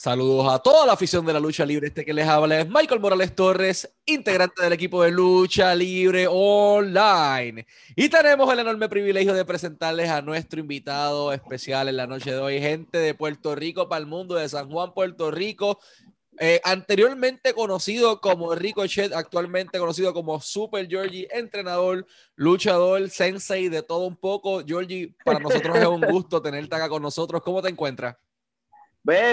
Saludos 0.00 0.46
a 0.48 0.60
toda 0.60 0.86
la 0.86 0.92
afición 0.92 1.26
de 1.26 1.32
la 1.32 1.40
lucha 1.40 1.66
libre. 1.66 1.88
Este 1.88 2.04
que 2.04 2.14
les 2.14 2.28
habla 2.28 2.60
es 2.60 2.68
Michael 2.68 3.00
Morales 3.00 3.34
Torres, 3.34 3.96
integrante 4.06 4.62
del 4.62 4.72
equipo 4.72 5.02
de 5.02 5.10
lucha 5.10 5.74
libre 5.74 6.28
online. 6.30 7.66
Y 7.96 8.08
tenemos 8.08 8.52
el 8.52 8.60
enorme 8.60 8.88
privilegio 8.88 9.34
de 9.34 9.44
presentarles 9.44 10.08
a 10.08 10.22
nuestro 10.22 10.60
invitado 10.60 11.32
especial 11.32 11.88
en 11.88 11.96
la 11.96 12.06
noche 12.06 12.30
de 12.30 12.38
hoy, 12.38 12.60
gente 12.60 12.98
de 12.98 13.12
Puerto 13.14 13.56
Rico 13.56 13.88
para 13.88 13.98
el 13.98 14.06
mundo, 14.06 14.36
de 14.36 14.48
San 14.48 14.70
Juan, 14.70 14.94
Puerto 14.94 15.32
Rico. 15.32 15.80
Eh, 16.38 16.60
anteriormente 16.62 17.52
conocido 17.52 18.20
como 18.20 18.54
Ricochet, 18.54 19.12
actualmente 19.12 19.80
conocido 19.80 20.14
como 20.14 20.40
Super 20.40 20.86
Georgie, 20.86 21.26
entrenador, 21.32 22.06
luchador, 22.36 23.10
sensei, 23.10 23.68
de 23.68 23.82
todo 23.82 24.06
un 24.06 24.14
poco. 24.14 24.62
Georgie, 24.64 25.16
para 25.24 25.40
nosotros 25.40 25.76
es 25.76 25.86
un 25.86 26.02
gusto 26.02 26.40
tenerte 26.40 26.76
acá 26.76 26.88
con 26.88 27.02
nosotros. 27.02 27.42
¿Cómo 27.42 27.60
te 27.60 27.70
encuentras? 27.70 28.14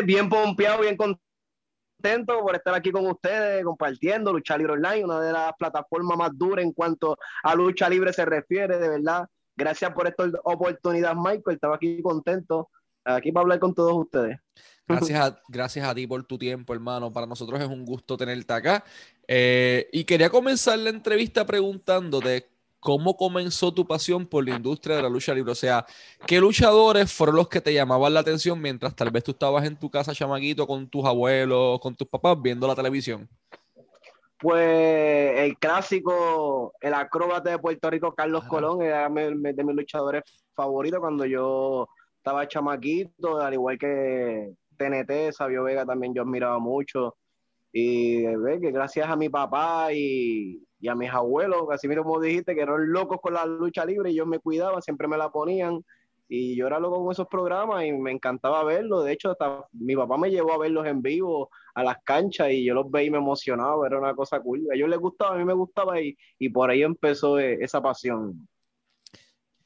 Bien 0.05 0.30
pompeado, 0.30 0.82
bien 0.82 0.96
contento 0.96 2.39
por 2.42 2.56
estar 2.56 2.74
aquí 2.74 2.92
con 2.92 3.06
ustedes, 3.07 3.64
compartiendo 3.64 4.32
Lucha 4.32 4.57
Libre 4.57 4.74
Online, 4.74 5.04
una 5.04 5.20
de 5.20 5.34
las 5.34 5.54
plataformas 5.57 6.18
más 6.18 6.32
duras 6.34 6.64
en 6.64 6.71
cuanto 6.71 7.18
a 7.43 7.56
lucha 7.56 7.89
libre 7.89 8.14
se 8.14 8.25
refiere, 8.25 8.78
de 8.78 8.89
verdad. 8.89 9.28
Gracias 9.56 9.92
por 9.93 10.07
esta 10.07 10.29
oportunidad, 10.43 11.15
Michael. 11.15 11.56
Estaba 11.56 11.75
aquí 11.75 12.01
contento, 12.01 12.70
aquí 13.04 13.32
para 13.32 13.43
hablar 13.43 13.60
con 13.60 13.74
todos 13.74 13.93
ustedes. 13.96 14.38
Gracias 14.88 15.20
a, 15.20 15.42
gracias 15.48 15.87
a 15.87 15.96
ti 15.96 16.06
por 16.06 16.23
tu 16.23 16.37
tiempo, 16.37 16.73
hermano. 16.73 17.12
Para 17.12 17.26
nosotros 17.26 17.60
es 17.60 17.68
un 17.68 17.86
gusto 17.86 18.15
tenerte 18.18 18.54
acá. 18.54 18.84
Eh, 19.28 19.89
y 19.92 20.04
quería 20.04 20.29
comenzar 20.29 20.78
la 20.79 20.89
entrevista 20.89 21.46
preguntándote 21.46 22.54
¿cómo 22.86 23.18
comenzó 23.18 23.74
tu 23.74 23.88
pasión 23.88 24.28
por 24.28 24.48
la 24.48 24.56
industria 24.56 24.98
de 24.98 25.02
la 25.02 25.10
lucha 25.10 25.34
libre? 25.34 25.52
O 25.52 25.56
sea, 25.56 25.88
¿qué 26.28 26.39
luchadores 26.39 27.12
fueron 27.12 27.36
los 27.36 27.50
que 27.50 27.60
te 27.60 27.74
llamaban 27.74 28.14
la 28.14 28.20
atención 28.20 28.62
mientras 28.62 28.96
tal 28.96 29.10
vez 29.10 29.24
tú 29.24 29.32
estabas 29.32 29.66
en 29.66 29.76
tu 29.76 29.89
casa 29.89 30.14
chamaguito 30.14 30.68
con 30.68 30.88
tus 30.88 31.04
abuelos, 31.04 31.79
con 31.79 31.96
tus 31.96 32.08
papás 32.08 32.40
viendo 32.40 32.67
la 32.67 32.76
televisión? 32.76 33.28
Pues 34.40 35.40
el 35.40 35.58
clásico, 35.58 36.74
el 36.80 36.94
acróbata 36.94 37.50
de 37.50 37.58
Puerto 37.58 37.90
Rico, 37.90 38.14
Carlos 38.14 38.44
Colón, 38.44 38.84
era 38.84 39.09
de 39.09 39.64
mis 39.64 39.76
luchadores 39.76 40.22
favoritos 40.54 41.00
cuando 41.00 41.26
yo 41.26 41.90
estaba 42.18 42.48
chamaquito, 42.48 43.42
al 43.42 43.56
igual 43.56 43.80
que 43.80 44.54
TNT, 44.78 45.31
Sabio 45.31 45.64
Vega 45.64 45.88
también 45.88 46.14
yo 46.14 46.22
admiraba 46.22 46.59
mucho. 46.59 47.16
Y 47.74 48.28
ve 48.28 48.62
que 48.62 48.70
gracias 48.70 49.09
a 49.09 49.16
mi 49.16 49.28
papá 49.28 49.92
y, 49.92 50.62
y 50.86 50.88
a 50.88 50.94
mis 50.94 51.09
abuelos, 51.09 51.64
así 51.72 51.88
mismo 51.88 52.03
como 52.03 52.22
dijiste, 52.22 52.53
que 52.53 52.61
eran 52.61 52.91
locos 52.91 53.19
con 53.19 53.33
la 53.33 53.44
lucha 53.44 53.83
libre 53.83 54.11
y 54.11 54.14
ellos 54.14 54.28
me 54.28 54.38
cuidaban, 54.38 54.83
siempre 54.83 55.08
me 55.08 55.17
la 55.17 55.31
ponían 55.31 55.83
y 56.30 56.55
yo 56.55 56.67
era 56.67 56.80
loco 56.80 57.03
con 57.03 57.11
esos 57.11 57.28
programas 57.28 57.86
y 57.86 57.91
me 57.91 58.11
encantaba 58.11 58.64
verlos. 58.64 59.03
De 59.03 59.13
hecho, 59.13 59.31
hasta 59.31 59.66
mi 59.73 59.95
papá 59.95 60.16
me 60.17 60.30
llevó 60.30 60.53
a 60.53 60.59
verlos 60.59 60.86
en 60.86 61.02
vivo 61.02 61.50
a 61.73 61.83
las 61.83 61.97
canchas 62.03 62.52
y 62.52 62.63
yo 62.63 62.75
los 62.75 62.91
veía 62.91 63.08
y 63.08 63.11
me 63.11 63.17
emocionaba, 63.17 63.88
era 63.88 63.97
una 63.97 64.13
cosa 64.13 64.39
cool. 64.39 64.67
A 64.72 64.75
ellos 64.75 64.89
les 64.89 65.00
gustaba, 65.00 65.33
a 65.33 65.38
mí 65.39 65.44
me 65.44 65.53
gustaba 65.53 66.00
y, 66.00 66.16
y 66.38 66.50
por 66.50 66.69
ahí 66.69 66.83
empezó 66.83 67.39
eh, 67.39 67.58
esa 67.61 67.81
pasión. 67.81 68.47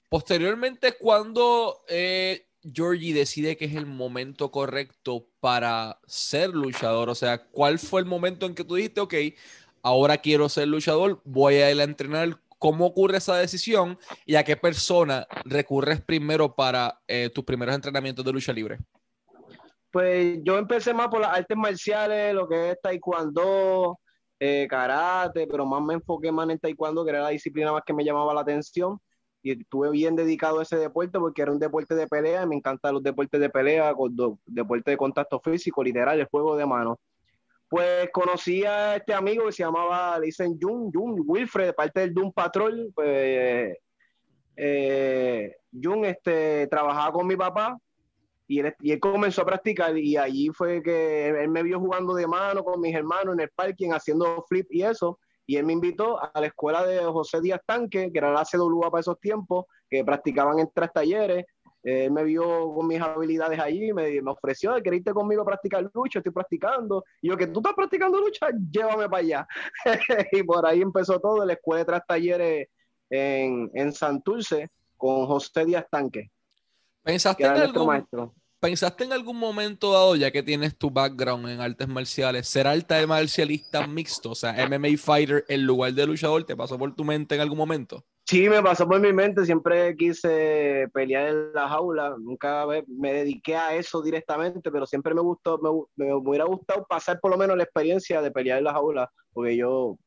Posteriormente, 0.07 0.93
cuando 0.97 1.81
eh, 1.89 2.47
Georgie 2.63 3.13
decide 3.13 3.57
que 3.57 3.65
es 3.65 3.75
el 3.75 3.85
momento 3.85 4.51
correcto 4.51 5.27
para 5.41 5.99
ser 6.07 6.51
luchador, 6.51 7.09
o 7.09 7.15
sea, 7.15 7.43
¿cuál 7.43 7.77
fue 7.77 7.99
el 7.99 8.07
momento 8.07 8.45
en 8.45 8.55
que 8.55 8.63
tú 8.63 8.75
dijiste, 8.75 9.01
ok, 9.01 9.13
ahora 9.83 10.17
quiero 10.17 10.49
ser 10.49 10.67
luchador, 10.67 11.22
voy 11.23 11.55
a 11.55 11.72
ir 11.72 11.80
a 11.80 11.83
entrenar. 11.83 12.39
¿Cómo 12.58 12.85
ocurre 12.85 13.17
esa 13.17 13.38
decisión 13.38 13.97
y 14.25 14.36
a 14.36 14.44
qué 14.44 14.58
persona 14.58 15.25
recurres 15.45 16.02
primero 16.02 16.53
para 16.53 16.99
eh, 17.08 17.30
tus 17.33 17.45
primeros 17.45 17.73
entrenamientos 17.73 18.25
de 18.25 18.33
lucha 18.33 18.52
libre? 18.52 18.80
Pues 19.91 20.39
yo 20.44 20.58
empecé 20.58 20.94
más 20.94 21.08
por 21.08 21.21
las 21.21 21.38
artes 21.38 21.55
marciales, 21.55 22.33
lo 22.33 22.49
que 22.49 22.71
es 22.71 22.81
taekwondo, 22.81 23.97
eh, 24.39 24.67
karate, 24.69 25.47
pero 25.47 25.66
más 25.66 25.81
me 25.81 25.93
enfoqué 25.93 26.33
más 26.33 26.49
en 26.49 26.59
taekwondo, 26.59 27.05
que 27.05 27.11
era 27.11 27.21
la 27.21 27.30
disciplina 27.30 27.71
más 27.71 27.83
que 27.86 27.93
me 27.93 28.03
llamaba 28.03 28.33
la 28.33 28.42
atención. 28.42 28.99
Y 29.42 29.52
estuve 29.52 29.89
bien 29.92 30.17
dedicado 30.17 30.59
a 30.59 30.64
ese 30.64 30.76
deporte 30.76 31.17
porque 31.17 31.42
era 31.42 31.53
un 31.53 31.59
deporte 31.59 31.95
de 31.95 32.08
pelea, 32.08 32.43
y 32.43 32.48
me 32.48 32.58
encantan 32.58 32.93
los 32.93 33.02
deportes 33.02 33.39
de 33.39 33.49
pelea, 33.49 33.93
deporte 34.45 34.92
de 34.92 34.98
contacto 34.98 35.39
físico, 35.39 35.82
literal, 35.82 36.20
el 36.20 36.27
juego 36.27 36.58
de 36.58 36.65
manos 36.65 36.98
pues 37.69 38.09
conocí 38.11 38.65
a 38.65 38.95
este 38.95 39.13
amigo 39.13 39.45
que 39.45 39.52
se 39.52 39.63
llamaba, 39.63 40.17
le 40.19 40.27
dicen 40.27 40.57
Jun, 40.59 40.91
Jun, 40.91 41.23
Wilfred, 41.25 41.67
de 41.67 41.73
parte 41.73 41.99
del 42.02 42.13
Doom 42.13 42.33
Patrol, 42.33 42.91
pues 42.95 43.77
eh, 44.55 45.55
Jun 45.71 46.03
este, 46.05 46.67
trabajaba 46.67 47.13
con 47.13 47.27
mi 47.27 47.35
papá 47.35 47.77
y 48.47 48.59
él, 48.59 48.75
y 48.79 48.91
él, 48.91 48.99
comenzó 48.99 49.43
a 49.43 49.45
practicar 49.45 49.95
y 49.95 50.17
allí 50.17 50.49
fue 50.49 50.81
que 50.81 51.27
él 51.27 51.49
me 51.49 51.61
vio 51.61 51.79
jugando 51.79 52.15
de 52.15 52.25
mano 52.25 52.63
con 52.63 52.81
mis 52.81 52.95
hermanos 52.95 53.35
en 53.35 53.41
el 53.41 53.49
parking 53.52 53.91
haciendo 53.91 54.43
flip 54.49 54.65
y 54.71 54.81
eso. 54.81 55.19
Y 55.45 55.58
él 55.58 55.65
me 55.65 55.73
invitó 55.73 56.19
a 56.21 56.39
la 56.39 56.47
escuela 56.47 56.85
de 56.85 56.99
José 57.05 57.41
Díaz 57.41 57.61
Tanque, 57.65 58.11
que 58.11 58.17
era 58.17 58.31
la 58.31 58.43
CWA 58.45 58.89
para 58.91 59.02
esos 59.02 59.19
tiempos, 59.19 59.65
que 59.89 60.03
practicaban 60.03 60.59
en 60.59 60.69
tres 60.73 60.91
talleres 60.93 61.45
él 61.83 62.11
me 62.11 62.23
vio 62.23 62.73
con 62.73 62.87
mis 62.87 63.01
habilidades 63.01 63.59
allí, 63.59 63.93
me, 63.93 64.21
me 64.21 64.31
ofreció, 64.31 64.77
irte 64.77 65.13
conmigo 65.13 65.43
a 65.43 65.45
practicar 65.45 65.89
lucha, 65.93 66.19
estoy 66.19 66.33
practicando. 66.33 67.03
Y 67.21 67.29
yo, 67.29 67.37
que 67.37 67.47
tú 67.47 67.59
estás 67.59 67.73
practicando 67.73 68.19
lucha, 68.19 68.47
llévame 68.71 69.07
para 69.09 69.17
allá. 69.17 69.47
y 70.31 70.43
por 70.43 70.65
ahí 70.65 70.81
empezó 70.81 71.19
todo, 71.19 71.45
la 71.45 71.53
escuela 71.53 71.79
de 71.79 71.85
tres 71.85 72.01
talleres 72.07 72.67
en, 73.09 73.71
en 73.73 73.93
Santurce 73.93 74.69
con 74.97 75.25
José 75.25 75.65
Díaz 75.65 75.85
Tanque. 75.89 76.29
¿Pensaste 77.01 77.45
en, 77.45 77.51
algún, 77.51 78.05
¿Pensaste 78.59 79.05
en 79.05 79.13
algún 79.13 79.37
momento 79.37 79.93
dado, 79.93 80.17
ya 80.17 80.31
que 80.31 80.43
tienes 80.43 80.77
tu 80.77 80.91
background 80.91 81.47
en 81.47 81.61
artes 81.61 81.87
marciales, 81.87 82.47
ser 82.47 82.67
alta 82.67 83.05
marcialista 83.07 83.87
mixto, 83.87 84.31
o 84.31 84.35
sea, 84.35 84.53
MMA 84.67 84.97
fighter 84.97 85.45
en 85.47 85.65
lugar 85.65 85.93
de 85.93 86.05
luchador? 86.05 86.43
¿Te 86.43 86.57
pasó 86.57 86.77
por 86.77 86.93
tu 86.93 87.05
mente 87.05 87.35
en 87.35 87.41
algún 87.41 87.57
momento? 87.57 88.03
Sí, 88.29 88.47
me 88.47 88.61
pasó 88.61 88.87
por 88.87 88.99
mi 88.99 89.11
mente, 89.11 89.43
siempre 89.43 89.95
quise 89.97 90.87
pelear 90.93 91.29
en 91.29 91.51
la 91.51 91.67
jaula, 91.67 92.15
nunca 92.19 92.63
me 92.87 93.11
dediqué 93.11 93.55
a 93.55 93.73
eso 93.73 94.03
directamente, 94.03 94.69
pero 94.71 94.85
siempre 94.85 95.15
me 95.15 95.21
gustó, 95.21 95.59
me, 95.95 96.13
hubiera 96.13 96.45
gustado 96.45 96.85
pasar 96.87 97.19
por 97.19 97.31
lo 97.31 97.39
menos 97.39 97.57
la 97.57 97.63
experiencia 97.63 98.21
de 98.21 98.29
pelear 98.29 98.59
en 98.59 98.65
la 98.65 98.73
jaula, 98.73 99.11
porque 99.33 99.57
yo 99.57 99.97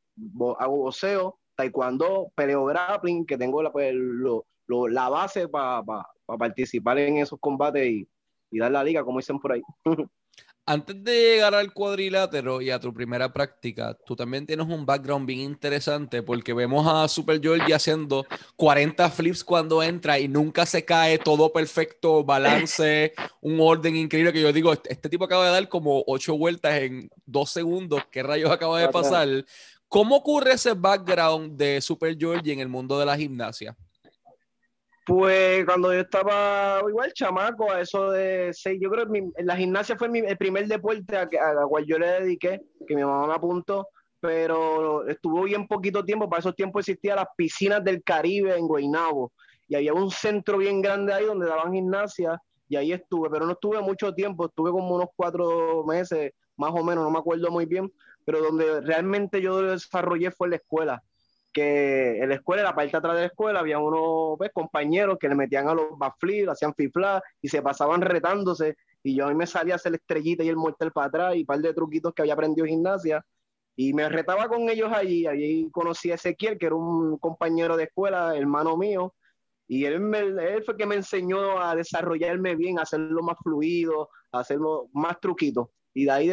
hago 0.61 0.77
boxeo, 0.77 1.41
taekwondo, 1.57 2.31
peleo 2.37 2.65
grappling, 2.65 3.27
que 3.27 3.37
tengo 3.37 3.61
la, 3.61 3.73
pues, 3.73 3.93
la 3.93 5.09
base 5.09 5.49
para 5.49 5.83
participar 6.25 6.99
en 6.99 7.17
esos 7.17 7.41
combates 7.41 7.85
y, 7.85 8.09
y 8.53 8.59
dar 8.61 8.71
la 8.71 8.85
liga, 8.85 9.03
como 9.03 9.19
dicen 9.19 9.41
por 9.41 9.51
ahí. 9.51 9.63
Antes 10.65 11.03
de 11.03 11.13
llegar 11.13 11.57
al 11.57 11.73
cuadrilátero 11.73 12.61
y 12.63 12.71
a 12.71 12.79
tu 12.79 12.95
primera 12.95 13.33
práctica, 13.33 13.99
tú 14.07 14.15
también 14.15 14.47
tienes 14.47 14.69
un 14.69 14.87
background 14.87 15.27
bien 15.27 15.41
interesante 15.41 16.23
porque 16.23 16.55
vemos 16.55 16.87
a 16.87 17.09
Super 17.09 17.41
Georgie 17.41 17.75
haciendo 17.75 18.25
40 18.55 19.11
flips 19.11 19.43
cuando 19.43 19.83
entra 19.83 20.21
y 20.21 20.29
nunca 20.29 20.65
se 20.65 20.85
cae, 20.85 21.19
todo 21.19 21.53
perfecto, 21.53 22.23
balance, 22.23 23.13
un 23.41 23.59
orden 23.61 23.97
increíble 23.97 24.33
que 24.33 24.41
yo 24.41 24.53
digo, 24.53 24.73
este, 24.73 24.93
este 24.93 25.09
tipo 25.09 25.25
acaba 25.25 25.47
de 25.47 25.51
dar 25.53 25.69
como 25.69 26.05
8 26.07 26.39
vueltas 26.39 26.75
en 26.75 27.11
2 27.27 27.51
segundos, 27.51 28.03
¿qué 28.13 28.23
rayos 28.23 28.53
acaba 28.53 28.79
de 28.81 28.89
pasar? 28.89 29.45
¿Cómo 29.89 30.15
ocurre 30.15 30.53
ese 30.53 30.75
background 30.75 31.57
de 31.57 31.81
Super 31.81 32.17
Georgie 32.17 32.53
en 32.53 32.61
el 32.61 32.69
mundo 32.69 33.01
de 33.01 33.07
la 33.07 33.17
gimnasia? 33.17 33.77
Pues 35.05 35.65
cuando 35.65 35.93
yo 35.93 36.01
estaba 36.01 36.81
igual 36.89 37.13
chamaco, 37.13 37.73
a 37.73 37.81
eso 37.81 38.13
de 38.13 38.51
seis, 38.53 38.79
yo 38.81 38.89
creo 38.89 39.11
que 39.11 39.25
la 39.43 39.57
gimnasia 39.57 39.97
fue 39.97 40.09
el 40.17 40.37
primer 40.37 40.69
deporte 40.69 41.17
a, 41.17 41.23
a, 41.23 41.67
cual 41.67 41.85
yo 41.87 41.99
le 41.99 42.07
dediqué, 42.07 42.61
que 42.87 42.95
mi 42.95 43.03
mamá 43.03 43.27
me 43.27 43.35
apuntó, 43.35 43.89
pero 44.21 45.05
estuvo 45.09 45.43
bien 45.43 45.67
poquito 45.67 46.05
tiempo, 46.05 46.31
para 46.31 46.39
esos 46.39 46.55
tiempos 46.55 46.89
existían 46.89 47.17
las 47.17 47.27
piscinas 47.37 47.83
del 47.83 48.05
Caribe 48.05 48.57
en 48.57 48.69
Guaynabo, 48.69 49.33
y 49.67 49.75
había 49.75 49.93
un 49.93 50.09
centro 50.13 50.59
bien 50.59 50.81
grande 50.81 51.13
ahí 51.13 51.25
donde 51.25 51.47
daban 51.47 51.73
gimnasia, 51.73 52.41
y 52.69 52.77
ahí 52.77 52.93
estuve, 52.93 53.29
pero 53.29 53.45
no 53.45 53.53
estuve 53.53 53.81
mucho 53.81 54.15
tiempo, 54.15 54.47
estuve 54.47 54.71
como 54.71 54.95
unos 54.95 55.09
cuatro 55.17 55.83
meses, 55.85 56.31
más 56.57 56.71
o 56.71 56.85
menos, 56.85 57.03
no 57.03 57.11
me 57.11 57.19
acuerdo 57.19 57.51
muy 57.51 57.67
bien, 57.67 57.93
pero 58.25 58.41
donde 58.41 58.81
realmente 58.83 59.43
yo 59.43 59.63
desarrollé 59.63 60.31
fue 60.31 60.49
la 60.49 60.57
escuela 60.57 61.03
que 61.53 62.19
en 62.23 62.29
la 62.29 62.37
escuela, 62.37 62.63
en 62.63 62.67
la 62.67 62.75
parte 62.75 62.93
de 62.93 62.99
atrás 62.99 63.15
de 63.15 63.21
la 63.21 63.27
escuela, 63.27 63.61
había 63.61 63.79
unos 63.79 64.39
pues, 64.39 64.51
compañeros 64.53 65.19
que 65.21 65.29
le 65.29 65.35
metían 65.35 65.69
a 65.69 65.75
los 65.75 65.99
backflips, 65.99 66.49
hacían 66.49 66.75
fifla 66.75 67.23
y 67.41 67.49
se 67.49 67.63
pasaban 67.63 68.01
retándose. 68.01 68.77
Y 69.03 69.17
yo 69.17 69.27
a 69.27 69.29
mí 69.29 69.35
me 69.35 69.47
salía 69.47 69.75
a 69.75 69.77
hacer 69.77 69.93
la 69.93 69.97
estrellita 69.97 70.45
y 70.45 70.49
el 70.49 70.57
mortal 70.57 70.93
para 70.93 71.09
atrás 71.09 71.37
y 71.37 71.41
un 71.41 71.47
par 71.47 71.59
de 71.59 71.75
truquitos 71.75 72.15
que 72.15 72.23
había 72.23 72.35
aprendido 72.35 72.67
en 72.67 72.73
gimnasia. 72.73 73.25
Y 73.77 73.95
me 73.95 74.09
retaba 74.09 74.49
con 74.49 74.69
ellos 74.69 74.91
allí. 74.93 75.27
Allí 75.27 75.71
conocí 75.71 76.11
a 76.11 76.15
Ezequiel, 76.15 76.59
que 76.59 76.67
era 76.67 76.75
un 76.75 77.19
compañero 77.19 77.77
de 77.77 77.85
escuela, 77.85 78.37
hermano 78.37 78.77
mío. 78.77 79.15
Y 79.69 79.85
él, 79.85 80.01
me, 80.01 80.19
él 80.19 80.63
fue 80.65 80.77
que 80.77 80.87
me 80.87 80.97
enseñó 80.97 81.61
a 81.61 81.75
desarrollarme 81.75 82.57
bien, 82.57 82.79
a 82.79 82.83
hacerlo 82.83 83.23
más 83.23 83.37
fluido, 83.43 84.11
a 84.31 84.41
hacerlo 84.41 84.89
más 84.93 85.19
truquito. 85.21 85.71
Y 85.95 86.05
de 86.05 86.11
ahí 86.11 86.29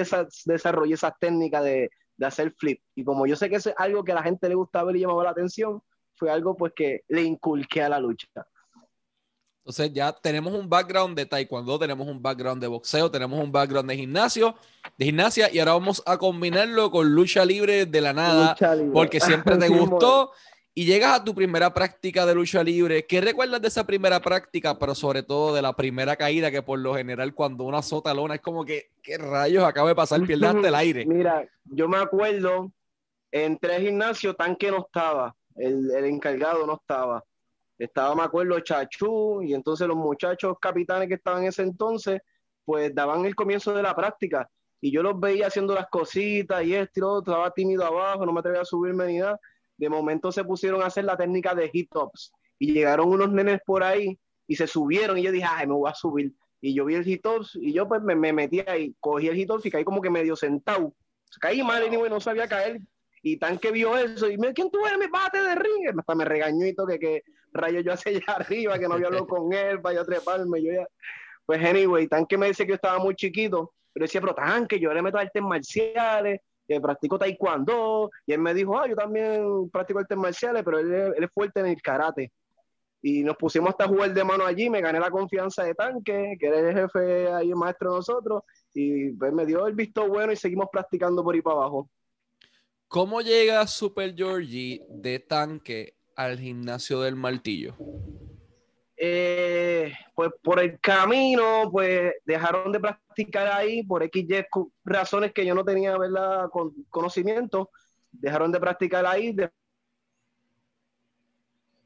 desarrollé 0.45 0.93
esas 0.93 1.13
técnicas 1.19 1.63
de, 1.63 1.89
de 2.19 2.25
hacer 2.25 2.53
flip. 2.57 2.81
Y 2.95 3.03
como 3.03 3.25
yo 3.25 3.35
sé 3.35 3.49
que 3.49 3.55
es 3.55 3.69
algo 3.77 4.03
que 4.03 4.11
a 4.11 4.15
la 4.15 4.23
gente 4.23 4.49
le 4.49 4.55
gustaba 4.55 4.85
ver 4.87 4.97
y 4.97 4.99
llamaba 4.99 5.23
la 5.23 5.29
atención, 5.31 5.81
fue 6.15 6.29
algo 6.29 6.55
pues 6.55 6.73
que 6.75 7.01
le 7.07 7.23
inculqué 7.23 7.81
a 7.81 7.89
la 7.89 7.99
lucha. 7.99 8.27
Entonces 9.59 9.93
ya 9.93 10.11
tenemos 10.11 10.53
un 10.53 10.67
background 10.67 11.15
de 11.15 11.25
taekwondo, 11.25 11.79
tenemos 11.79 12.07
un 12.07 12.21
background 12.21 12.61
de 12.61 12.67
boxeo, 12.67 13.09
tenemos 13.09 13.39
un 13.41 13.51
background 13.51 13.89
de 13.89 13.95
gimnasio, 13.95 14.55
de 14.97 15.05
gimnasia 15.05 15.49
y 15.51 15.59
ahora 15.59 15.73
vamos 15.73 16.03
a 16.05 16.17
combinarlo 16.17 16.91
con 16.91 17.13
lucha 17.13 17.45
libre 17.45 17.85
de 17.85 18.01
la 18.01 18.11
nada, 18.11 18.57
porque 18.91 19.21
siempre 19.21 19.57
te 19.57 19.69
gustó 19.69 20.31
y 20.73 20.85
llegas 20.85 21.19
a 21.19 21.23
tu 21.23 21.35
primera 21.35 21.73
práctica 21.73 22.25
de 22.25 22.35
lucha 22.35 22.63
libre. 22.63 23.05
¿Qué 23.05 23.21
recuerdas 23.21 23.61
de 23.61 23.67
esa 23.67 23.85
primera 23.85 24.19
práctica, 24.21 24.77
pero 24.77 24.95
sobre 24.95 25.23
todo 25.23 25.53
de 25.53 25.61
la 25.61 25.73
primera 25.73 26.15
caída 26.15 26.51
que 26.51 26.61
por 26.61 26.79
lo 26.79 26.95
general 26.95 27.33
cuando 27.33 27.63
uno 27.63 27.77
azota 27.77 28.13
lona 28.13 28.35
es 28.35 28.41
como 28.41 28.63
que, 28.63 28.91
¿qué 29.01 29.17
rayos 29.17 29.63
acaba 29.63 29.89
de 29.89 29.95
pasar? 29.95 30.21
Pierdes 30.25 30.63
el 30.63 30.75
aire. 30.75 31.05
Mira, 31.05 31.47
yo 31.65 31.89
me 31.89 31.97
acuerdo, 31.97 32.71
entré 33.31 33.75
al 33.75 33.81
gimnasio, 33.81 34.35
tanque 34.35 34.71
no 34.71 34.85
estaba, 34.85 35.35
el, 35.55 35.91
el 35.91 36.05
encargado 36.05 36.65
no 36.65 36.75
estaba 36.75 37.23
estaba, 37.79 38.13
me 38.13 38.23
acuerdo, 38.23 38.59
Chachú, 38.59 39.41
y 39.41 39.53
entonces 39.53 39.87
los 39.87 39.97
muchachos 39.97 40.57
capitanes 40.59 41.07
que 41.07 41.13
estaban 41.15 41.43
en 41.43 41.49
ese 41.49 41.63
entonces, 41.63 42.21
pues 42.65 42.93
daban 42.93 43.25
el 43.25 43.35
comienzo 43.35 43.73
de 43.73 43.81
la 43.81 43.95
práctica. 43.95 44.49
Y 44.81 44.91
yo 44.91 45.01
los 45.01 45.19
veía 45.19 45.47
haciendo 45.47 45.73
las 45.73 45.87
cositas 45.89 46.63
y 46.63 46.75
esto 46.75 46.91
y 46.95 47.01
lo 47.01 47.11
otro, 47.13 47.33
estaba 47.33 47.51
tímido 47.51 47.85
abajo, 47.85 48.25
no 48.25 48.33
me 48.33 48.39
atrevía 48.41 48.61
a 48.61 48.65
subirme 48.65 49.07
ni 49.07 49.17
nada. 49.19 49.39
De 49.79 49.89
momento 49.89 50.31
se 50.31 50.43
pusieron 50.43 50.81
a 50.81 50.87
hacer 50.87 51.05
la 51.05 51.15
técnica 51.15 51.55
de 51.55 51.69
hit-ups 51.69 52.33
y 52.59 52.73
llegaron 52.73 53.07
unos 53.07 53.31
nenes 53.31 53.61
por 53.65 53.81
ahí 53.81 54.19
y 54.45 54.55
se 54.57 54.67
subieron 54.67 55.17
y 55.17 55.23
yo 55.23 55.31
dije, 55.31 55.47
ay, 55.49 55.67
me 55.67 55.73
voy 55.73 55.89
a 55.89 55.95
subir. 55.95 56.33
Y 56.59 56.73
yo 56.73 56.83
vi 56.83 56.95
el 56.95 57.05
hit-ups 57.05 57.57
y 57.61 57.71
yo 57.71 57.87
pues 57.87 58.01
me, 58.01 58.13
me 58.13 58.33
metí 58.33 58.59
ahí, 58.67 58.93
cogí 58.99 59.29
el 59.29 59.35
hit-ups 59.35 59.65
y 59.65 59.71
caí 59.71 59.85
como 59.85 60.01
que 60.01 60.09
medio 60.09 60.35
sentado. 60.35 60.93
Caí 61.39 61.63
mal 61.63 61.81
y 61.85 62.09
no 62.09 62.19
sabía 62.19 62.47
caer. 62.47 62.81
Y 63.21 63.37
tan 63.37 63.57
que 63.57 63.71
vio 63.71 63.97
eso 63.97 64.29
y 64.29 64.37
me 64.37 64.53
¿quién 64.53 64.69
tú 64.69 64.85
eres? 64.85 64.97
Me 64.97 65.07
bate 65.07 65.41
de 65.41 65.55
ring. 65.55 65.97
Hasta 65.97 66.15
me 66.15 66.25
regañó 66.25 66.65
y 66.65 66.73
todo 66.75 66.87
que, 66.87 66.99
que 66.99 67.23
rayo 67.53 67.79
yo 67.79 67.93
hacía 67.93 68.11
allá 68.11 68.23
arriba, 68.35 68.77
que 68.77 68.87
no 68.87 68.95
había 68.95 69.07
hablado 69.07 69.27
con 69.27 69.53
él 69.53 69.79
para 69.79 69.95
yo 69.95 70.05
treparme. 70.05 70.61
Yo 70.61 70.73
ya... 70.73 70.87
Pues 71.45 71.63
anyway, 71.63 72.07
Tanque 72.07 72.37
me 72.37 72.47
dice 72.47 72.65
que 72.65 72.69
yo 72.69 72.75
estaba 72.75 72.99
muy 72.99 73.15
chiquito, 73.15 73.73
pero 73.93 74.03
decía, 74.03 74.21
pero 74.21 74.35
Tanque, 74.35 74.79
yo 74.79 74.93
le 74.93 75.01
meto 75.01 75.17
artes 75.17 75.41
marciales, 75.41 76.41
eh, 76.69 76.79
practico 76.79 77.17
taekwondo, 77.17 78.11
y 78.27 78.33
él 78.33 78.39
me 78.39 78.53
dijo, 78.53 78.77
ah, 78.77 78.87
yo 78.87 78.95
también 78.95 79.69
practico 79.71 79.99
artes 79.99 80.17
marciales, 80.17 80.61
pero 80.63 80.77
él, 80.77 80.93
él, 80.93 81.23
es 81.23 81.31
fuerte 81.33 81.59
en 81.61 81.65
el 81.65 81.81
karate. 81.81 82.31
Y 83.01 83.23
nos 83.23 83.37
pusimos 83.37 83.69
hasta 83.71 83.87
jugar 83.87 84.13
de 84.13 84.23
mano 84.23 84.45
allí, 84.45 84.69
me 84.69 84.79
gané 84.79 84.99
la 84.99 85.09
confianza 85.09 85.63
de 85.63 85.73
Tanque, 85.73 86.37
que 86.39 86.45
era 86.45 86.59
el 86.59 86.75
jefe 86.75 87.27
ahí, 87.29 87.49
el 87.49 87.55
maestro 87.55 87.89
de 87.91 87.97
nosotros, 87.97 88.43
y 88.73 89.11
pues 89.13 89.33
me 89.33 89.47
dio 89.47 89.65
el 89.65 89.73
visto 89.73 90.07
bueno 90.07 90.31
y 90.31 90.35
seguimos 90.35 90.67
practicando 90.71 91.23
por 91.23 91.33
ahí 91.33 91.41
para 91.41 91.55
abajo. 91.55 91.89
¿Cómo 92.87 93.21
llega 93.21 93.65
Super 93.65 94.15
Georgie 94.15 94.83
de 94.89 95.19
Tanque 95.19 95.95
al 96.15 96.37
gimnasio 96.37 97.01
del 97.01 97.15
martillo? 97.15 97.75
Eh, 99.01 99.93
pues 100.13 100.29
por 100.43 100.59
el 100.59 100.77
camino, 100.81 101.69
pues 101.71 102.15
dejaron 102.25 102.69
de 102.73 102.81
practicar 102.81 103.47
ahí 103.47 103.81
por 103.83 104.03
X 104.03 104.27
razones 104.83 105.31
que 105.31 105.45
yo 105.45 105.55
no 105.55 105.63
tenía 105.63 105.97
¿verdad? 105.97 106.49
Con, 106.49 106.73
conocimiento. 106.89 107.69
Dejaron 108.11 108.51
de 108.51 108.59
practicar 108.59 109.05
ahí. 109.05 109.33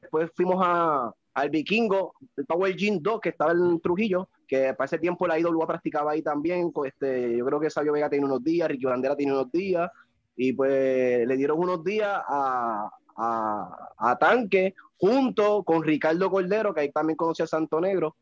Después 0.00 0.28
fuimos 0.34 0.56
a, 0.60 1.14
al 1.34 1.50
Vikingo, 1.50 2.14
el 2.36 2.46
Power 2.46 2.74
Gym 2.74 3.00
2, 3.00 3.20
que 3.20 3.28
estaba 3.28 3.52
en 3.52 3.80
Trujillo, 3.80 4.28
que 4.48 4.74
para 4.74 4.86
ese 4.86 4.98
tiempo 4.98 5.28
la 5.28 5.38
IWA 5.38 5.68
practicaba 5.68 6.10
ahí 6.12 6.22
también. 6.22 6.72
Pues, 6.72 6.94
este, 6.94 7.36
yo 7.36 7.46
creo 7.46 7.60
que 7.60 7.70
Sabio 7.70 7.92
Vega 7.92 8.10
tiene 8.10 8.24
unos 8.24 8.42
días, 8.42 8.68
Ricky 8.68 8.86
Bandera 8.86 9.14
tiene 9.14 9.32
unos 9.32 9.52
días, 9.52 9.88
y 10.34 10.52
pues 10.52 11.26
le 11.28 11.36
dieron 11.36 11.60
unos 11.60 11.84
días 11.84 12.20
a, 12.26 12.90
a, 13.16 14.16
Tanque, 14.18 14.74
junto 14.96 15.62
con 15.64 15.82
Ricardo 15.82 16.30
Cordero, 16.30 16.74
que 16.74 16.80
ahí 16.82 16.92
también 16.92 17.16
conocía 17.16 17.44
a 17.44 17.48
Santo 17.48 17.80
Negro. 17.80 18.16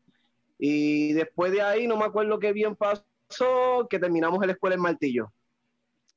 Y 0.59 1.13
después 1.13 1.51
de 1.51 1.61
ahí, 1.61 1.87
no 1.87 1.97
me 1.97 2.05
acuerdo 2.05 2.39
qué 2.39 2.53
bien 2.53 2.75
pasó, 2.75 3.87
que 3.89 3.99
terminamos 3.99 4.41
en 4.41 4.47
la 4.47 4.53
escuela 4.53 4.75
del 4.75 4.81
martillo. 4.81 5.31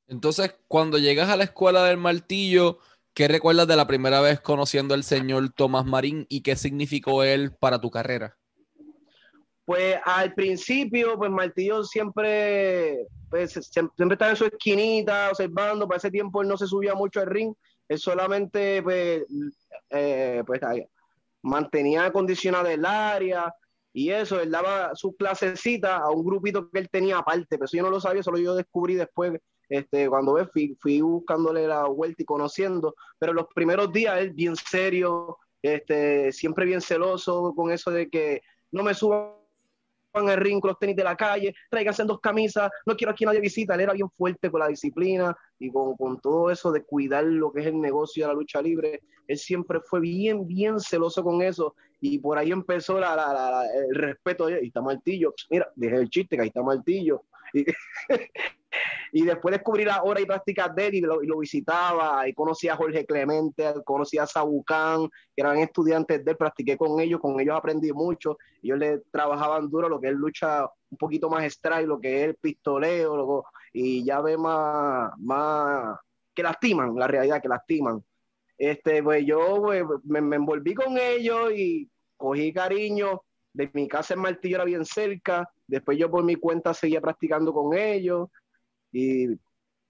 Entonces, 0.08 0.54
cuando 0.68 0.98
llegas 0.98 1.28
a 1.28 1.36
la 1.36 1.44
escuela 1.44 1.84
del 1.84 1.96
martillo, 1.96 2.78
¿qué 3.14 3.28
recuerdas 3.28 3.66
de 3.66 3.76
la 3.76 3.86
primera 3.86 4.20
vez 4.20 4.40
conociendo 4.40 4.94
al 4.94 5.02
señor 5.02 5.50
Tomás 5.50 5.84
Marín 5.84 6.26
y 6.28 6.42
qué 6.42 6.54
significó 6.54 7.24
él 7.24 7.52
para 7.58 7.80
tu 7.80 7.90
carrera? 7.90 8.36
Pues 9.66 9.96
al 10.04 10.32
principio, 10.32 11.18
pues 11.18 11.28
Martillo 11.28 11.82
siempre, 11.82 13.08
pues, 13.28 13.52
siempre 13.52 14.14
estaba 14.14 14.30
en 14.30 14.36
su 14.36 14.44
esquinita 14.44 15.30
observando, 15.30 15.88
para 15.88 15.98
ese 15.98 16.12
tiempo 16.12 16.40
él 16.40 16.46
no 16.46 16.56
se 16.56 16.68
subía 16.68 16.94
mucho 16.94 17.20
al 17.20 17.26
ring, 17.26 17.52
él 17.88 17.98
solamente 17.98 18.82
pues, 18.82 19.24
eh, 19.90 20.42
pues 20.46 20.60
mantenía 21.42 22.06
acondicionada 22.06 22.72
el 22.72 22.84
área 22.84 23.54
y 23.92 24.10
eso, 24.10 24.40
él 24.40 24.50
daba 24.50 24.94
su 24.94 25.16
clasecita 25.16 25.96
a 25.96 26.10
un 26.10 26.22
grupito 26.22 26.68
que 26.70 26.80
él 26.80 26.90
tenía 26.90 27.16
aparte, 27.16 27.56
pero 27.56 27.64
eso 27.64 27.78
yo 27.78 27.82
no 27.82 27.88
lo 27.88 27.98
sabía, 27.98 28.22
solo 28.22 28.36
yo 28.36 28.54
descubrí 28.54 28.94
después, 28.94 29.40
este, 29.70 30.06
cuando 30.10 30.36
fui, 30.52 30.76
fui 30.78 31.00
buscándole 31.00 31.66
la 31.66 31.86
vuelta 31.86 32.22
y 32.22 32.26
conociendo, 32.26 32.94
pero 33.18 33.32
los 33.32 33.46
primeros 33.54 33.90
días 33.92 34.18
él 34.20 34.32
bien 34.34 34.54
serio, 34.54 35.38
este, 35.62 36.30
siempre 36.30 36.66
bien 36.66 36.82
celoso 36.82 37.54
con 37.56 37.72
eso 37.72 37.90
de 37.90 38.10
que 38.10 38.42
no 38.70 38.82
me 38.82 38.92
suban 38.92 39.35
el 40.28 40.36
ring 40.38 40.60
con 40.60 40.70
los 40.70 40.78
tenis 40.78 40.96
de 40.96 41.04
la 41.04 41.16
calle, 41.16 41.54
tráiganse 41.70 42.04
dos 42.04 42.20
camisas, 42.20 42.70
no 42.84 42.96
quiero 42.96 43.12
aquí 43.12 43.24
nadie 43.24 43.40
visita. 43.40 43.74
Él 43.74 43.80
era 43.80 43.92
bien 43.92 44.10
fuerte 44.10 44.50
con 44.50 44.60
la 44.60 44.68
disciplina 44.68 45.36
y 45.58 45.70
con, 45.70 45.96
con, 45.96 46.20
todo 46.20 46.50
eso 46.50 46.72
de 46.72 46.82
cuidar 46.82 47.24
lo 47.24 47.52
que 47.52 47.60
es 47.60 47.66
el 47.66 47.80
negocio 47.80 48.24
de 48.24 48.28
la 48.28 48.34
lucha 48.34 48.62
libre. 48.62 49.02
Él 49.28 49.38
siempre 49.38 49.80
fue 49.80 50.00
bien, 50.00 50.46
bien 50.46 50.80
celoso 50.80 51.22
con 51.22 51.42
eso 51.42 51.74
y 52.00 52.18
por 52.18 52.38
ahí 52.38 52.52
empezó 52.52 52.98
el 52.98 53.04
respeto. 53.92 54.46
Ahí 54.46 54.66
está 54.66 54.80
Martillo, 54.80 55.34
mira, 55.50 55.70
dejé 55.74 55.96
el 55.96 56.10
chiste 56.10 56.36
que 56.36 56.42
ahí 56.42 56.48
está 56.48 56.62
Martillo. 56.62 57.22
y 59.12 59.24
después 59.24 59.52
descubrí 59.52 59.84
la 59.84 60.02
hora 60.02 60.20
y 60.20 60.26
prácticas 60.26 60.74
de 60.74 60.86
él 60.86 60.94
y 60.96 61.00
lo, 61.00 61.22
y 61.22 61.26
lo, 61.26 61.38
visitaba, 61.38 62.28
y 62.28 62.34
conocía 62.34 62.74
a 62.74 62.76
Jorge 62.76 63.04
Clemente, 63.06 63.74
conocía 63.84 64.24
a 64.24 64.26
Sabucán, 64.26 65.08
que 65.34 65.42
eran 65.42 65.58
estudiantes 65.58 66.24
de 66.24 66.30
él, 66.30 66.36
practiqué 66.36 66.76
con 66.76 67.00
ellos, 67.00 67.20
con 67.20 67.38
ellos 67.40 67.56
aprendí 67.56 67.92
mucho, 67.92 68.38
ellos 68.62 68.78
le 68.78 68.98
trabajaban 69.10 69.68
duro 69.68 69.88
lo 69.88 70.00
que 70.00 70.08
es 70.08 70.14
lucha 70.14 70.66
un 70.90 70.98
poquito 70.98 71.28
más 71.28 71.44
strike, 71.44 71.86
lo 71.86 72.00
que 72.00 72.22
es 72.22 72.28
el 72.28 72.34
pistoleo, 72.36 73.16
lo, 73.16 73.44
y 73.72 74.04
ya 74.04 74.20
ve 74.20 74.36
más, 74.36 75.12
más, 75.18 75.98
que 76.34 76.42
lastiman, 76.42 76.94
la 76.94 77.06
realidad, 77.06 77.40
que 77.40 77.48
lastiman. 77.48 78.02
Este, 78.58 79.02
pues 79.02 79.24
yo 79.26 79.60
pues, 79.62 79.84
me, 80.04 80.20
me 80.20 80.36
envolví 80.36 80.74
con 80.74 80.96
ellos 80.98 81.52
y 81.52 81.90
cogí 82.16 82.52
cariño, 82.52 83.22
de 83.52 83.70
mi 83.72 83.88
casa 83.88 84.14
en 84.14 84.20
Martillo 84.20 84.56
era 84.56 84.64
bien 84.64 84.84
cerca, 84.84 85.48
después 85.66 85.98
yo 85.98 86.10
por 86.10 86.22
mi 86.24 86.36
cuenta 86.36 86.74
seguía 86.74 87.00
practicando 87.00 87.52
con 87.52 87.76
ellos, 87.76 88.28
y 88.96 89.38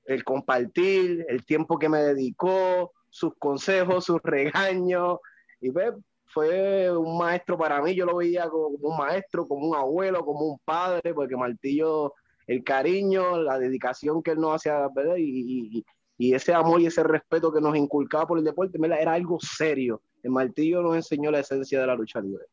el 0.06 0.24
compartir, 0.24 1.24
el 1.28 1.44
tiempo 1.46 1.78
que 1.78 1.88
me 1.88 1.98
dedicó, 1.98 2.92
sus 3.08 3.34
consejos, 3.38 4.04
sus 4.04 4.20
regaños, 4.22 5.18
y 5.60 5.70
pues, 5.70 5.94
fue 6.24 6.90
un 6.90 7.16
maestro 7.16 7.56
para 7.56 7.80
mí, 7.80 7.94
yo 7.94 8.04
lo 8.04 8.16
veía 8.16 8.48
como 8.48 8.66
un 8.66 8.96
maestro, 8.98 9.46
como 9.46 9.68
un 9.68 9.76
abuelo, 9.76 10.24
como 10.24 10.40
un 10.40 10.58
padre, 10.64 11.14
porque 11.14 11.36
Martillo, 11.36 12.14
el 12.48 12.64
cariño, 12.64 13.40
la 13.40 13.60
dedicación 13.60 14.22
que 14.24 14.32
él 14.32 14.40
nos 14.40 14.56
hacía, 14.56 14.88
¿verdad? 14.94 15.16
Y, 15.18 15.84
y, 16.18 16.34
ese 16.34 16.52
amor 16.52 16.80
y 16.80 16.86
ese 16.86 17.04
respeto 17.04 17.52
que 17.52 17.60
nos 17.60 17.76
inculcaba 17.76 18.26
por 18.26 18.38
el 18.38 18.44
deporte, 18.44 18.78
¿verdad? 18.78 19.00
era 19.00 19.12
algo 19.12 19.38
serio. 19.40 20.02
El 20.22 20.32
Martillo 20.32 20.82
nos 20.82 20.96
enseñó 20.96 21.30
la 21.30 21.40
esencia 21.40 21.80
de 21.80 21.86
la 21.86 21.94
lucha 21.94 22.20
libre. 22.20 22.44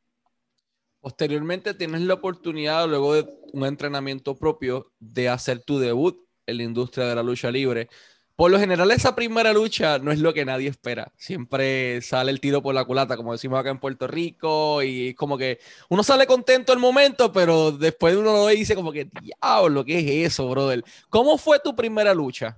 Posteriormente 1.02 1.74
tienes 1.74 2.02
la 2.02 2.14
oportunidad, 2.14 2.88
luego 2.88 3.16
de 3.16 3.26
un 3.54 3.66
entrenamiento 3.66 4.36
propio, 4.36 4.92
de 5.00 5.30
hacer 5.30 5.64
tu 5.64 5.80
debut 5.80 6.23
en 6.46 6.58
la 6.58 6.64
industria 6.64 7.06
de 7.06 7.16
la 7.16 7.24
lucha 7.24 7.52
libre. 7.52 7.90
Por 8.36 8.50
lo 8.50 8.58
general, 8.58 8.90
esa 8.90 9.16
primera 9.16 9.54
lucha 9.54 10.00
no 10.00 10.12
es 10.12 10.20
lo 10.20 10.34
que 10.34 10.44
nadie 10.44 10.68
espera. 10.68 11.12
Siempre 11.18 12.02
sale 12.02 12.32
el 12.32 12.40
tiro 12.40 12.64
por 12.64 12.74
la 12.74 12.84
culata, 12.84 13.16
como 13.16 13.32
decimos 13.32 13.60
acá 13.60 13.70
en 13.70 13.80
Puerto 13.80 14.08
Rico, 14.08 14.82
y 14.82 15.14
como 15.14 15.38
que 15.38 15.60
uno 15.90 16.02
sale 16.02 16.26
contento 16.26 16.74
el 16.74 16.80
momento, 16.80 17.32
pero 17.32 17.72
después 17.72 18.16
uno 18.16 18.34
lo 18.34 18.48
dice 18.48 18.74
como 18.74 18.92
que, 18.92 19.08
diablo, 19.22 19.86
¿qué 19.86 20.00
es 20.00 20.32
eso, 20.32 20.50
brother? 20.50 20.84
¿Cómo 21.10 21.38
fue 21.38 21.60
tu 21.60 21.76
primera 21.76 22.12
lucha? 22.16 22.58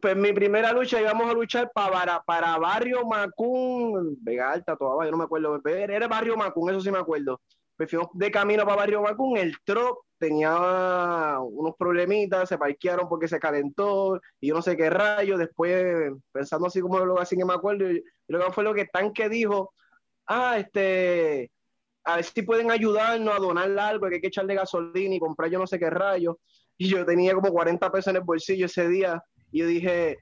Pues 0.00 0.16
mi 0.16 0.32
primera 0.32 0.72
lucha 0.72 1.00
íbamos 1.00 1.30
a 1.30 1.34
luchar 1.34 1.70
para, 1.74 2.22
para 2.22 2.56
Barrio 2.56 3.04
Macún, 3.04 4.16
Vega 4.22 4.52
Alta, 4.52 4.76
todavía 4.76 5.10
no 5.10 5.18
me 5.18 5.24
acuerdo, 5.24 5.60
era 5.66 6.08
Barrio 6.08 6.38
Macún, 6.38 6.70
eso 6.70 6.80
sí 6.80 6.90
me 6.90 6.98
acuerdo. 6.98 7.40
Pues 7.76 7.90
fuimos 7.90 8.08
de 8.14 8.30
camino 8.30 8.64
para 8.64 8.76
Barrio 8.76 9.02
Macún, 9.02 9.36
el 9.36 9.54
truck 9.64 10.06
tenía 10.18 11.38
unos 11.40 11.74
problemitas, 11.76 12.48
se 12.48 12.56
parquearon 12.58 13.08
porque 13.08 13.28
se 13.28 13.38
calentó 13.38 14.18
y 14.40 14.48
yo 14.48 14.54
no 14.54 14.62
sé 14.62 14.76
qué 14.76 14.88
rayo. 14.88 15.36
Después, 15.36 16.12
pensando 16.32 16.66
así 16.66 16.80
como 16.80 16.98
lo 17.00 17.20
así 17.20 17.36
que 17.36 17.44
me 17.44 17.52
acuerdo, 17.54 17.90
y 17.90 18.02
luego 18.28 18.52
fue 18.52 18.64
lo 18.64 18.74
que 18.74 18.86
Tanque 18.86 19.28
dijo: 19.28 19.74
Ah, 20.26 20.58
este, 20.58 21.50
a 22.04 22.16
ver 22.16 22.24
si 22.24 22.42
pueden 22.42 22.70
ayudarnos 22.70 23.34
a 23.34 23.38
donar 23.38 23.78
algo, 23.78 24.08
que 24.08 24.16
hay 24.16 24.20
que 24.20 24.28
echarle 24.28 24.54
gasolina 24.54 25.14
y 25.14 25.20
comprar 25.20 25.50
yo 25.50 25.58
no 25.58 25.66
sé 25.66 25.78
qué 25.78 25.90
rayo. 25.90 26.38
Y 26.78 26.88
yo 26.88 27.04
tenía 27.04 27.34
como 27.34 27.50
40 27.50 27.90
pesos 27.90 28.08
en 28.08 28.16
el 28.16 28.22
bolsillo 28.22 28.66
ese 28.66 28.88
día 28.88 29.22
y 29.50 29.60
yo 29.60 29.66
dije, 29.66 30.18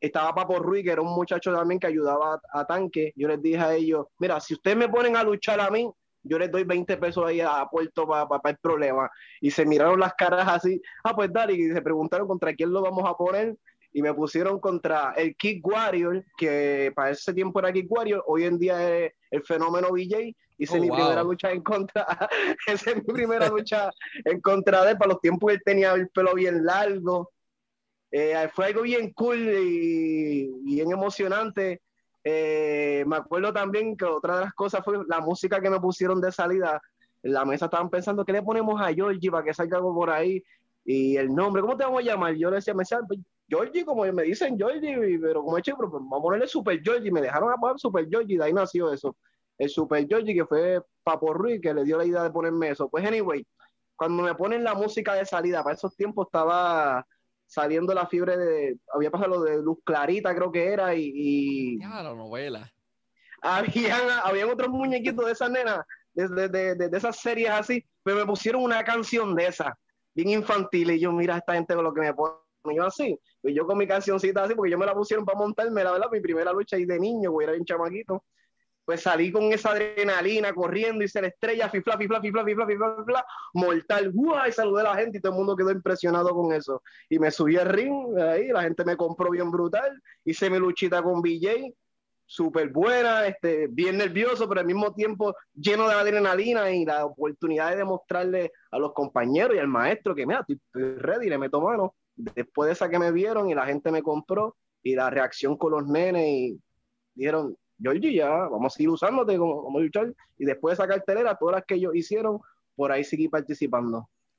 estaba 0.00 0.34
Papo 0.34 0.58
Ruiz, 0.60 0.84
que 0.84 0.92
era 0.92 1.02
un 1.02 1.14
muchacho 1.14 1.52
también 1.52 1.80
que 1.80 1.88
ayudaba 1.88 2.34
a, 2.52 2.60
a 2.60 2.66
Tanque. 2.66 3.12
Yo 3.16 3.28
les 3.28 3.40
dije 3.40 3.58
a 3.58 3.74
ellos: 3.74 4.06
Mira, 4.18 4.40
si 4.40 4.54
ustedes 4.54 4.76
me 4.76 4.88
ponen 4.88 5.16
a 5.16 5.22
luchar 5.22 5.60
a 5.60 5.70
mí, 5.70 5.88
yo 6.28 6.38
les 6.38 6.50
doy 6.50 6.64
20 6.64 6.96
pesos 6.98 7.24
ahí 7.26 7.40
a 7.40 7.66
Puerto 7.70 8.06
para 8.06 8.40
el 8.44 8.58
problema. 8.58 9.10
Y 9.40 9.50
se 9.50 9.64
miraron 9.64 9.98
las 9.98 10.14
caras 10.14 10.46
así, 10.48 10.80
ah, 11.04 11.14
pues 11.14 11.32
dale, 11.32 11.54
y 11.54 11.70
se 11.70 11.82
preguntaron 11.82 12.28
contra 12.28 12.54
quién 12.54 12.72
lo 12.72 12.82
vamos 12.82 13.04
a 13.08 13.14
poner. 13.14 13.56
Y 13.92 14.02
me 14.02 14.12
pusieron 14.12 14.60
contra 14.60 15.14
el 15.16 15.34
Kick 15.34 15.66
Warrior, 15.66 16.22
que 16.36 16.92
para 16.94 17.10
ese 17.10 17.32
tiempo 17.32 17.58
era 17.58 17.72
Kick 17.72 17.90
Warrior, 17.90 18.22
hoy 18.26 18.44
en 18.44 18.58
día 18.58 18.96
es 18.96 19.12
el 19.30 19.42
fenómeno 19.42 19.88
BJ. 19.90 20.34
Hice 20.58 20.78
oh, 20.78 20.80
mi 20.80 20.90
primera 20.90 21.22
lucha 21.22 21.52
en 21.52 21.62
contra, 21.62 22.06
esa 22.66 22.90
es 22.90 22.96
mi 22.96 23.14
primera 23.14 23.48
lucha 23.48 23.90
en 24.24 24.40
contra 24.40 24.84
de 24.84 24.90
él. 24.92 24.98
Para 24.98 25.12
los 25.12 25.20
tiempos 25.20 25.52
él 25.52 25.60
tenía 25.64 25.92
el 25.92 26.08
pelo 26.08 26.34
bien 26.34 26.64
largo. 26.64 27.30
Eh, 28.10 28.48
fue 28.54 28.66
algo 28.66 28.82
bien 28.82 29.12
cool 29.12 29.38
y 29.38 30.50
bien 30.64 30.90
emocionante 30.90 31.82
eh, 32.24 33.04
me 33.06 33.16
acuerdo 33.16 33.52
también 33.52 33.96
que 33.96 34.04
otra 34.04 34.36
de 34.36 34.40
las 34.42 34.54
cosas 34.54 34.84
fue 34.84 34.98
la 35.06 35.20
música 35.20 35.60
que 35.60 35.70
me 35.70 35.80
pusieron 35.80 36.20
de 36.20 36.32
salida. 36.32 36.80
En 37.22 37.32
la 37.32 37.44
mesa 37.44 37.66
estaban 37.66 37.90
pensando, 37.90 38.24
¿qué 38.24 38.32
le 38.32 38.42
ponemos 38.42 38.80
a 38.80 38.92
Georgie 38.92 39.30
para 39.30 39.44
que 39.44 39.54
salga 39.54 39.78
algo 39.78 39.94
por 39.94 40.10
ahí? 40.10 40.42
Y 40.84 41.16
el 41.16 41.34
nombre, 41.34 41.62
¿cómo 41.62 41.76
te 41.76 41.84
vamos 41.84 42.00
a 42.00 42.04
llamar? 42.04 42.34
Yo 42.34 42.50
le 42.50 42.56
decía, 42.56 42.74
me 42.74 42.82
decían, 42.82 43.06
pues, 43.06 43.20
Georgie, 43.48 43.84
como 43.84 44.04
me 44.12 44.22
dicen 44.22 44.56
Georgie, 44.56 45.18
pero 45.20 45.42
como 45.42 45.56
he 45.56 45.60
hecho, 45.60 45.76
pues, 45.76 45.90
vamos 45.90 46.18
a 46.18 46.22
ponerle 46.22 46.46
Super 46.46 46.80
Georgie. 46.82 47.10
Me 47.10 47.20
dejaron 47.20 47.52
a 47.52 47.56
poner 47.56 47.78
Super 47.78 48.08
Georgie, 48.08 48.38
de 48.38 48.44
ahí 48.44 48.52
nació 48.52 48.92
eso. 48.92 49.16
El 49.58 49.68
Super 49.68 50.06
Georgie, 50.06 50.34
que 50.34 50.46
fue 50.46 50.82
Papo 51.02 51.32
Ruiz, 51.34 51.60
que 51.60 51.74
le 51.74 51.84
dio 51.84 51.98
la 51.98 52.04
idea 52.04 52.22
de 52.22 52.30
ponerme 52.30 52.70
eso. 52.70 52.88
Pues, 52.88 53.04
anyway, 53.04 53.46
cuando 53.96 54.22
me 54.22 54.34
ponen 54.34 54.62
la 54.64 54.74
música 54.74 55.14
de 55.14 55.26
salida, 55.26 55.62
para 55.62 55.74
esos 55.74 55.96
tiempos 55.96 56.26
estaba 56.28 57.04
saliendo 57.48 57.94
la 57.94 58.06
fiebre 58.06 58.36
de, 58.36 58.78
había 58.94 59.10
pasado 59.10 59.30
lo 59.30 59.42
de 59.42 59.62
Luz 59.62 59.78
Clarita, 59.82 60.34
creo 60.34 60.52
que 60.52 60.66
era, 60.66 60.94
y... 60.94 61.80
Ya, 61.80 62.02
la 62.02 62.14
novela. 62.14 62.70
Habían, 63.40 64.02
habían 64.22 64.50
otros 64.50 64.68
muñequitos 64.68 65.24
de 65.24 65.32
esas 65.32 65.50
nenas, 65.50 65.80
de, 66.12 66.48
de, 66.48 66.74
de, 66.74 66.96
esas 66.96 67.16
series 67.16 67.50
así, 67.50 67.84
pero 68.02 68.18
me 68.18 68.26
pusieron 68.26 68.62
una 68.62 68.84
canción 68.84 69.34
de 69.34 69.46
esa, 69.46 69.76
bien 70.14 70.28
infantil, 70.28 70.90
y 70.90 71.00
yo, 71.00 71.10
mira 71.10 71.38
esta 71.38 71.54
gente 71.54 71.74
con 71.74 71.84
lo 71.84 71.94
que 71.94 72.02
me 72.02 72.14
pone 72.14 72.34
yo 72.76 72.84
así, 72.84 73.18
y 73.42 73.54
yo 73.54 73.66
con 73.66 73.78
mi 73.78 73.86
cancioncita 73.86 74.44
así, 74.44 74.54
porque 74.54 74.70
yo 74.70 74.78
me 74.78 74.84
la 74.84 74.94
pusieron 74.94 75.24
para 75.24 75.38
montarme, 75.38 75.82
la 75.82 75.92
verdad, 75.92 76.08
mi 76.12 76.20
primera 76.20 76.52
lucha 76.52 76.76
ahí 76.76 76.84
de 76.84 77.00
niño, 77.00 77.30
güey, 77.30 77.44
era 77.44 77.52
bien 77.52 77.64
chamaquito, 77.64 78.24
pues 78.88 79.02
salí 79.02 79.30
con 79.30 79.52
esa 79.52 79.72
adrenalina 79.72 80.54
corriendo 80.54 81.06
se 81.06 81.20
la 81.20 81.28
estrella, 81.28 81.68
fifla, 81.68 81.98
fifla, 81.98 82.22
fifla, 82.22 82.42
fifla, 82.42 82.66
fifla, 82.66 82.96
fifla, 82.96 83.26
mortal, 83.52 84.10
¡guay! 84.14 84.50
Saludé 84.50 84.80
a 84.80 84.84
la 84.84 84.94
gente 84.94 85.18
y 85.18 85.20
todo 85.20 85.32
el 85.32 85.36
mundo 85.36 85.54
quedó 85.54 85.70
impresionado 85.70 86.30
con 86.30 86.54
eso. 86.54 86.82
Y 87.10 87.18
me 87.18 87.30
subí 87.30 87.58
al 87.58 87.68
ring, 87.68 88.18
ahí 88.18 88.48
la 88.48 88.62
gente 88.62 88.86
me 88.86 88.96
compró 88.96 89.28
bien 89.28 89.50
brutal, 89.50 90.02
hice 90.24 90.48
mi 90.48 90.58
luchita 90.58 91.02
con 91.02 91.20
BJ, 91.20 91.74
súper 92.24 92.70
buena, 92.70 93.26
este, 93.26 93.66
bien 93.66 93.98
nervioso, 93.98 94.48
pero 94.48 94.62
al 94.62 94.66
mismo 94.66 94.94
tiempo 94.94 95.36
lleno 95.52 95.86
de 95.86 95.94
adrenalina 95.94 96.70
y 96.70 96.86
la 96.86 97.04
oportunidad 97.04 97.72
de 97.72 97.76
demostrarle 97.76 98.52
a 98.70 98.78
los 98.78 98.94
compañeros 98.94 99.54
y 99.54 99.58
al 99.58 99.68
maestro 99.68 100.14
que, 100.14 100.24
mira, 100.24 100.46
estoy 100.48 100.94
ready, 100.96 101.28
le 101.28 101.36
meto 101.36 101.60
mano. 101.60 101.94
Después 102.16 102.68
de 102.68 102.72
esa 102.72 102.88
que 102.88 102.98
me 102.98 103.12
vieron 103.12 103.50
y 103.50 103.54
la 103.54 103.66
gente 103.66 103.92
me 103.92 104.02
compró 104.02 104.56
y 104.82 104.94
la 104.94 105.10
reacción 105.10 105.58
con 105.58 105.72
los 105.72 105.86
nenes 105.86 106.26
y 106.26 106.58
dijeron, 107.14 107.54
Georgie, 107.80 108.14
ya, 108.14 108.28
vamos 108.28 108.72
a 108.72 108.76
seguir 108.76 108.90
usándote 108.90 109.36
como, 109.36 109.62
como 109.62 109.80
luchar. 109.80 110.12
Y 110.38 110.44
después 110.44 110.76
de 110.76 110.82
esa 110.82 110.92
cartelera, 110.92 111.36
todas 111.36 111.56
las 111.56 111.64
que 111.64 111.74
ellos 111.74 111.94
hicieron, 111.94 112.40
por 112.74 112.92
ahí 112.92 113.04
seguí 113.04 113.28
participando. 113.28 113.98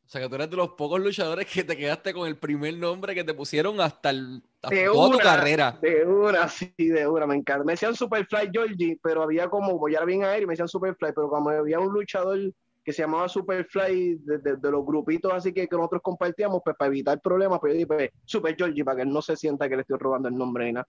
O 0.09 0.11
sea, 0.11 0.21
que 0.21 0.29
tú 0.29 0.35
eres 0.35 0.49
de 0.49 0.57
los 0.57 0.69
pocos 0.69 0.99
luchadores 0.99 1.45
que 1.45 1.63
te 1.63 1.77
quedaste 1.77 2.15
con 2.15 2.27
el 2.27 2.35
primer 2.35 2.75
nombre 2.75 3.13
que 3.13 3.23
te 3.23 3.35
pusieron 3.35 3.79
hasta, 3.79 4.09
el, 4.09 4.41
toda 4.59 5.11
tu 5.11 5.19
carrera. 5.19 5.77
De 5.79 6.03
una, 6.03 6.47
sí, 6.49 6.73
de 6.77 7.07
una, 7.07 7.27
me 7.27 7.35
encanta. 7.35 7.63
Me 7.63 7.73
decían 7.73 7.93
Superfly 7.93 8.49
Georgie, 8.51 8.97
pero 9.03 9.21
había 9.21 9.47
como, 9.49 9.77
voy 9.77 9.95
a 9.95 10.03
bien 10.05 10.23
a 10.23 10.35
él 10.35 10.43
y 10.43 10.45
me 10.47 10.53
decían 10.53 10.67
Superfly, 10.67 11.11
pero 11.13 11.29
como 11.29 11.51
había 11.51 11.79
un 11.79 11.93
luchador 11.93 12.39
que 12.83 12.91
se 12.91 13.03
llamaba 13.03 13.29
Superfly 13.29 14.15
de, 14.23 14.39
de, 14.39 14.71
los 14.71 14.83
grupitos 14.83 15.31
así 15.31 15.53
que, 15.53 15.67
que, 15.67 15.75
nosotros 15.75 16.01
compartíamos, 16.01 16.61
pues 16.65 16.75
para 16.75 16.87
evitar 16.87 17.21
problemas, 17.21 17.59
pues 17.59 17.73
yo 17.73 17.75
dije, 17.75 17.87
pues, 17.87 18.09
Super 18.25 18.55
Georgie, 18.55 18.83
para 18.83 18.97
que 18.97 19.03
él 19.03 19.13
no 19.13 19.21
se 19.21 19.35
sienta 19.35 19.69
que 19.69 19.75
le 19.75 19.81
estoy 19.81 19.99
robando 19.99 20.27
el 20.27 20.35
nombre 20.35 20.69
y 20.69 20.73
nada 20.73 20.87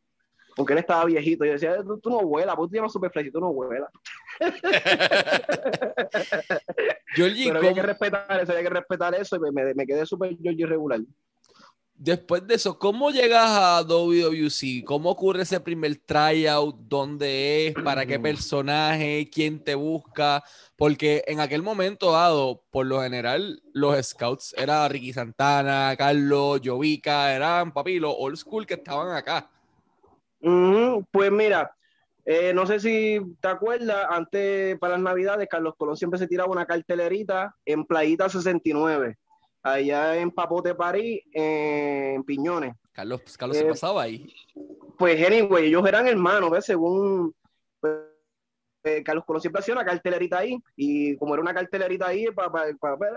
porque 0.60 0.74
él 0.74 0.80
estaba 0.80 1.06
viejito. 1.06 1.46
Y 1.46 1.48
decía, 1.48 1.78
tú, 1.82 2.10
no 2.10 2.20
vuelas, 2.20 2.54
¿por 2.54 2.68
qué 2.68 2.72
te 2.72 2.76
llamas 2.76 2.92
Superfly 2.92 3.28
y 3.28 3.32
tú 3.32 3.40
no 3.40 3.50
vuelas? 3.50 3.88
Georgie, 7.16 7.46
Pero 7.46 7.60
había 7.60 7.72
que 7.72 7.82
respetar 7.82 8.40
eso, 8.42 8.52
había 8.52 8.64
que 8.64 8.74
respetar 8.74 9.14
eso 9.14 9.36
y 9.36 9.52
me, 9.52 9.72
me 9.72 9.86
quedé 9.86 10.04
súper 10.04 10.36
Georgie 10.36 10.66
regular. 10.66 11.00
Después 11.94 12.46
de 12.46 12.56
eso, 12.56 12.78
¿cómo 12.78 13.10
llegas 13.10 13.48
a 13.48 13.82
WWC? 13.84 14.84
¿Cómo 14.84 15.08
ocurre 15.08 15.44
ese 15.44 15.60
primer 15.60 15.96
tryout? 15.96 16.76
¿Dónde 16.76 17.68
es? 17.68 17.74
¿Para 17.82 18.04
qué 18.04 18.20
personaje? 18.20 19.30
¿Quién 19.32 19.64
te 19.64 19.74
busca? 19.74 20.44
Porque 20.76 21.24
en 21.26 21.40
aquel 21.40 21.62
momento 21.62 22.12
dado, 22.12 22.66
por 22.70 22.84
lo 22.84 23.00
general, 23.00 23.62
los 23.72 24.06
scouts 24.06 24.54
era 24.58 24.86
Ricky 24.90 25.14
Santana, 25.14 25.94
Carlos, 25.96 26.60
Jovica, 26.62 27.34
eran 27.34 27.72
papi, 27.72 27.98
los 27.98 28.14
old 28.18 28.36
school 28.36 28.66
que 28.66 28.74
estaban 28.74 29.16
acá 29.16 29.48
pues 30.40 31.30
mira, 31.32 31.74
eh, 32.24 32.52
no 32.54 32.66
sé 32.66 32.80
si 32.80 33.20
te 33.40 33.48
acuerdas, 33.48 34.06
antes 34.10 34.78
para 34.78 34.94
las 34.94 35.02
navidades, 35.02 35.48
Carlos 35.48 35.74
Colón 35.76 35.96
siempre 35.96 36.18
se 36.18 36.26
tiraba 36.26 36.52
una 36.52 36.66
cartelerita 36.66 37.54
en 37.64 37.84
Playita 37.84 38.28
69, 38.28 39.18
allá 39.62 40.16
en 40.16 40.30
Papote, 40.30 40.74
París, 40.74 41.22
en 41.32 42.22
Piñones. 42.24 42.74
Carlos, 42.92 43.22
Carlos 43.38 43.56
se 43.56 43.64
eh, 43.64 43.68
pasaba 43.68 44.02
ahí. 44.02 44.32
Pues 44.98 45.26
anyway, 45.26 45.66
ellos 45.66 45.86
eran 45.86 46.06
hermanos, 46.06 46.50
¿ves? 46.50 46.66
Según 46.66 47.32
pues, 47.32 47.39
eh, 48.82 49.02
Carlos 49.02 49.24
Colón 49.26 49.40
siempre 49.40 49.60
hacía 49.60 49.74
una 49.74 49.84
cartelerita 49.84 50.38
ahí 50.38 50.56
y 50.76 51.16
como 51.16 51.34
era 51.34 51.42
una 51.42 51.54
cartelerita 51.54 52.06
ahí 52.06 52.26
para, 52.30 52.74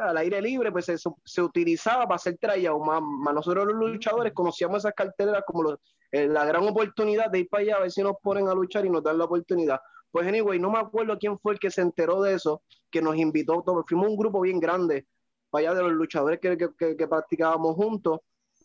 al 0.10 0.18
aire 0.18 0.42
libre, 0.42 0.72
pues 0.72 0.86
se, 0.86 0.96
se 0.98 1.42
utilizaba 1.42 2.04
para 2.04 2.16
hacer 2.16 2.38
trayado. 2.38 2.80
Más, 2.80 3.02
más, 3.02 3.34
nosotros 3.34 3.66
los 3.68 3.76
luchadores 3.76 4.34
conocíamos 4.34 4.80
esas 4.80 4.94
carteleras 4.94 5.44
como 5.46 5.64
los, 5.64 5.80
eh, 6.12 6.28
la 6.28 6.46
gran 6.46 6.68
oportunidad 6.68 7.32
de 7.32 7.40
ir 7.40 7.50
para 7.50 7.64
allá 7.64 7.76
a 7.78 7.80
ver 7.82 7.92
si 7.92 8.04
nos 8.04 8.14
ponen 8.22 8.48
a 8.48 8.54
luchar 8.54 8.86
y 8.86 8.90
nos 8.90 9.04
dan 9.04 9.18
la 9.18 9.26
oportunidad. 9.26 9.80
Pues 10.12 10.28
anyway, 10.28 10.60
no 10.60 10.70
me 10.70 10.78
acuerdo 10.78 11.18
quién 11.18 11.40
fue 11.40 11.54
el 11.54 11.60
que 11.60 11.72
se 11.72 11.82
enteró 11.82 12.22
de 12.22 12.36
eso, 12.36 12.62
que 12.92 13.02
nos 13.02 13.16
invitó, 13.16 13.64
fuimos 13.88 14.08
un 14.08 14.16
grupo 14.16 14.42
bien 14.42 14.60
grande 14.60 15.08
para 15.50 15.70
allá 15.70 15.74
de 15.76 15.84
los 15.84 15.94
luchadores 15.94 16.40
que, 16.40 16.56
que, 16.56 16.96
que, 16.96 17.08
practicábamos 17.08 17.76
juntos. 17.76 18.20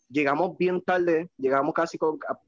Llegamos 0.09 0.57
bien 0.57 0.81
tarde, 0.81 1.31
llegamos 1.37 1.73
casi 1.73 1.97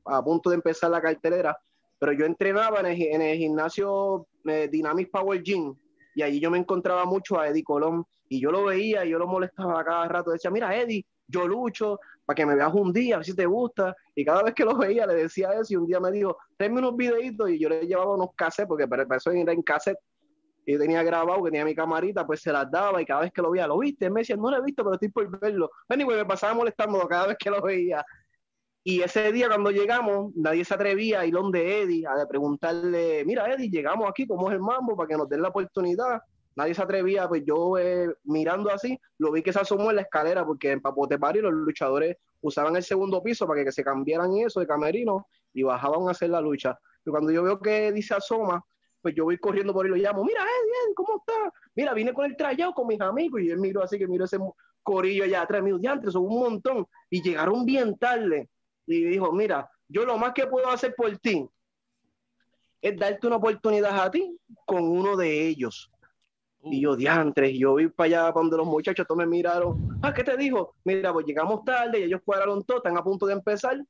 a, 0.06 0.24
punto 0.24 0.52
de 0.52 0.58
empezar 0.58 0.92
la 0.92 1.02
cartelera, 1.02 1.60
pero 2.02 2.14
yo 2.14 2.26
entrenaba 2.26 2.80
en 2.80 2.88
el, 2.88 3.00
en 3.00 3.22
el 3.22 3.38
gimnasio 3.38 4.26
eh, 4.46 4.68
Dynamic 4.72 5.12
Power 5.12 5.44
Gym 5.44 5.76
y 6.16 6.24
allí 6.24 6.40
yo 6.40 6.50
me 6.50 6.58
encontraba 6.58 7.06
mucho 7.06 7.40
a 7.40 7.48
Eddie 7.48 7.64
Colón 7.64 8.04
y 8.28 8.42
yo 8.42 8.52
lo 8.52 8.64
veía 8.64 9.06
y 9.06 9.12
yo 9.12 9.20
lo 9.20 9.28
molestaba 9.28 9.84
cada 9.86 10.08
rato. 10.08 10.32
Decía, 10.32 10.50
mira, 10.50 10.76
Eddie, 10.76 11.06
yo 11.28 11.48
lucho 11.48 12.00
para 12.26 12.36
que 12.36 12.46
me 12.48 12.56
veas 12.56 12.74
un 12.74 12.92
día, 12.92 13.14
a 13.14 13.18
ver 13.20 13.26
si 13.28 13.36
te 13.36 13.46
gusta. 13.46 13.96
Y 14.16 14.26
cada 14.26 14.42
vez 14.42 14.56
que 14.56 14.66
lo 14.66 14.76
veía 14.80 15.06
le 15.06 15.14
decía 15.14 15.52
eso 15.52 15.76
y 15.76 15.76
un 15.76 15.86
día 15.86 16.00
me 16.00 16.12
dijo, 16.12 16.36
tenme 16.58 16.80
unos 16.80 16.98
videitos 16.98 17.52
y 17.52 17.60
yo 17.60 17.70
le 17.70 17.86
llevaba 17.86 18.16
unos 18.16 18.30
cassettes, 18.36 18.68
porque 18.68 18.88
para 18.88 19.06
eso 19.18 19.30
era 19.30 19.54
en 19.54 19.62
cassette 19.62 20.00
y 20.66 20.78
tenía 20.80 21.04
grabado, 21.04 21.44
que 21.44 21.52
tenía 21.52 21.66
mi 21.66 21.76
camarita, 21.76 22.26
pues 22.26 22.42
se 22.42 22.52
las 22.52 22.70
daba 22.70 23.02
y 23.02 23.06
cada 23.06 23.22
vez 23.22 23.32
que 23.32 23.42
lo 23.42 23.52
veía, 23.52 23.68
¿lo 23.68 23.78
viste? 23.78 24.10
Me 24.10 24.22
decía, 24.22 24.36
no 24.38 24.50
lo 24.50 24.58
he 24.58 24.62
visto, 24.62 24.84
pero 24.84 24.94
estoy 24.96 25.10
por 25.10 25.40
verlo. 25.40 25.70
Anyway, 25.88 26.18
me 26.18 26.26
pasaba 26.26 26.54
molestando 26.54 27.00
cada 27.08 27.28
vez 27.28 27.38
que 27.38 27.50
lo 27.50 27.62
veía. 27.62 28.04
Y 28.84 29.02
ese 29.02 29.32
día 29.32 29.48
cuando 29.48 29.70
llegamos, 29.70 30.34
nadie 30.36 30.66
se 30.66 30.74
atrevía 30.74 31.20
a 31.20 31.26
ir 31.26 31.34
donde 31.34 31.84
Eddie 31.84 32.08
a 32.08 32.26
preguntarle, 32.28 33.24
mira 33.26 33.52
Eddie, 33.54 33.70
llegamos 33.70 34.10
aquí, 34.10 34.26
¿cómo 34.26 34.50
es 34.50 34.56
el 34.56 34.60
mambo? 34.60 34.96
Para 34.96 35.08
que 35.08 35.18
nos 35.18 35.30
den 35.30 35.44
la 35.44 35.50
oportunidad. 35.50 36.22
Nadie 36.56 36.74
se 36.74 36.82
atrevía, 36.82 37.28
pues 37.28 37.44
yo 37.46 37.78
eh, 37.78 38.10
mirando 38.24 38.72
así, 38.72 39.00
lo 39.20 39.32
vi 39.32 39.44
que 39.44 39.54
se 39.54 39.60
asomó 39.60 39.92
en 39.92 39.98
la 39.98 40.02
escalera, 40.02 40.44
porque 40.44 40.72
en 40.72 40.82
Papote 40.82 41.20
Pari 41.20 41.42
los 41.42 41.54
luchadores 41.54 42.18
usaban 42.42 42.76
el 42.76 42.84
segundo 42.84 43.22
piso 43.22 43.48
para 43.48 43.64
que, 43.64 43.72
se 43.72 43.84
cambiaran 43.84 44.36
eso 44.38 44.60
de 44.60 44.68
camerino 44.68 45.28
y 45.54 45.62
bajaban 45.62 46.08
a 46.08 46.12
hacer 46.12 46.32
la 46.32 46.42
lucha. 46.42 46.78
Y 47.06 47.12
cuando 47.12 47.32
yo 47.32 47.44
veo 47.44 47.60
que 47.60 47.88
Eddie 47.88 48.02
se 48.02 48.16
asoma, 48.16 48.66
pues 49.00 49.14
yo 49.14 49.26
voy 49.26 49.38
corriendo 49.38 49.74
por 49.74 49.86
ahí 49.86 49.92
y 49.92 49.96
lo 49.96 50.04
llamo, 50.04 50.24
mira 50.24 50.42
Eddie, 50.42 50.96
¿cómo 50.96 51.20
está? 51.20 51.54
Mira, 51.76 51.94
vine 51.94 52.14
con 52.14 52.26
el 52.26 52.36
trayado 52.36 52.74
con 52.74 52.88
mis 52.88 53.00
amigos 53.00 53.42
y 53.42 53.52
él 53.52 53.60
miró 53.60 53.84
así 53.84 54.00
que 54.00 54.08
miro 54.08 54.26
ese 54.26 54.40
corillo 54.82 55.24
allá 55.24 55.44
atrás, 55.44 55.62
mío, 55.62 55.78
diantres, 55.78 56.14
son 56.14 56.24
un 56.24 56.40
montón 56.40 56.88
y 57.12 57.22
llegaron 57.22 57.64
bien 57.64 57.96
tarde 57.98 58.50
y 58.86 59.04
dijo, 59.06 59.32
mira, 59.32 59.70
yo 59.88 60.06
lo 60.06 60.18
más 60.18 60.34
que 60.34 60.48
puedo 60.48 60.70
hacer 60.70 60.96
por 60.96 61.18
ti 61.18 61.48
es 62.82 62.98
darte 62.98 63.28
una 63.28 63.36
oportunidad 63.36 64.00
a 64.00 64.10
ti 64.10 64.38
con 64.66 64.84
uno 64.84 65.16
de 65.16 65.48
ellos. 65.48 65.92
Y 66.64 66.82
yo, 66.82 66.96
diantres, 66.96 67.58
yo 67.58 67.76
vi 67.76 67.88
para 67.88 68.06
allá 68.06 68.34
cuando 68.34 68.58
los 68.58 68.68
muchachos 68.68 69.06
todos 69.08 69.18
me 69.18 69.26
miraron, 69.26 70.00
ah, 70.02 70.14
¿qué 70.14 70.24
te 70.24 70.38
dijo? 70.38 70.76
Mira, 70.84 71.12
pues 71.12 71.26
llegamos 71.26 71.64
tarde 71.66 72.00
y 72.00 72.04
ellos 72.04 72.22
cuadraron 72.24 72.64
todo, 72.64 72.78
están 72.78 72.98
a 72.98 73.04
punto 73.04 73.26
de 73.26 73.34
empezar. 73.34 73.84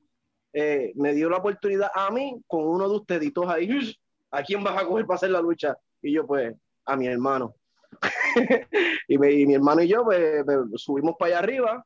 Eh, 0.53 0.91
me 0.95 1.13
dio 1.13 1.29
la 1.29 1.37
oportunidad 1.37 1.89
a 1.93 2.11
mí 2.11 2.41
con 2.47 2.63
uno 2.63 2.87
de 2.87 2.95
ustedes 2.95 3.31
ahí, 3.47 3.97
¿a 4.31 4.43
quién 4.43 4.63
vas 4.63 4.81
a 4.81 4.85
coger 4.85 5.05
para 5.05 5.15
hacer 5.15 5.31
la 5.31 5.41
lucha? 5.41 5.77
Y 6.01 6.13
yo, 6.13 6.25
pues, 6.25 6.53
a 6.85 6.95
mi 6.95 7.07
hermano. 7.07 7.55
y, 9.07 9.17
mi 9.17 9.53
hermano 9.53 9.81
y 9.81 9.89
yo, 9.89 10.03
pues, 10.05 10.43
pues 10.45 10.59
subimos 10.75 11.15
para 11.17 11.31
allá 11.31 11.39
arriba, 11.39 11.85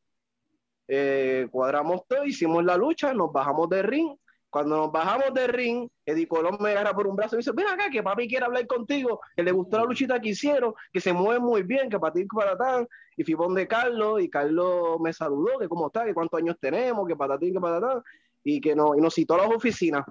eh, 0.87 1.47
cuadramos 1.51 2.07
todo, 2.07 2.25
hicimos 2.25 2.63
la 2.63 2.77
lucha, 2.77 3.13
nos 3.13 3.31
bajamos 3.31 3.69
de 3.69 3.81
ring, 3.81 4.15
Cuando 4.49 4.77
nos 4.77 4.91
bajamos 4.91 5.33
de 5.33 5.47
ring, 5.47 5.89
Eddie 6.05 6.27
Colón 6.27 6.57
me 6.61 6.71
agarra 6.71 6.93
por 6.93 7.07
un 7.07 7.15
brazo 7.15 7.35
y 7.35 7.39
dice, 7.39 7.51
ven 7.53 7.67
acá, 7.67 7.89
que 7.89 8.03
papi 8.03 8.27
quiere 8.27 8.45
hablar 8.45 8.65
contigo, 8.67 9.19
que 9.35 9.43
le 9.43 9.51
gustó 9.51 9.77
la 9.79 9.83
luchita 9.83 10.19
que 10.21 10.29
hicieron, 10.29 10.73
que 10.93 11.01
se 11.01 11.11
mueve 11.11 11.39
muy 11.39 11.63
bien, 11.63 11.89
que 11.89 11.99
para 11.99 12.13
ti, 12.13 12.25
para 12.25 12.57
tan. 12.57 12.87
Y 13.17 13.23
fui 13.23 13.35
de 13.55 13.67
Carlos, 13.67 14.21
y 14.21 14.29
Carlos 14.29 14.99
me 15.01 15.11
saludó, 15.11 15.59
que 15.59 15.67
cómo 15.67 15.87
está, 15.87 16.05
que 16.05 16.13
cuántos 16.13 16.39
años 16.39 16.55
tenemos, 16.59 17.07
que 17.07 17.15
para 17.15 17.37
ti, 17.37 17.51
que 17.51 17.59
para 17.59 17.81
tan. 17.81 18.01
Y 18.43 18.61
que 18.61 18.75
no, 18.75 18.95
y 18.95 19.01
nos 19.01 19.13
citó 19.13 19.33
a 19.33 19.39
las 19.39 19.47
oficinas. 19.47 20.05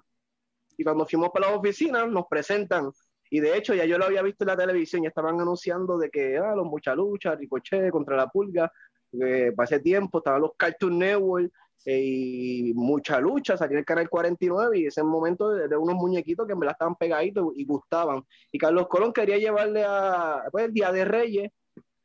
Y 0.76 0.84
cuando 0.84 1.06
fuimos 1.06 1.30
para 1.30 1.48
las 1.48 1.58
oficinas, 1.58 2.08
nos 2.08 2.26
presentan. 2.28 2.90
Y 3.30 3.40
de 3.40 3.56
hecho, 3.56 3.74
ya 3.74 3.84
yo 3.84 3.96
lo 3.96 4.04
había 4.04 4.22
visto 4.22 4.44
en 4.44 4.48
la 4.48 4.56
televisión, 4.56 5.04
y 5.04 5.06
estaban 5.06 5.40
anunciando 5.40 5.96
de 5.96 6.10
que 6.10 6.36
ah, 6.36 6.54
los 6.54 6.66
mucha 6.66 6.94
lucha, 6.94 7.34
Ricochet 7.34 7.90
contra 7.90 8.16
la 8.16 8.28
pulga. 8.28 8.70
Que 9.18 9.52
para 9.52 9.64
ese 9.64 9.80
tiempo 9.80 10.18
estaban 10.18 10.42
los 10.42 10.52
Cartoon 10.56 10.98
Network, 10.98 11.52
y 11.86 12.72
mucha 12.74 13.20
lucha, 13.20 13.56
salió 13.56 13.78
el 13.78 13.84
canal 13.84 14.08
49 14.08 14.78
y 14.78 14.86
ese 14.86 15.02
momento 15.02 15.50
de, 15.50 15.76
unos 15.76 15.96
muñequitos 15.96 16.46
que 16.46 16.54
en 16.54 16.60
verdad 16.60 16.74
estaban 16.74 16.96
pegaditos 16.96 17.52
y 17.54 17.64
gustaban. 17.66 18.24
Y 18.50 18.58
Carlos 18.58 18.88
Colón 18.88 19.12
quería 19.12 19.36
llevarle 19.36 19.84
a, 19.86 20.44
pues, 20.50 20.66
el 20.66 20.72
Día 20.72 20.90
de 20.92 21.04
Reyes 21.04 21.52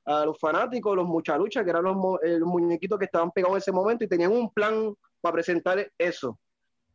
a 0.06 0.25
los 0.25 0.38
fanáticos, 0.39 0.96
los 0.96 1.06
mucha 1.06 1.38
lucha, 1.38 1.63
que 1.63 1.70
eran 1.70 1.84
los, 1.84 1.96
muñequitos 2.42 3.00
que 3.00 3.06
estaban 3.06 3.32
pegados 3.32 3.56
en 3.56 3.60
ese 3.60 3.72
momento 3.72 4.04
y 4.04 4.08
tenían 4.08 4.32
un 4.32 4.51
plan 4.51 4.94
para 5.22 5.34
presentar 5.34 5.92
eso. 5.98 6.38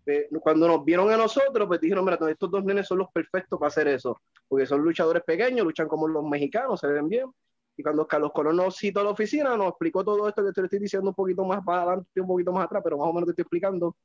Eh, 0.06 0.28
cuando 0.42 0.68
nos 0.68 0.84
vieron 0.84 1.10
a 1.10 1.16
nosotros, 1.16 1.66
pues 1.66 1.80
dijeron, 1.80 2.04
mira, 2.04 2.18
estos 2.28 2.50
dos 2.50 2.62
nenes 2.64 2.86
son 2.86 2.98
los 2.98 3.08
perfectos 3.10 3.58
para 3.58 3.68
hacer 3.68 3.88
eso, 3.88 4.20
porque 4.46 4.66
son 4.66 4.82
luchadores 4.82 5.22
pequeños, 5.22 5.64
luchan 5.64 5.88
como 5.88 6.06
los 6.06 6.22
mexicanos, 6.24 6.80
se 6.80 6.88
ven 6.88 7.08
bien, 7.08 7.32
y 7.76 7.82
cuando 7.82 8.06
Carlos 8.06 8.32
Colón 8.32 8.56
nos 8.56 8.76
citó 8.76 9.00
a 9.00 9.04
la 9.04 9.10
oficina, 9.10 9.56
nos 9.56 9.68
explicó 9.68 10.04
todo 10.04 10.28
esto 10.28 10.44
que 10.44 10.52
te 10.52 10.62
estoy 10.62 10.78
diciendo 10.78 11.08
un 11.08 11.14
poquito 11.14 11.44
más 11.44 11.64
para 11.64 11.82
adelante, 11.82 12.20
un 12.20 12.26
poquito 12.28 12.52
más 12.52 12.66
atrás, 12.66 12.82
pero 12.84 12.98
más 12.98 13.08
o 13.08 13.12
menos 13.12 13.26
te 13.26 13.30
estoy 13.32 13.42
explicando. 13.42 13.96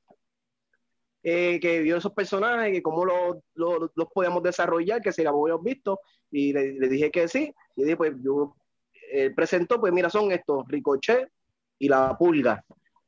Eh, 1.21 1.59
que 1.59 1.81
vio 1.81 1.97
esos 1.97 2.13
personajes, 2.13 2.71
que 2.71 2.81
cómo 2.81 3.05
los 3.05 3.37
lo, 3.53 4.09
podíamos 4.13 4.41
desarrollar, 4.41 5.01
que 5.01 5.11
si 5.11 5.21
la 5.21 5.29
habíamos 5.31 5.63
visto, 5.63 5.99
y 6.31 6.53
le, 6.53 6.87
dije 6.87 7.11
que 7.11 7.27
sí, 7.27 7.53
y 7.75 7.83
dije, 7.83 7.97
pues 7.97 8.13
yo 8.23 8.55
eh, 9.11 9.29
presentó, 9.31 9.79
pues 9.79 9.93
mira, 9.93 10.09
son 10.09 10.31
estos, 10.31 10.65
Ricochet 10.67 11.29
y 11.77 11.89
la 11.89 12.17
Pulga. 12.17 12.63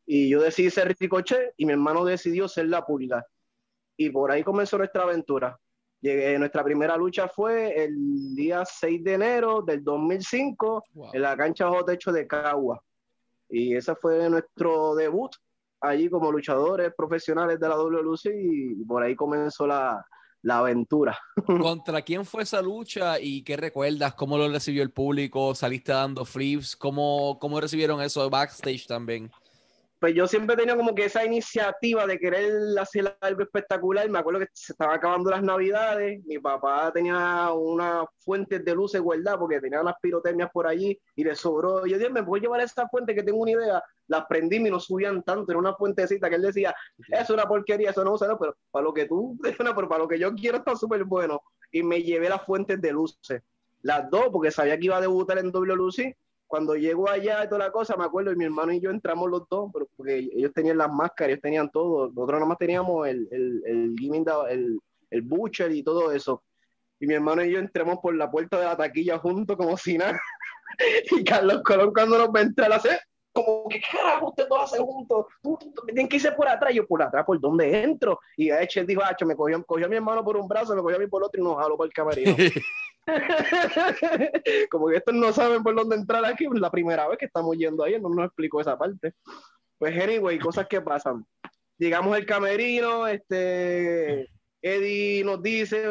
Y 0.05 0.29
yo 0.29 0.41
decidí 0.41 0.69
ser 0.69 0.95
Ricochet 0.99 1.53
y 1.57 1.65
mi 1.65 1.71
hermano 1.71 2.03
decidió 2.03 2.47
ser 2.47 2.67
la 2.67 2.85
Pulga. 2.85 3.25
Y 3.97 4.09
por 4.09 4.31
ahí 4.31 4.43
comenzó 4.43 4.77
nuestra 4.77 5.03
aventura. 5.03 5.57
Llegué, 6.01 6.37
nuestra 6.39 6.63
primera 6.63 6.97
lucha 6.97 7.27
fue 7.27 7.83
el 7.83 8.35
día 8.35 8.63
6 8.65 9.03
de 9.03 9.13
enero 9.13 9.61
del 9.61 9.83
2005 9.83 10.83
en 11.13 11.21
la 11.21 11.37
cancha 11.37 11.65
bajo 11.65 11.85
techo 11.85 12.11
de 12.11 12.25
Cagua. 12.25 12.81
Y 13.49 13.75
ese 13.75 13.95
fue 13.95 14.29
nuestro 14.29 14.95
debut 14.95 15.31
allí 15.79 16.09
como 16.09 16.31
luchadores 16.31 16.91
profesionales 16.95 17.59
de 17.59 17.69
la 17.69 17.75
WLC 17.75 18.31
y 18.33 18.83
por 18.85 19.03
ahí 19.03 19.15
comenzó 19.15 19.67
la, 19.67 20.03
la 20.41 20.59
aventura. 20.59 21.17
¿Contra 21.45 22.01
quién 22.01 22.25
fue 22.25 22.43
esa 22.43 22.61
lucha 22.61 23.19
y 23.19 23.43
qué 23.43 23.57
recuerdas? 23.57 24.13
¿Cómo 24.15 24.37
lo 24.37 24.49
recibió 24.49 24.83
el 24.83 24.91
público? 24.91 25.53
¿Saliste 25.53 25.91
dando 25.91 26.25
flips? 26.25 26.75
¿Cómo, 26.75 27.37
cómo 27.39 27.59
recibieron 27.59 28.01
eso 28.01 28.29
backstage 28.29 28.87
también? 28.87 29.31
Pues 30.01 30.15
yo 30.15 30.25
siempre 30.25 30.55
he 30.55 30.57
tenido 30.57 30.77
como 30.77 30.95
que 30.95 31.05
esa 31.05 31.23
iniciativa 31.23 32.07
de 32.07 32.17
querer 32.17 32.51
hacer 32.79 33.15
algo 33.21 33.43
espectacular. 33.43 34.09
Me 34.09 34.17
acuerdo 34.17 34.39
que 34.39 34.47
se 34.51 34.73
estaban 34.73 34.95
acabando 34.95 35.29
las 35.29 35.43
navidades, 35.43 36.25
mi 36.25 36.39
papá 36.39 36.91
tenía 36.91 37.51
unas 37.53 38.07
fuentes 38.17 38.65
de 38.65 38.73
luces 38.73 38.99
guardadas 38.99 39.37
porque 39.37 39.61
tenía 39.61 39.79
unas 39.79 39.93
pirotecnias 40.01 40.49
por 40.51 40.65
allí 40.65 40.99
y 41.15 41.23
le 41.23 41.35
sobró. 41.35 41.85
Yo 41.85 41.99
dije, 41.99 42.09
me 42.09 42.21
voy 42.21 42.39
a 42.39 42.41
llevar 42.41 42.61
esta 42.61 42.89
fuente 42.89 43.13
que 43.13 43.21
tengo 43.21 43.37
una 43.37 43.51
idea. 43.51 43.83
Las 44.07 44.25
prendí 44.25 44.55
y 44.55 44.71
no 44.71 44.79
subían 44.79 45.21
tanto, 45.21 45.51
era 45.51 45.59
una 45.59 45.75
fuentecita 45.75 46.29
que 46.29 46.35
él 46.37 46.41
decía, 46.41 46.73
es 47.07 47.29
una 47.29 47.45
porquería, 47.45 47.91
eso 47.91 48.03
no 48.03 48.13
usa, 48.13 48.35
pero 48.39 48.57
para 48.71 48.83
lo 48.83 48.95
que 48.95 49.05
tú, 49.05 49.37
pero 49.59 49.87
para 49.87 49.99
lo 49.99 50.07
que 50.07 50.17
yo 50.17 50.33
quiero 50.33 50.57
está 50.57 50.75
súper 50.75 51.03
bueno. 51.03 51.43
Y 51.71 51.83
me 51.83 52.01
llevé 52.01 52.27
las 52.27 52.43
fuentes 52.43 52.81
de 52.81 52.91
luces, 52.91 53.43
las 53.83 54.09
dos, 54.09 54.29
porque 54.31 54.49
sabía 54.49 54.79
que 54.79 54.85
iba 54.85 54.97
a 54.97 55.01
debutar 55.01 55.37
en 55.37 55.51
WLC 55.51 56.17
cuando 56.51 56.75
llegó 56.75 57.09
allá 57.09 57.45
y 57.45 57.47
toda 57.47 57.59
la 57.59 57.71
cosa, 57.71 57.95
me 57.95 58.03
acuerdo, 58.03 58.33
y 58.33 58.35
mi 58.35 58.43
hermano 58.43 58.73
y 58.73 58.81
yo 58.81 58.89
entramos 58.89 59.29
los 59.29 59.47
dos, 59.47 59.69
pero 59.71 59.87
porque 59.95 60.17
ellos 60.17 60.51
tenían 60.53 60.77
las 60.77 60.91
máscaras, 60.91 61.29
ellos 61.29 61.41
tenían 61.41 61.71
todo, 61.71 62.07
nosotros 62.07 62.39
nada 62.39 62.45
más 62.45 62.57
teníamos 62.57 63.07
el, 63.07 63.25
el, 63.31 63.63
el 63.65 63.95
el, 64.49 64.79
el 65.11 65.21
butcher 65.21 65.71
y 65.71 65.81
todo 65.81 66.11
eso. 66.11 66.43
Y 66.99 67.07
mi 67.07 67.13
hermano 67.13 67.41
y 67.45 67.53
yo 67.53 67.59
entramos 67.59 67.99
por 68.03 68.13
la 68.15 68.29
puerta 68.29 68.59
de 68.59 68.65
la 68.65 68.75
taquilla 68.75 69.17
juntos 69.17 69.55
como 69.55 69.77
si 69.77 69.97
nada. 69.97 70.19
y 71.11 71.23
Carlos 71.23 71.61
Colón 71.63 71.93
cuando 71.93 72.17
nos 72.17 72.33
ve 72.33 72.41
entrar, 72.41 72.73
hace 72.73 72.99
como 73.31 73.69
que 73.69 73.79
carajo 73.89 74.27
ustedes 74.27 74.49
dos 74.49 74.61
hacen 74.61 74.85
juntos, 74.85 75.27
tienen 75.85 76.09
que 76.09 76.17
irse 76.17 76.33
por 76.33 76.49
atrás, 76.49 76.73
yo 76.73 76.85
por 76.85 77.01
atrás, 77.01 77.25
¿por 77.25 77.39
dónde 77.39 77.81
entro? 77.81 78.19
Y 78.35 78.49
él 78.49 78.85
dijo, 78.85 79.01
Hacho, 79.01 79.25
me 79.25 79.37
cogió, 79.37 79.63
cogió 79.63 79.85
a 79.85 79.89
mi 79.89 79.95
hermano 79.95 80.21
por 80.21 80.35
un 80.35 80.49
brazo, 80.49 80.75
me 80.75 80.81
cogió 80.81 80.97
a 80.97 80.99
mí 80.99 81.07
por 81.07 81.21
el 81.21 81.27
otro 81.27 81.39
y 81.39 81.43
nos 81.45 81.55
jaló 81.55 81.77
por 81.77 81.87
el 81.87 81.93
camerino. 81.93 82.35
como 84.71 84.87
que 84.87 84.97
estos 84.97 85.13
no 85.13 85.33
saben 85.33 85.63
por 85.63 85.75
dónde 85.75 85.95
entrar 85.95 86.23
aquí, 86.25 86.45
la 86.53 86.71
primera 86.71 87.07
vez 87.07 87.17
que 87.17 87.25
estamos 87.25 87.57
yendo 87.57 87.83
ahí, 87.83 87.99
no 87.99 88.09
nos 88.09 88.25
explicó 88.25 88.61
esa 88.61 88.77
parte. 88.77 89.15
Pues 89.77 89.99
anyway, 89.99 90.37
cosas 90.39 90.67
que 90.67 90.81
pasan. 90.81 91.25
Llegamos 91.77 92.15
al 92.15 92.25
camerino, 92.25 93.07
este, 93.07 94.29
Eddie 94.61 95.23
nos 95.23 95.41
dice, 95.41 95.83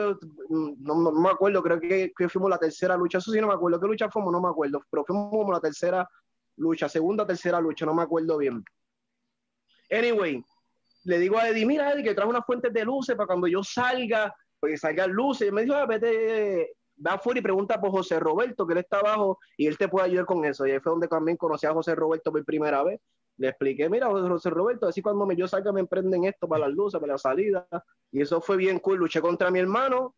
no, 0.48 1.12
me 1.12 1.30
acuerdo, 1.30 1.62
creo 1.62 1.80
que, 1.80 2.12
que, 2.16 2.28
fuimos 2.28 2.50
la 2.50 2.58
tercera 2.58 2.96
lucha, 2.96 3.18
eso 3.18 3.32
sí 3.32 3.40
no 3.40 3.48
me 3.48 3.54
acuerdo, 3.54 3.80
¿qué 3.80 3.88
lucha 3.88 4.08
fuimos? 4.08 4.32
No 4.32 4.40
me 4.40 4.48
acuerdo, 4.48 4.80
pero 4.88 5.04
fuimos 5.04 5.30
como 5.30 5.52
la 5.52 5.60
tercera 5.60 6.08
lucha, 6.56 6.88
segunda, 6.88 7.26
tercera 7.26 7.60
lucha, 7.60 7.84
no 7.84 7.94
me 7.94 8.02
acuerdo 8.02 8.38
bien. 8.38 8.62
Anyway, 9.90 10.44
le 11.04 11.18
digo 11.18 11.38
a 11.38 11.48
Eddie, 11.48 11.66
mira 11.66 11.92
Eddie, 11.92 12.04
que 12.04 12.14
trae 12.14 12.28
unas 12.28 12.46
fuentes 12.46 12.72
de 12.72 12.84
luces 12.84 13.16
para 13.16 13.26
cuando 13.26 13.48
yo 13.48 13.64
salga, 13.64 14.32
pues 14.60 14.80
salgan 14.80 15.10
luces. 15.10 15.48
Y 15.48 15.52
me 15.52 15.62
dijo, 15.62 15.74
ah, 15.74 15.86
vete, 15.86 16.74
va 17.04 17.14
afuera 17.14 17.40
y 17.40 17.42
pregunta 17.42 17.80
por 17.80 17.90
José 17.90 18.18
Roberto, 18.20 18.66
que 18.66 18.72
él 18.74 18.78
está 18.80 18.98
abajo 18.98 19.38
y 19.56 19.66
él 19.66 19.78
te 19.78 19.88
puede 19.88 20.06
ayudar 20.06 20.26
con 20.26 20.44
eso. 20.44 20.66
Y 20.66 20.72
ahí 20.72 20.80
fue 20.80 20.90
donde 20.90 21.08
también 21.08 21.36
conocí 21.36 21.66
a 21.66 21.72
José 21.72 21.94
Roberto 21.94 22.30
por 22.30 22.44
primera 22.44 22.82
vez. 22.82 23.00
Le 23.36 23.48
expliqué, 23.48 23.88
mira, 23.88 24.08
José 24.08 24.50
Roberto, 24.50 24.86
así 24.86 25.00
cuando 25.00 25.24
me, 25.24 25.34
yo 25.34 25.48
salga 25.48 25.72
me 25.72 25.80
emprenden 25.80 26.24
esto 26.24 26.46
para 26.46 26.66
las 26.66 26.74
luces, 26.74 27.00
para 27.00 27.14
la 27.14 27.18
salida. 27.18 27.66
Y 28.12 28.20
eso 28.20 28.40
fue 28.40 28.56
bien 28.56 28.78
cool. 28.80 28.98
Luché 28.98 29.20
contra 29.20 29.50
mi 29.50 29.58
hermano. 29.58 30.14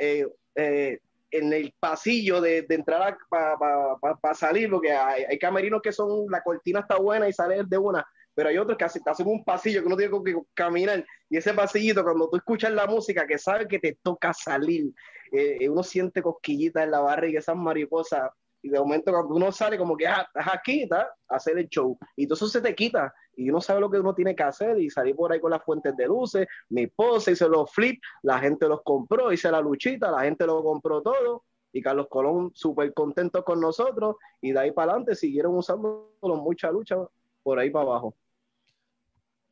Eh, 0.00 0.26
eh, 0.54 1.00
en 1.30 1.52
el 1.52 1.74
pasillo 1.78 2.40
de, 2.40 2.62
de 2.62 2.74
entrada 2.74 3.18
para 3.28 4.34
salir, 4.34 4.70
porque 4.70 4.92
hay, 4.92 5.24
hay, 5.24 5.38
camerinos 5.38 5.82
que 5.82 5.92
son, 5.92 6.26
la 6.30 6.42
cortina 6.42 6.80
está 6.80 6.96
buena 6.96 7.28
y 7.28 7.32
sale 7.32 7.64
de 7.64 7.78
una, 7.78 8.06
pero 8.36 8.50
hay 8.50 8.58
otros 8.58 8.76
que 8.76 8.84
hacen, 8.84 9.02
hacen 9.06 9.26
un 9.26 9.42
pasillo 9.42 9.80
que 9.80 9.86
uno 9.86 9.96
tiene 9.96 10.22
que 10.22 10.38
caminar, 10.52 11.04
y 11.30 11.38
ese 11.38 11.54
pasillito, 11.54 12.04
cuando 12.04 12.28
tú 12.28 12.36
escuchas 12.36 12.70
la 12.70 12.86
música, 12.86 13.26
que 13.26 13.38
sabe 13.38 13.66
que 13.66 13.78
te 13.78 13.98
toca 14.02 14.34
salir, 14.34 14.92
eh, 15.32 15.56
eh, 15.58 15.68
uno 15.70 15.82
siente 15.82 16.20
cosquillitas 16.22 16.84
en 16.84 16.90
la 16.90 17.00
barriga, 17.00 17.38
esas 17.38 17.56
mariposas, 17.56 18.30
y 18.60 18.68
de 18.68 18.78
momento 18.78 19.10
cuando 19.10 19.34
uno 19.34 19.50
sale 19.50 19.78
como 19.78 19.96
que, 19.96 20.06
ah, 20.06 20.26
estás 20.26 20.54
aquí, 20.54 20.82
está, 20.82 21.14
hacer 21.28 21.58
el 21.58 21.66
show, 21.70 21.98
y 22.14 22.26
todo 22.26 22.34
eso 22.34 22.46
se 22.46 22.60
te 22.60 22.74
quita, 22.74 23.12
y 23.36 23.48
uno 23.48 23.62
sabe 23.62 23.80
lo 23.80 23.90
que 23.90 24.00
uno 24.00 24.14
tiene 24.14 24.36
que 24.36 24.42
hacer, 24.42 24.78
y 24.78 24.90
salir 24.90 25.16
por 25.16 25.32
ahí 25.32 25.40
con 25.40 25.52
las 25.52 25.64
fuentes 25.64 25.96
de 25.96 26.06
luces, 26.06 26.46
mi 26.68 26.88
pose, 26.88 27.32
hice 27.32 27.48
los 27.48 27.72
flip, 27.72 28.02
la 28.22 28.38
gente 28.38 28.68
los 28.68 28.82
compró, 28.82 29.32
hice 29.32 29.50
la 29.50 29.62
luchita, 29.62 30.10
la 30.10 30.20
gente 30.20 30.44
lo 30.46 30.62
compró 30.62 31.00
todo, 31.00 31.44
y 31.72 31.80
Carlos 31.80 32.08
Colón 32.10 32.50
súper 32.54 32.92
contento 32.92 33.42
con 33.42 33.62
nosotros, 33.62 34.16
y 34.42 34.52
de 34.52 34.60
ahí 34.60 34.72
para 34.72 34.92
adelante 34.92 35.14
siguieron 35.14 35.56
usando 35.56 36.12
mucha 36.20 36.70
lucha 36.70 36.96
por 37.42 37.58
ahí 37.58 37.70
para 37.70 37.86
abajo. 37.86 38.14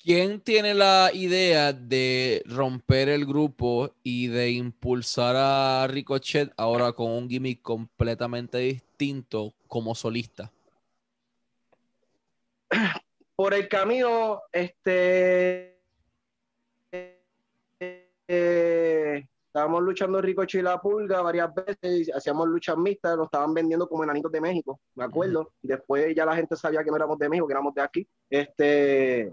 ¿Quién 0.04 0.40
tiene 0.42 0.74
la 0.74 1.10
idea 1.14 1.72
de 1.72 2.42
romper 2.44 3.08
el 3.08 3.24
grupo 3.24 3.94
y 4.02 4.26
de 4.26 4.50
impulsar 4.50 5.34
a 5.34 5.86
Ricochet 5.86 6.52
ahora 6.58 6.92
con 6.92 7.10
un 7.10 7.26
gimmick 7.26 7.62
completamente 7.62 8.58
distinto 8.58 9.54
como 9.66 9.94
solista? 9.94 10.52
Por 13.34 13.54
el 13.54 13.66
camino, 13.66 14.42
este. 14.52 15.80
Eh, 18.28 19.26
estábamos 19.46 19.82
luchando 19.84 20.20
Ricochet 20.20 20.60
y 20.60 20.64
la 20.64 20.82
Pulga 20.82 21.22
varias 21.22 21.48
veces, 21.54 22.14
hacíamos 22.14 22.46
luchas 22.48 22.76
mixtas, 22.76 23.16
nos 23.16 23.28
estaban 23.28 23.54
vendiendo 23.54 23.88
como 23.88 24.04
enanitos 24.04 24.30
de 24.30 24.42
México, 24.42 24.78
me 24.96 25.04
acuerdo. 25.04 25.54
Después 25.62 26.14
ya 26.14 26.26
la 26.26 26.36
gente 26.36 26.56
sabía 26.56 26.84
que 26.84 26.90
no 26.90 26.96
éramos 26.96 27.18
de 27.18 27.30
México, 27.30 27.46
que 27.46 27.54
éramos 27.54 27.74
de 27.74 27.80
aquí. 27.80 28.06
Este 28.28 29.32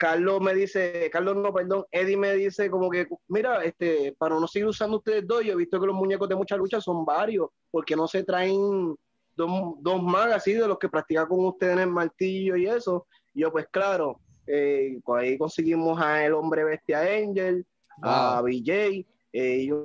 Carlos 0.00 0.40
me 0.40 0.54
dice, 0.54 1.10
Carlos 1.12 1.36
no, 1.36 1.52
perdón, 1.52 1.84
Eddie 1.90 2.16
me 2.16 2.32
dice 2.32 2.70
como 2.70 2.88
que, 2.88 3.06
mira, 3.28 3.62
este, 3.62 4.14
para 4.16 4.40
no 4.40 4.48
seguir 4.48 4.68
usando 4.68 4.96
ustedes 4.96 5.26
dos, 5.26 5.44
yo 5.44 5.52
he 5.52 5.56
visto 5.56 5.78
que 5.78 5.86
los 5.86 5.94
muñecos 5.94 6.26
de 6.26 6.36
mucha 6.36 6.56
lucha 6.56 6.80
son 6.80 7.04
varios, 7.04 7.50
porque 7.70 7.94
no 7.94 8.08
se 8.08 8.24
traen 8.24 8.96
dos, 9.36 9.74
dos 9.82 10.02
más 10.02 10.32
así 10.32 10.54
de 10.54 10.66
los 10.66 10.78
que 10.78 10.88
practican 10.88 11.26
con 11.26 11.44
ustedes 11.44 11.74
en 11.74 11.80
el 11.80 11.90
martillo 11.90 12.56
y 12.56 12.66
eso. 12.66 13.06
Y 13.34 13.42
yo, 13.42 13.52
pues 13.52 13.66
claro, 13.70 14.18
eh, 14.46 14.98
pues 15.04 15.22
ahí 15.22 15.36
conseguimos 15.36 16.00
a 16.00 16.24
el 16.24 16.32
hombre 16.32 16.64
bestia 16.64 17.00
Angel, 17.00 17.66
a 18.00 18.40
BJ, 18.40 19.06
ellos 19.32 19.84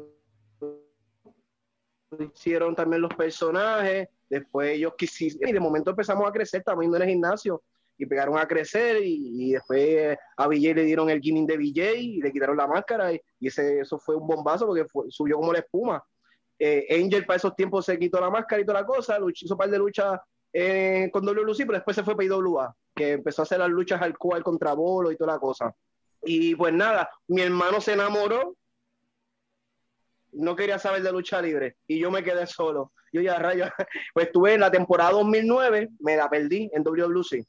hicieron 2.34 2.74
también 2.74 3.02
los 3.02 3.14
personajes, 3.14 4.08
después 4.30 4.78
ellos 4.78 4.94
quisieron, 4.98 5.50
y 5.50 5.52
de 5.52 5.60
momento 5.60 5.90
empezamos 5.90 6.26
a 6.26 6.32
crecer 6.32 6.64
también 6.64 6.96
en 6.96 7.02
el 7.02 7.10
gimnasio 7.10 7.62
y 7.98 8.06
pegaron 8.06 8.38
a 8.38 8.48
crecer 8.48 8.98
y, 9.04 9.54
después 9.54 10.18
a 10.38 10.48
BJ 10.48 10.74
le 10.74 10.84
dieron 10.84 11.10
el 11.10 11.22
gimmick 11.22 11.48
de 11.48 11.58
BJ 11.58 11.96
y 11.98 12.22
le 12.22 12.32
quitaron 12.32 12.58
la 12.58 12.68
máscara 12.68 13.14
y, 13.14 13.22
ese, 13.40 13.80
eso 13.80 13.98
fue 14.00 14.16
un 14.16 14.28
bombazo 14.28 14.68
porque 14.68 14.86
subió 15.10 15.38
como 15.38 15.54
la 15.54 15.60
espuma. 15.60 16.04
Eh, 16.58 16.88
Angel 16.90 17.26
para 17.26 17.38
esos 17.38 17.56
tiempos 17.56 17.86
se 17.86 18.00
quitó 18.00 18.20
la 18.20 18.30
máscara 18.30 18.62
y 18.62 18.66
toda 18.66 18.82
la 18.82 18.86
cosa, 18.86 19.18
hizo 19.34 19.54
un 19.54 19.58
par 19.58 19.70
de 19.70 19.78
luchas 19.78 20.20
eh, 20.52 21.10
con 21.12 21.26
WLC, 21.26 21.60
pero 21.60 21.74
después 21.74 21.96
se 21.96 22.04
fue 22.04 22.16
para 22.16 22.26
IWA, 22.26 22.76
que 22.96 23.12
empezó 23.14 23.42
a 23.42 23.44
hacer 23.44 23.60
las 23.60 23.70
luchas 23.70 24.02
al 24.02 24.18
cual 24.18 24.44
contra 24.44 24.74
Bolo 24.74 25.12
y 25.12 25.18
toda 25.18 25.34
la 25.34 25.40
cosa. 25.40 25.74
Y 26.24 26.56
pues 26.56 26.74
nada, 26.74 27.10
mi 27.28 27.42
hermano 27.42 27.82
se 27.82 27.94
enamoró, 27.94 28.56
no 30.32 30.56
quería 30.56 30.80
saber 30.80 31.02
de 31.02 31.12
lucha 31.12 31.42
libre 31.42 31.78
y 31.88 32.00
yo 32.00 32.10
me 32.12 32.24
quedé 32.24 32.48
solo. 32.48 32.92
Yo 33.12 33.22
ya 33.22 33.38
rayo, 33.38 33.66
pues 34.14 34.28
estuve 34.28 34.54
en 34.54 34.62
la 34.62 34.72
temporada 34.72 35.12
2009, 35.12 35.90
me 36.00 36.18
la 36.18 36.30
perdí 36.30 36.70
en 36.74 36.84
WLC 36.84 37.46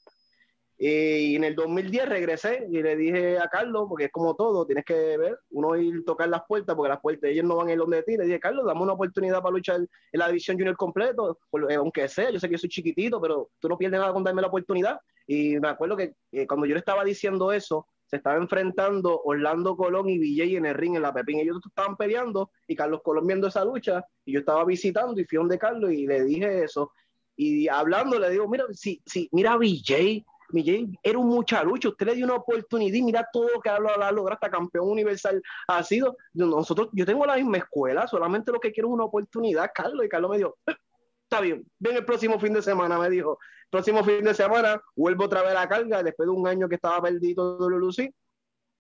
y 0.79 1.37
en 1.37 1.45
el 1.45 1.55
2010 1.55 2.09
regresé 2.09 2.67
y 2.71 2.83
le 2.83 2.97
dije 2.97 3.39
a 3.39 3.49
Carlos, 3.49 3.87
porque 3.89 4.07
es 4.07 4.13
como 4.13 4.35
todo, 4.35 4.67
tienes 4.67 4.85
que 4.85 5.17
ver, 5.17 5.39
uno 5.51 5.75
ir 5.77 6.05
tocar 6.05 6.29
las 6.29 6.43
puertas, 6.47 6.77
porque 6.77 6.91
las 6.91 7.01
puertas, 7.01 7.31
ellos 7.31 7.47
no 7.47 7.57
van 7.57 7.69
a 7.69 7.73
ir 7.73 7.79
donde 7.79 8.03
ti. 8.03 8.17
Le 8.17 8.25
dije, 8.25 8.41
Carlos, 8.41 8.67
dame 8.67 8.83
una 8.83 8.93
oportunidad 8.93 9.41
para 9.41 9.53
luchar 9.53 9.81
en 9.81 9.89
la 10.13 10.29
división 10.29 10.59
junior 10.59 10.77
completo, 10.77 11.39
eh, 11.69 11.75
aunque 11.77 12.09
sea, 12.09 12.31
yo 12.31 12.39
sé 12.39 12.49
que 12.49 12.55
yo 12.55 12.59
soy 12.59 12.69
chiquitito, 12.69 13.21
pero 13.21 13.51
tú 13.59 13.69
no 13.69 13.79
pierdes 13.79 14.01
nada 14.01 14.13
con 14.13 14.23
darme 14.23 14.43
la 14.43 14.49
oportunidad. 14.49 15.01
Y 15.27 15.59
me 15.59 15.69
acuerdo 15.69 15.97
que 15.97 16.15
cuando 16.47 16.67
yo 16.67 16.75
le 16.75 16.81
estaba 16.81 17.05
diciendo 17.05 17.53
eso, 17.53 17.87
se 18.07 18.17
estaba 18.17 18.37
enfrentando 18.37 19.21
Orlando 19.25 19.77
Colón 19.77 20.09
y 20.09 20.19
VJ 20.19 20.57
en 20.57 20.67
el 20.67 20.75
ring 20.75 20.95
en 20.95 21.03
la 21.03 21.13
Pepín. 21.13 21.41
Ellos 21.41 21.59
estaban 21.67 21.97
peleando 21.97 22.51
y 22.69 22.77
Carlos 22.77 23.01
Colón 23.03 23.27
viendo 23.27 23.49
esa 23.49 23.65
lucha 23.65 24.05
y 24.25 24.33
yo 24.33 24.41
estaba 24.41 24.65
visitando 24.65 25.21
y 25.21 25.25
fui 25.25 25.39
donde 25.39 25.59
Carlos 25.59 25.91
y 25.91 26.07
le 26.07 26.23
dije 26.23 26.65
eso. 26.65 26.93
Y 27.37 27.69
hablando 27.69 28.19
le 28.19 28.31
digo, 28.31 28.49
mira, 28.49 28.65
si, 28.73 29.03
si, 29.05 29.29
mira 29.33 29.57
VJ, 29.57 30.25
Miguel 30.51 30.99
era 31.03 31.19
un 31.19 31.29
muchalucho, 31.29 31.91
usted 31.91 32.07
le 32.07 32.15
dio 32.15 32.25
una 32.25 32.35
oportunidad 32.35 32.95
y 32.95 33.03
mira 33.03 33.29
todo 33.33 33.49
lo 33.55 33.61
que 33.61 33.69
ha 33.69 33.79
logrado, 33.79 34.33
hasta 34.33 34.51
campeón 34.51 34.89
universal 34.89 35.43
ha 35.69 35.83
sido. 35.83 36.17
Nosotros, 36.35 36.89
yo 36.93 37.05
tengo 37.05 37.27
la 37.27 37.37
misma 37.37 37.59
escuela, 37.59 38.07
solamente 38.07 38.53
lo 38.53 38.61
que 38.61 38.73
quiero 38.73 38.89
es 38.89 38.95
una 38.95 39.05
oportunidad, 39.05 39.71
Carlos. 39.75 40.05
Y 40.05 40.09
Carlos 40.09 40.31
me 40.31 40.39
dijo, 40.39 40.57
eh, 40.67 40.75
está 41.23 41.41
bien, 41.41 41.67
ven 41.79 41.97
el 41.97 42.05
próximo 42.05 42.39
fin 42.39 42.53
de 42.53 42.63
semana, 42.63 42.99
me 42.99 43.11
dijo. 43.11 43.39
Próximo 43.69 44.05
fin 44.05 44.23
de 44.23 44.33
semana 44.33 44.81
vuelvo 44.95 45.25
otra 45.25 45.43
vez 45.43 45.51
a 45.51 45.55
la 45.55 45.69
carga, 45.69 46.03
después 46.03 46.27
de 46.27 46.33
un 46.33 46.47
año 46.47 46.69
que 46.69 46.77
estaba 46.77 47.03
perdido 47.03 47.59
de 47.59 47.77
Lucy, 47.77 48.15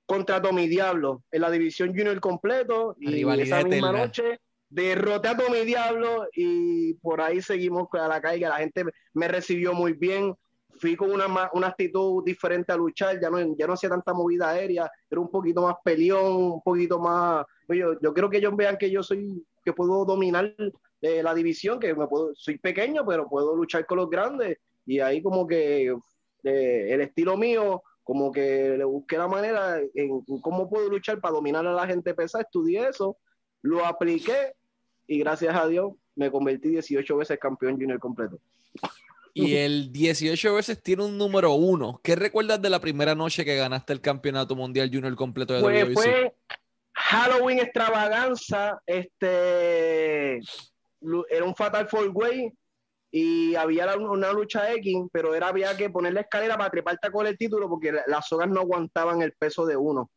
contra 0.06 0.40
Tommy 0.40 0.68
Diablo 0.68 1.24
en 1.32 1.40
la 1.40 1.50
división 1.50 1.88
junior 1.88 2.18
completo. 2.20 2.96
Y 3.00 3.28
esa 3.40 3.64
misma 3.64 3.92
noche 3.92 4.40
derroté 4.68 5.28
a 5.28 5.36
Tommy 5.36 5.64
Diablo 5.64 6.28
y 6.32 6.94
por 6.94 7.20
ahí 7.20 7.42
seguimos 7.42 7.88
a 7.92 8.08
la 8.08 8.20
carga. 8.20 8.50
La 8.50 8.58
gente 8.58 8.84
me 9.12 9.28
recibió 9.28 9.74
muy 9.74 9.92
bien 9.92 10.34
fui 10.78 10.96
con 10.96 11.10
una, 11.10 11.50
una 11.52 11.68
actitud 11.68 12.24
diferente 12.24 12.72
a 12.72 12.76
luchar, 12.76 13.20
ya 13.20 13.30
no, 13.30 13.56
ya 13.56 13.66
no 13.66 13.74
hacía 13.74 13.90
tanta 13.90 14.12
movida 14.12 14.50
aérea, 14.50 14.90
era 15.10 15.20
un 15.20 15.30
poquito 15.30 15.62
más 15.62 15.76
peleón, 15.84 16.52
un 16.52 16.62
poquito 16.62 16.98
más... 16.98 17.44
Yo, 17.68 17.98
yo 18.00 18.14
creo 18.14 18.30
que 18.30 18.38
ellos 18.38 18.56
vean 18.56 18.76
que 18.76 18.90
yo 18.90 19.02
soy, 19.02 19.44
que 19.64 19.72
puedo 19.72 20.04
dominar 20.04 20.54
eh, 21.02 21.22
la 21.22 21.34
división, 21.34 21.78
que 21.78 21.94
me 21.94 22.06
puedo, 22.06 22.34
soy 22.34 22.58
pequeño, 22.58 23.04
pero 23.06 23.28
puedo 23.28 23.54
luchar 23.54 23.86
con 23.86 23.98
los 23.98 24.10
grandes. 24.10 24.58
Y 24.86 25.00
ahí 25.00 25.22
como 25.22 25.46
que 25.46 25.94
eh, 26.44 26.86
el 26.90 27.00
estilo 27.00 27.36
mío, 27.36 27.82
como 28.04 28.30
que 28.30 28.76
le 28.78 28.84
busqué 28.84 29.18
la 29.18 29.28
manera 29.28 29.80
en 29.94 30.20
cómo 30.40 30.70
puedo 30.70 30.88
luchar 30.88 31.20
para 31.20 31.34
dominar 31.34 31.66
a 31.66 31.72
la 31.72 31.86
gente 31.86 32.14
pesada, 32.14 32.44
estudié 32.44 32.88
eso, 32.88 33.16
lo 33.62 33.84
apliqué 33.84 34.54
y 35.08 35.18
gracias 35.18 35.56
a 35.56 35.66
Dios 35.66 35.92
me 36.14 36.30
convertí 36.30 36.70
18 36.70 37.16
veces 37.16 37.38
campeón 37.38 37.78
junior 37.78 37.98
completo. 37.98 38.38
Y 39.36 39.54
el 39.56 39.92
18 39.92 40.54
veces 40.54 40.82
tiene 40.82 41.04
un 41.04 41.18
número 41.18 41.52
uno. 41.52 42.00
¿Qué 42.02 42.16
recuerdas 42.16 42.60
de 42.62 42.70
la 42.70 42.80
primera 42.80 43.14
noche 43.14 43.44
que 43.44 43.56
ganaste 43.56 43.92
el 43.92 44.00
campeonato 44.00 44.56
mundial 44.56 44.90
junior 44.92 45.14
completo 45.14 45.54
de 45.54 45.60
pues, 45.60 45.94
Fue 45.94 46.34
Halloween 46.94 47.58
extravaganza. 47.58 48.80
Este 48.86 50.40
era 51.30 51.44
un 51.44 51.54
Fatal 51.54 51.86
Four 51.86 52.10
Way 52.14 52.52
y 53.10 53.54
había 53.54 53.94
una 53.96 54.32
lucha 54.32 54.72
X, 54.72 54.96
pero 55.12 55.34
era 55.34 55.48
había 55.48 55.76
que 55.76 55.90
poner 55.90 56.14
la 56.14 56.22
escalera 56.22 56.56
para 56.56 56.70
treparte 56.70 57.10
con 57.10 57.26
el 57.26 57.36
título 57.36 57.68
porque 57.68 57.92
las 58.06 58.26
sogas 58.26 58.48
no 58.48 58.60
aguantaban 58.60 59.20
el 59.20 59.32
peso 59.32 59.66
de 59.66 59.76
uno. 59.76 60.10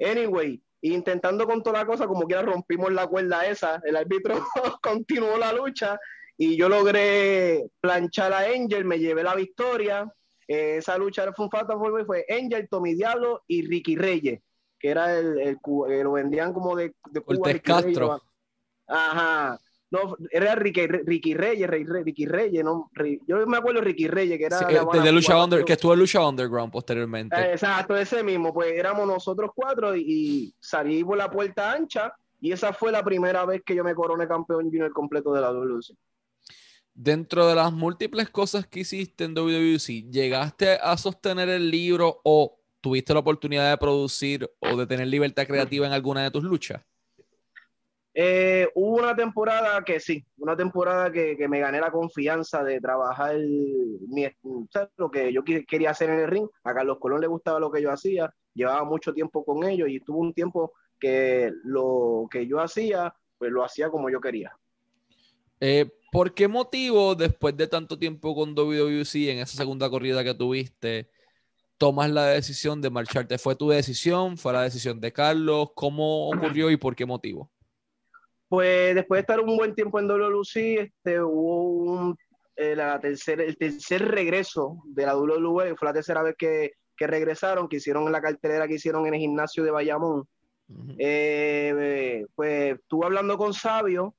Anyway, 0.00 0.60
intentando 0.82 1.46
con 1.46 1.62
toda 1.62 1.78
la 1.78 1.86
cosa, 1.86 2.08
como 2.08 2.26
quiera 2.26 2.42
rompimos 2.42 2.92
la 2.92 3.06
cuerda 3.06 3.46
esa, 3.46 3.80
el 3.84 3.96
árbitro 3.96 4.44
continuó 4.82 5.38
la 5.38 5.52
lucha 5.52 5.98
y 6.36 6.56
yo 6.56 6.68
logré 6.68 7.70
planchar 7.80 8.32
a 8.32 8.40
Angel, 8.40 8.84
me 8.84 8.98
llevé 8.98 9.22
la 9.22 9.34
victoria. 9.34 10.12
Eh, 10.46 10.76
esa 10.78 10.98
lucha 10.98 11.32
fue 11.32 11.46
un 11.46 11.50
fatal 11.50 11.78
fue 12.06 12.26
Angel, 12.28 12.68
Tommy 12.68 12.94
Diablo 12.94 13.42
y 13.46 13.66
Ricky 13.66 13.96
Reyes, 13.96 14.40
que 14.78 14.88
era 14.88 15.16
el, 15.16 15.38
el, 15.38 15.58
lo 16.02 16.12
vendían 16.12 16.52
como 16.52 16.76
de, 16.76 16.94
de 17.10 17.20
Cuba. 17.20 17.52
Castro. 17.62 18.20
Ajá. 18.86 19.58
No, 19.90 20.16
era 20.32 20.56
Ricky, 20.56 20.88
Ricky 20.88 21.34
Reyes, 21.34 21.70
Ricky 21.70 22.26
Reyes, 22.26 22.64
no, 22.64 22.90
yo 23.28 23.46
me 23.46 23.58
acuerdo 23.58 23.78
de 23.78 23.86
Ricky 23.86 24.08
Reyes, 24.08 24.38
que 24.38 24.46
era 24.46 24.58
de, 24.58 25.12
lucha 25.12 25.40
under, 25.40 25.64
que 25.64 25.74
estuvo 25.74 25.92
en 25.92 26.00
Lucha 26.00 26.26
Underground 26.26 26.72
posteriormente. 26.72 27.36
Eh, 27.36 27.52
exacto, 27.52 27.96
ese 27.96 28.24
mismo, 28.24 28.52
pues 28.52 28.72
éramos 28.72 29.06
nosotros 29.06 29.52
cuatro 29.54 29.94
y, 29.94 30.00
y 30.04 30.54
salí 30.58 31.04
por 31.04 31.16
la 31.16 31.30
puerta 31.30 31.70
ancha 31.70 32.12
y 32.40 32.50
esa 32.50 32.72
fue 32.72 32.90
la 32.90 33.04
primera 33.04 33.46
vez 33.46 33.62
que 33.64 33.76
yo 33.76 33.84
me 33.84 33.94
coroné 33.94 34.26
campeón 34.26 34.64
junior 34.64 34.92
completo 34.92 35.32
de 35.32 35.40
la 35.40 35.52
WC. 35.52 35.94
Dentro 36.94 37.48
de 37.48 37.56
las 37.56 37.72
múltiples 37.72 38.30
cosas 38.30 38.68
que 38.68 38.80
hiciste 38.80 39.24
en 39.24 39.34
WWC, 39.34 40.12
¿llegaste 40.12 40.78
a 40.80 40.96
sostener 40.96 41.48
el 41.48 41.68
libro 41.68 42.20
o 42.22 42.60
tuviste 42.80 43.12
la 43.12 43.18
oportunidad 43.18 43.68
de 43.68 43.78
producir 43.78 44.48
o 44.60 44.76
de 44.76 44.86
tener 44.86 45.08
libertad 45.08 45.44
creativa 45.44 45.86
en 45.86 45.92
alguna 45.92 46.22
de 46.22 46.30
tus 46.30 46.44
luchas? 46.44 46.82
Eh, 48.16 48.68
hubo 48.76 48.98
una 48.98 49.16
temporada 49.16 49.82
que 49.82 49.98
sí, 49.98 50.24
una 50.36 50.56
temporada 50.56 51.10
que, 51.10 51.36
me 51.48 51.58
gané 51.58 51.80
la 51.80 51.90
confianza 51.90 52.62
de 52.62 52.80
trabajar 52.80 53.36
mi, 53.36 54.28
lo 54.96 55.10
que 55.10 55.32
yo 55.32 55.42
quería 55.42 55.90
hacer 55.90 56.10
en 56.10 56.20
el 56.20 56.30
ring. 56.30 56.48
A 56.62 56.72
Carlos 56.72 56.98
Colón 57.00 57.20
le 57.20 57.26
gustaba 57.26 57.58
lo 57.58 57.72
que 57.72 57.82
yo 57.82 57.90
hacía, 57.90 58.32
llevaba 58.54 58.84
mucho 58.84 59.12
tiempo 59.12 59.44
con 59.44 59.64
ellos 59.64 59.88
y 59.88 59.98
tuvo 59.98 60.20
un 60.20 60.32
tiempo 60.32 60.72
que 61.00 61.50
lo 61.64 62.28
que 62.30 62.46
yo 62.46 62.60
hacía, 62.60 63.12
pues 63.36 63.50
lo 63.50 63.64
hacía 63.64 63.90
como 63.90 64.08
yo 64.10 64.20
quería. 64.20 64.56
Eh, 65.58 65.90
¿Por 66.14 66.32
qué 66.32 66.46
motivo, 66.46 67.16
después 67.16 67.56
de 67.56 67.66
tanto 67.66 67.98
tiempo 67.98 68.36
con 68.36 68.54
WWC, 68.54 69.30
en 69.30 69.38
esa 69.40 69.56
segunda 69.56 69.90
corrida 69.90 70.22
que 70.22 70.32
tuviste, 70.32 71.10
tomas 71.76 72.08
la 72.08 72.26
decisión 72.26 72.80
de 72.80 72.88
marcharte? 72.88 73.36
¿Fue 73.36 73.56
tu 73.56 73.70
decisión? 73.70 74.38
¿Fue 74.38 74.52
la 74.52 74.62
decisión 74.62 75.00
de 75.00 75.12
Carlos? 75.12 75.70
¿Cómo 75.74 76.28
ocurrió 76.28 76.70
y 76.70 76.76
por 76.76 76.94
qué 76.94 77.04
motivo? 77.04 77.50
Pues 78.48 78.94
después 78.94 79.18
de 79.18 79.20
estar 79.22 79.40
un 79.40 79.56
buen 79.56 79.74
tiempo 79.74 79.98
en 79.98 80.06
WWC, 80.06 80.56
este, 80.82 81.20
hubo 81.20 81.64
un, 81.64 82.16
eh, 82.54 82.76
la 82.76 83.00
el 83.02 83.56
tercer 83.58 84.06
regreso 84.06 84.84
de 84.84 85.06
la 85.06 85.16
WWE, 85.16 85.74
fue 85.74 85.88
la 85.88 85.94
tercera 85.94 86.22
vez 86.22 86.36
que, 86.38 86.74
que 86.96 87.08
regresaron, 87.08 87.68
que 87.68 87.78
hicieron 87.78 88.06
en 88.06 88.12
la 88.12 88.22
cartelera 88.22 88.68
que 88.68 88.74
hicieron 88.74 89.04
en 89.08 89.14
el 89.14 89.20
gimnasio 89.20 89.64
de 89.64 89.72
Bayamón. 89.72 90.28
Eh, 90.96 92.24
pues 92.36 92.78
estuve 92.78 93.04
hablando 93.04 93.36
con 93.36 93.52
Sabio 93.52 94.14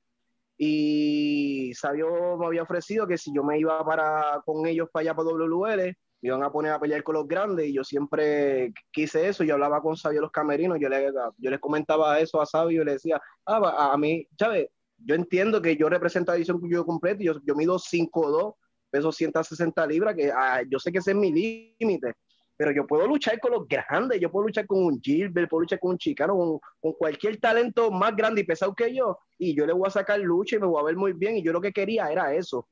y 0.58 1.74
Sabio 1.74 2.38
me 2.38 2.46
había 2.46 2.64
ofrecido 2.64 3.06
que 3.08 3.18
si 3.18 3.34
yo 3.34 3.44
me 3.44 3.60
iba 3.60 3.84
para 3.86 4.42
con 4.46 4.66
ellos 4.66 4.90
para 4.92 5.02
allá 5.02 5.16
para 5.16 5.30
WL, 5.30 5.98
me 6.22 6.30
iban 6.30 6.44
a 6.44 6.52
poner 6.52 6.72
a 6.72 6.80
pelear 6.80 7.04
con 7.04 7.16
los 7.16 7.28
grandes 7.28 7.68
y 7.68 7.74
yo 7.74 7.84
siempre 7.84 8.74
quise 8.92 9.28
eso, 9.28 9.44
yo 9.44 9.56
hablaba 9.56 9.82
con 9.82 9.98
Sabio 9.98 10.22
los 10.22 10.32
camerinos, 10.32 10.80
yo, 10.80 10.88
le, 10.90 11.12
yo 11.38 11.50
les 11.50 11.60
comentaba 11.60 12.20
eso 12.20 12.42
a 12.42 12.46
Sabio 12.46 12.82
y 12.82 12.86
le 12.86 12.94
decía, 12.94 13.22
ah, 13.46 13.92
a, 13.94 13.98
mí, 13.98 14.26
¿sabes? 14.40 14.70
Yo 14.98 15.16
entiendo 15.16 15.62
que 15.62 15.76
yo 15.76 15.90
represento 15.90 16.32
a 16.32 16.38
Edición 16.38 16.60
Cuyo 16.60 16.86
completo, 16.86 17.22
yo, 17.22 17.34
yo 17.44 17.54
mido 17.54 17.78
5'2, 17.78 18.56
peso 18.90 19.12
160 19.12 19.86
libras, 19.88 20.16
que 20.16 20.32
ah, 20.32 20.64
yo 20.70 20.80
sé 20.80 20.92
que 20.92 21.00
ese 21.00 21.12
es 21.12 21.18
mi 21.18 21.34
límite, 21.34 22.14
pero 22.58 22.72
yo 22.72 22.88
puedo 22.88 23.08
luchar 23.08 23.40
con 23.40 23.52
los 23.52 23.68
grandes, 23.68 24.20
yo 24.20 24.32
puedo 24.32 24.48
luchar 24.48 24.66
con 24.66 24.84
un 24.84 25.02
Gilbert, 25.02 25.50
puedo 25.50 25.62
luchar 25.62 25.80
con 25.80 25.92
un 25.92 25.98
Chicano, 25.98 26.36
con, 26.36 26.60
con, 26.80 26.94
cualquier 26.94 27.38
talento 27.38 27.92
más 27.92 28.16
grande 28.16 28.42
y 28.42 28.44
pesado 28.46 28.74
que 28.74 28.94
yo, 28.94 29.20
y 29.38 29.56
yo 29.56 29.66
le 29.66 29.74
voy 29.74 29.88
a 29.88 29.92
sacar 29.92 30.20
lucha 30.20 30.56
y 30.56 30.60
me 30.60 30.68
voy 30.68 30.82
a 30.82 30.86
ver 30.86 30.96
muy 30.96 31.14
bien, 31.14 31.38
y 31.38 31.44
yo 31.44 31.52
lo 31.52 31.62
que 31.62 31.74
quería 31.74 32.12
era 32.12 32.34
eso. 32.34 32.68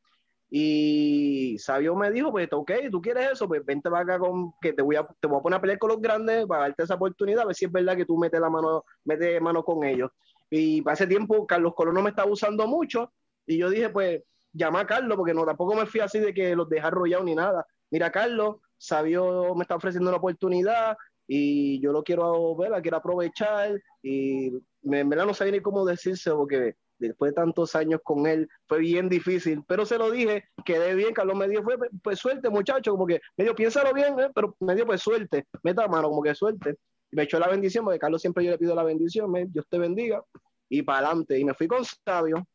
Y 0.56 1.58
Sabio 1.58 1.96
me 1.96 2.12
dijo, 2.12 2.32
pues, 2.32 2.48
ok, 2.52 2.72
tú 2.92 3.02
quieres 3.02 3.32
eso, 3.32 3.48
pues 3.48 3.66
vente 3.66 3.90
para 3.90 4.04
acá 4.04 4.20
con, 4.20 4.54
que 4.62 4.72
te 4.72 4.84
voy 4.84 4.96
a, 4.96 5.08
te 5.20 5.28
voy 5.28 5.40
a 5.40 5.42
poner 5.42 5.58
a 5.58 5.62
pelear 5.62 5.80
con 5.80 5.90
los 5.90 6.00
grandes 6.00 6.46
para 6.46 6.62
darte 6.62 6.84
esa 6.84 6.94
oportunidad, 6.94 7.42
a 7.42 7.46
ver 7.48 7.56
si 7.56 7.66
es 7.66 7.72
verdad 7.72 7.98
que 7.98 8.06
tú 8.06 8.18
metes 8.18 8.40
la 8.40 8.52
mano, 8.52 8.86
metes 9.04 9.42
mano 9.42 9.64
con 9.64 9.84
ellos. 9.84 10.12
Y 10.52 10.84
para 10.84 10.94
ese 10.94 11.08
tiempo, 11.08 11.48
Carlos 11.48 11.74
Colón 11.76 11.96
no 11.96 12.04
me 12.04 12.12
estaba 12.12 12.30
usando 12.30 12.68
mucho, 12.68 13.12
y 13.48 13.58
yo 13.58 13.70
dije, 13.70 13.90
pues, 13.90 14.22
llama 14.52 14.82
a 14.82 14.86
Carlos, 14.86 15.18
porque 15.18 15.34
no, 15.34 15.44
tampoco 15.44 15.74
me 15.74 15.88
fui 15.88 16.02
así 16.02 16.20
de 16.20 16.34
que 16.34 16.56
los 16.56 16.70
deja 16.70 16.88
arrollados 16.88 17.26
ni 17.26 17.34
nada. 17.34 17.66
Mira, 17.90 18.12
Carlos, 18.12 18.58
Sabio 18.84 19.56
me 19.56 19.62
está 19.62 19.76
ofreciendo 19.76 20.10
una 20.10 20.18
oportunidad 20.18 20.98
y 21.26 21.80
yo 21.80 21.94
lo 21.94 22.04
quiero 22.04 22.56
ver, 22.56 22.72
la 22.72 22.82
quiero 22.82 22.98
aprovechar 22.98 23.82
y 24.02 24.52
me, 24.82 25.06
me 25.06 25.16
no 25.16 25.34
sabía 25.34 25.54
ni 25.54 25.62
cómo 25.62 25.86
decirse 25.86 26.32
porque 26.32 26.76
después 27.00 27.32
de 27.32 27.36
tantos 27.36 27.76
años 27.76 28.02
con 28.04 28.28
él, 28.28 28.48
fue 28.68 28.80
bien 28.80 29.10
difícil, 29.10 29.64
pero 29.68 29.86
se 29.86 29.98
lo 29.98 30.12
dije, 30.12 30.46
quedé 30.66 30.96
bien, 30.96 31.14
Carlos 31.14 31.36
me 31.36 31.48
dijo, 31.48 31.64
fue, 31.64 31.78
pues 32.02 32.20
suerte 32.20 32.50
muchacho, 32.50 32.92
como 32.92 33.06
que 33.06 33.22
me 33.38 33.46
dijo, 33.46 33.56
piénsalo 33.56 33.94
bien, 33.94 34.20
eh, 34.20 34.30
pero 34.34 34.56
me 34.60 34.76
dio 34.76 34.86
pues 34.86 35.02
suerte, 35.02 35.46
meta 35.64 35.88
mano, 35.88 36.10
como 36.10 36.22
que 36.22 36.36
suerte. 36.36 36.76
me 37.12 37.24
echó 37.24 37.40
la 37.40 37.48
bendición, 37.48 37.86
porque 37.86 38.00
Carlos 38.00 38.22
siempre 38.22 38.44
yo 38.44 38.52
le 38.52 38.58
pido 38.58 38.76
la 38.76 38.84
bendición, 38.84 39.32
me, 39.32 39.46
Dios 39.46 39.66
te 39.70 39.78
bendiga, 39.78 40.24
y 40.70 40.82
para 40.82 41.08
adelante, 41.08 41.38
y 41.38 41.46
me 41.46 41.54
fui 41.54 41.68
con 41.68 41.84
Sabio 41.86 42.46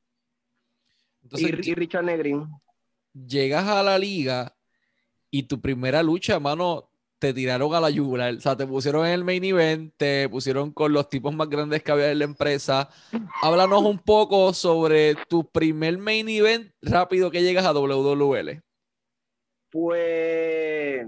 y, 1.32 1.70
y 1.70 1.74
Richard 1.74 2.04
Negrin. 2.04 2.46
Llegas 3.12 3.66
a 3.66 3.82
la 3.82 3.98
liga 3.98 4.57
y 5.30 5.44
tu 5.44 5.60
primera 5.60 6.02
lucha, 6.02 6.38
mano, 6.40 6.88
te 7.18 7.32
tiraron 7.34 7.74
a 7.74 7.80
la 7.80 7.90
yugular. 7.90 8.34
O 8.34 8.40
sea, 8.40 8.56
te 8.56 8.66
pusieron 8.66 9.06
en 9.06 9.12
el 9.12 9.24
main 9.24 9.44
event, 9.44 9.92
te 9.96 10.28
pusieron 10.28 10.72
con 10.72 10.92
los 10.92 11.08
tipos 11.08 11.34
más 11.34 11.48
grandes 11.48 11.82
que 11.82 11.92
había 11.92 12.10
en 12.10 12.18
la 12.20 12.24
empresa. 12.24 12.88
Háblanos 13.42 13.82
un 13.82 13.98
poco 13.98 14.52
sobre 14.52 15.14
tu 15.28 15.48
primer 15.50 15.98
main 15.98 16.28
event 16.28 16.72
rápido 16.80 17.30
que 17.30 17.42
llegas 17.42 17.66
a 17.66 17.72
WWL. 17.72 18.62
Pues 19.70 21.06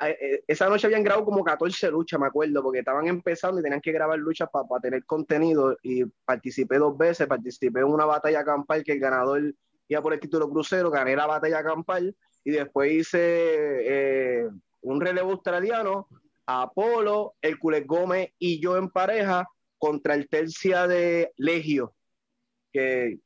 eh, 0.00 0.44
esa 0.46 0.68
noche 0.68 0.86
habían 0.86 1.02
grabado 1.02 1.24
como 1.24 1.42
14 1.42 1.90
luchas, 1.90 2.20
me 2.20 2.26
acuerdo, 2.26 2.62
porque 2.62 2.80
estaban 2.80 3.06
empezando 3.08 3.60
y 3.60 3.62
tenían 3.62 3.80
que 3.80 3.92
grabar 3.92 4.18
luchas 4.18 4.48
para 4.50 4.80
tener 4.80 5.04
contenido 5.04 5.76
y 5.82 6.04
participé 6.24 6.78
dos 6.78 6.96
veces, 6.96 7.26
participé 7.26 7.80
en 7.80 7.86
una 7.86 8.04
batalla 8.04 8.44
campal 8.44 8.84
que 8.84 8.92
el 8.92 9.00
ganador 9.00 9.54
iba 9.88 10.02
por 10.02 10.12
el 10.12 10.20
título 10.20 10.48
crucero, 10.48 10.90
gané 10.90 11.16
la 11.16 11.26
batalla 11.26 11.62
campal 11.62 12.14
y 12.46 12.52
después 12.52 12.92
hice 12.92 13.18
eh, 13.18 14.48
un 14.82 15.00
relevo 15.00 15.32
australiano, 15.32 16.06
Apolo, 16.46 17.34
Hércules 17.42 17.84
Gómez 17.84 18.30
y 18.38 18.60
yo 18.60 18.76
en 18.76 18.88
pareja 18.88 19.48
contra 19.78 20.14
el 20.14 20.28
tercia 20.28 20.86
de 20.86 21.32
Legio, 21.38 21.92
que 22.72 23.18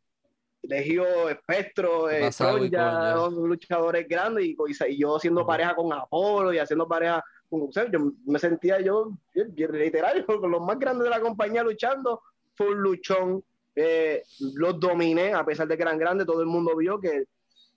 Legio 0.62 1.28
Espectro, 1.28 2.08
eh, 2.08 2.30
ya 2.70 3.12
son 3.14 3.46
luchadores 3.46 4.08
grandes 4.08 4.46
y, 4.46 4.56
yo 4.96 5.16
haciendo 5.18 5.46
pareja 5.46 5.74
con 5.74 5.92
Apolo 5.92 6.54
y 6.54 6.58
haciendo 6.58 6.88
pareja 6.88 7.22
con 7.50 7.70
yo 7.70 8.12
me 8.24 8.38
sentía 8.38 8.80
yo, 8.80 9.12
literal, 9.34 10.24
con 10.24 10.50
los 10.50 10.62
más 10.62 10.78
grandes 10.78 11.04
de 11.04 11.10
la 11.10 11.20
compañía 11.20 11.62
luchando, 11.62 12.22
fue 12.54 12.68
un 12.68 12.78
luchón, 12.78 13.44
eh, 13.76 14.22
los 14.54 14.80
dominé, 14.80 15.34
a 15.34 15.44
pesar 15.44 15.68
de 15.68 15.76
que 15.76 15.82
eran 15.82 15.98
grandes, 15.98 16.26
todo 16.26 16.40
el 16.40 16.46
mundo 16.46 16.74
vio 16.74 16.98
que 16.98 17.26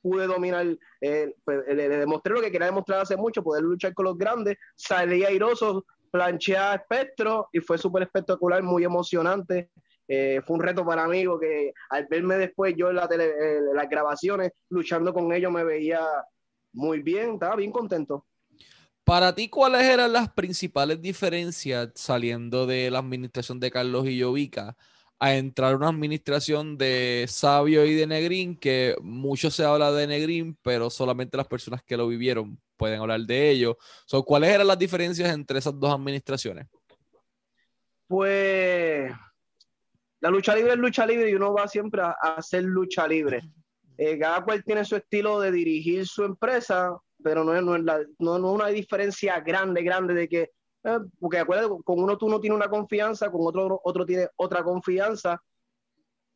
pude 0.04 0.28
dominar, 0.28 0.68
eh, 1.02 1.34
pues, 1.44 1.64
le, 1.66 1.90
demostré 1.90 2.34
lo 2.34 2.42
que 2.42 2.52
quería 2.52 2.68
demostrar 2.68 3.02
hace 3.02 3.16
mucho, 3.16 3.42
poder 3.42 3.64
luchar 3.64 3.94
con 3.94 4.06
los 4.06 4.18
grandes, 4.18 4.58
salí 4.76 5.24
airoso, 5.24 5.86
planché 6.12 6.58
a 6.58 6.76
espectro 6.76 7.48
y 7.54 7.62
fue 7.62 7.78
súper 7.78 8.04
espectacular, 8.04 8.62
muy 8.62 8.84
emocionante. 8.84 9.72
Eh, 10.08 10.42
fue 10.46 10.58
un 10.58 10.62
reto 10.62 10.86
para 10.86 11.08
mí 11.08 11.26
porque 11.26 11.74
al 11.90 12.06
verme 12.08 12.36
después 12.36 12.76
yo 12.78 12.90
en, 12.90 12.98
la 12.98 13.08
tele, 13.08 13.28
eh, 13.30 13.62
las 13.74 13.90
grabaciones 13.90 14.52
luchando 14.70 15.14
con 15.14 15.32
ellos 15.32 15.52
me 15.52 15.64
veía 15.64 16.02
muy 16.74 17.02
bien, 17.02 17.36
estaba 17.36 17.56
bien 17.56 17.72
contento. 17.72 18.28
Para 19.06 19.34
ti, 19.34 19.50
¿cuáles 19.50 19.84
eran 19.84 20.12
las 20.12 20.30
principales 20.30 21.02
diferencias 21.02 21.90
saliendo 21.96 22.68
de 22.68 22.92
la 22.92 23.00
administración 23.00 23.60
de 23.60 23.72
Carlos 23.72 24.06
y 24.08 24.22
Jovica 24.22 24.76
a 25.24 25.36
entrar 25.36 25.74
una 25.78 25.88
administración 25.88 26.78
de 26.78 27.24
Sabio 27.30 27.86
y 27.86 27.94
de 27.94 28.06
Negrín, 28.06 28.58
que 28.58 28.94
mucho 29.02 29.50
se 29.50 29.64
habla 29.64 29.90
de 29.94 30.06
Negrín, 30.06 30.58
pero 30.62 30.90
solamente 30.90 31.38
las 31.38 31.48
personas 31.48 31.82
que 31.82 31.96
lo 31.96 32.10
vivieron 32.10 32.60
pueden 32.76 33.00
hablar 33.00 33.22
de 33.22 33.50
ello. 33.52 33.78
¿Cuáles 34.26 34.50
eran 34.50 34.68
las 34.68 34.78
diferencias 34.78 35.34
entre 35.34 35.60
esas 35.60 35.80
dos 35.80 35.94
administraciones? 35.94 36.68
Pues 38.06 39.14
la 40.20 40.30
lucha 40.30 40.54
libre 40.58 40.74
es 40.74 40.78
lucha 40.78 41.06
libre 41.06 41.30
y 41.30 41.36
uno 41.36 41.54
va 41.54 41.70
siempre 41.70 42.02
a, 42.02 42.18
hacer 42.36 42.66
lucha 42.66 43.08
libre. 43.08 43.44
Eh, 43.98 44.20
cada 44.20 44.44
cual 44.44 44.62
tiene 44.66 44.84
su 44.84 44.98
estilo 44.98 45.40
de 45.40 45.54
dirigir 45.54 46.06
su 46.06 46.26
empresa, 46.26 46.98
pero 47.24 47.46
no 47.46 47.56
es, 47.56 47.64
no, 47.64 47.78
es 47.78 47.84
no, 48.20 48.40
no 48.40 48.50
es 48.50 48.56
una 48.56 48.68
diferencia 48.68 49.40
grande, 49.40 49.84
grande 49.84 50.14
de 50.16 50.28
que 50.28 50.52
eh, 50.84 51.00
porque 51.20 51.40
acuérdate, 51.40 51.70
con 51.84 52.00
uno 52.00 52.18
tú 52.18 52.30
no 52.30 52.40
tienes 52.40 52.58
una 52.58 52.70
confianza, 52.70 53.32
con 53.32 53.42
otro 53.44 53.80
otro 53.84 54.06
tiene 54.06 54.28
otra 54.36 54.64
confianza, 54.64 55.42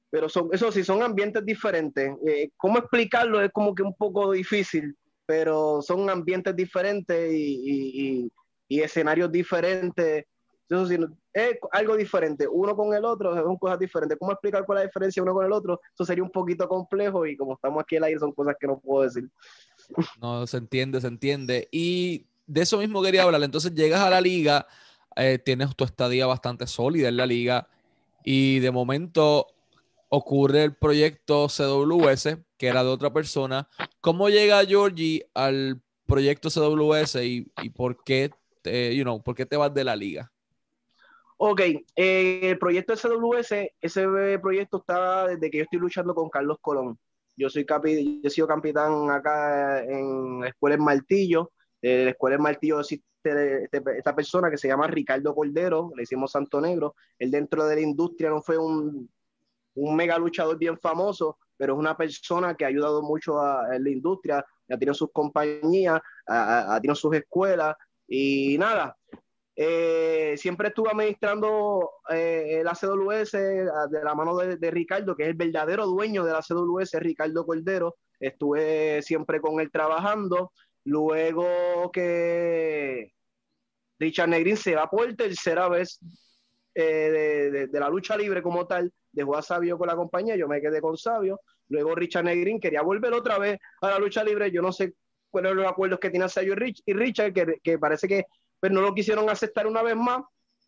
pero 0.10 0.30
son, 0.30 0.50
eso 0.52 0.72
sí, 0.72 0.84
son 0.84 1.04
ambientes 1.04 1.46
diferentes. 1.46 2.12
Eh, 2.26 2.50
¿Cómo 2.56 2.78
explicarlo? 2.78 3.42
Es 3.42 3.52
como 3.52 3.76
que 3.76 3.84
un 3.84 3.94
poco 3.94 4.32
difícil, 4.32 4.96
pero 5.26 5.82
son 5.82 6.10
ambientes 6.10 6.56
diferentes 6.56 7.34
y, 7.34 8.32
y, 8.70 8.82
escenarios 8.82 9.32
diferentes. 9.32 10.26
Eso 10.70 10.86
sí, 10.86 10.98
es 11.34 11.58
algo 11.72 11.96
diferente. 11.98 12.48
Uno 12.48 12.76
con 12.76 12.94
el 12.94 13.04
otro 13.04 13.36
son 13.36 13.58
cosas 13.58 13.80
diferentes. 13.80 14.18
¿Cómo 14.18 14.32
explicar 14.32 14.66
cuál 14.66 14.80
es 14.80 14.84
la 14.84 14.88
diferencia 14.88 15.24
uno 15.24 15.34
con 15.34 15.46
el 15.46 15.52
otro? 15.52 15.80
Eso 15.94 16.06
sería 16.06 16.24
un 16.24 16.32
poquito 16.32 16.68
complejo 16.68 17.26
y 17.26 17.36
como 17.36 17.54
estamos 17.54 17.82
aquí 17.82 17.98
al 17.98 18.06
aire 18.06 18.20
son 18.20 18.32
cosas 18.32 18.56
que 18.60 18.68
no 18.68 18.80
puedo 18.80 19.04
decir. 19.04 19.30
No, 20.22 20.48
se 20.48 20.58
entiende, 20.58 21.02
se 21.02 21.08
entiende. 21.08 21.68
Y 21.72 22.26
de 22.48 22.62
eso 22.62 22.80
mismo 22.80 23.04
quería 23.04 23.24
hablar. 23.24 23.44
Entonces 23.44 23.76
llegas 23.76 24.02
a 24.02 24.10
la 24.10 24.22
liga, 24.22 24.66
eh, 25.16 25.38
tienes 25.38 25.76
tu 25.76 25.84
estadía 25.84 26.26
bastante 26.26 26.66
sólida 26.66 27.10
en 27.10 27.18
la 27.18 27.26
liga 27.26 27.68
y 28.24 28.60
de 28.60 28.72
momento 28.72 29.48
ocurre 30.10 30.64
el 30.64 30.76
proyecto 30.76 31.48
CWS, 31.48 32.38
que 32.58 32.68
era 32.68 32.84
de 32.84 32.90
otra 32.90 33.12
persona. 33.12 33.68
¿Cómo 34.02 34.30
llega 34.30 34.66
Georgie 34.66 35.30
al 35.34 35.82
proyecto 36.06 36.50
CWS 36.50 37.16
y, 37.24 37.42
por, 37.76 38.04
qué 38.04 38.32
te, 38.62 38.96
you 38.96 39.04
know, 39.04 39.22
por 39.22 39.36
qué 39.36 39.46
te 39.46 39.58
vas 39.58 39.74
de 39.74 39.84
la 39.84 39.96
liga? 39.96 40.32
Ok, 41.40 41.62
eh, 41.96 42.40
el 42.42 42.58
proyecto 42.58 42.96
CWS, 42.96 43.74
ese 43.80 44.40
proyecto 44.40 44.78
está 44.78 45.28
desde 45.28 45.52
que 45.52 45.58
yo 45.60 45.64
estoy 45.66 45.80
luchando 45.80 46.16
con 46.16 46.30
Carlos 46.30 46.58
Colón. 46.62 46.98
Yo 47.36 47.50
soy 47.50 47.66
capi, 47.66 48.22
yo 48.24 48.28
he 48.28 48.32
sido 48.32 48.48
capitán 48.48 49.12
acá 49.12 49.84
en 49.84 50.40
la 50.40 50.48
escuela 50.48 50.76
en 50.76 50.84
Martillo 50.84 51.52
de 51.82 52.06
la 52.06 52.12
Escuela 52.12 52.36
del 52.36 52.44
Martillo 52.44 52.80
existe 52.80 53.06
esta 53.72 54.16
persona 54.16 54.50
que 54.50 54.58
se 54.58 54.68
llama 54.68 54.88
Ricardo 54.88 55.36
Cordero, 55.36 55.92
le 55.96 56.04
hicimos 56.04 56.32
Santo 56.32 56.62
Negro. 56.62 56.96
Él 57.20 57.32
dentro 57.32 57.66
de 57.66 57.76
la 57.76 57.82
industria 57.82 58.30
no 58.30 58.42
fue 58.42 58.58
un, 58.58 59.10
un 59.76 59.96
mega 59.96 60.18
luchador 60.18 60.58
bien 60.58 60.78
famoso, 60.78 61.38
pero 61.56 61.74
es 61.74 61.80
una 61.80 61.98
persona 61.98 62.56
que 62.56 62.66
ha 62.66 62.70
ayudado 62.70 63.02
mucho 63.02 63.40
a, 63.40 63.68
la 63.78 63.90
industria, 63.90 64.38
ha 64.38 64.78
tenido 64.78 64.94
sus 64.94 65.12
compañías, 65.12 66.00
ha, 66.28 66.78
tenido 66.82 66.96
sus 66.96 67.16
escuelas 67.16 67.76
y 68.08 68.58
nada. 68.58 68.96
Eh, 69.60 70.36
siempre 70.38 70.68
estuve 70.68 70.92
administrando 70.92 71.90
eh, 72.10 72.62
la 72.64 72.76
CWS 72.76 73.32
de 73.32 74.04
la 74.04 74.14
mano 74.14 74.38
de, 74.38 74.58
de, 74.58 74.72
Ricardo, 74.72 75.16
que 75.16 75.24
es 75.24 75.30
el 75.30 75.36
verdadero 75.36 75.88
dueño 75.88 76.24
de 76.24 76.32
la 76.32 76.42
CWS, 76.42 77.00
Ricardo 77.00 77.46
Cordero. 77.46 77.96
Estuve 78.20 79.02
siempre 79.02 79.42
con 79.42 79.60
él 79.60 79.72
trabajando. 79.72 80.52
Luego 80.88 81.92
que 81.92 83.12
Richard 84.00 84.30
Negrin 84.30 84.56
se 84.56 84.74
va 84.74 84.90
por 84.90 85.14
tercera 85.16 85.68
vez 85.68 86.00
eh, 86.74 87.68
de, 87.70 87.80
la 87.80 87.90
lucha 87.90 88.16
libre 88.16 88.42
como 88.42 88.66
tal, 88.66 88.94
dejó 89.12 89.36
a 89.36 89.42
Sabio 89.42 89.78
con 89.78 89.88
la 89.88 89.98
compañía, 89.98 90.38
yo 90.38 90.48
me 90.48 90.62
quedé 90.62 90.80
con 90.80 90.96
Sabio. 90.96 91.42
Luego 91.68 91.94
Richard 91.94 92.24
Negrin 92.24 92.62
quería 92.62 92.84
volver 92.84 93.12
otra 93.12 93.38
vez 93.38 93.60
a 93.82 93.90
la 93.90 94.00
lucha 94.00 94.24
libre, 94.24 94.50
yo 94.50 94.62
no 94.62 94.72
sé 94.72 94.94
cuáles 95.30 95.50
son 95.50 95.58
los 95.58 95.68
acuerdos 95.68 96.00
que 96.00 96.10
tiene 96.10 96.30
Sabio 96.30 96.56
y, 96.86 96.94
Richard, 96.94 97.34
que, 97.34 97.78
parece 97.78 98.08
que 98.08 98.24
pues, 98.58 98.72
no 98.72 98.80
lo 98.80 98.96
quisieron 98.96 99.30
aceptar 99.30 99.68
una 99.68 99.84
vez 99.84 99.98
más. 99.98 100.22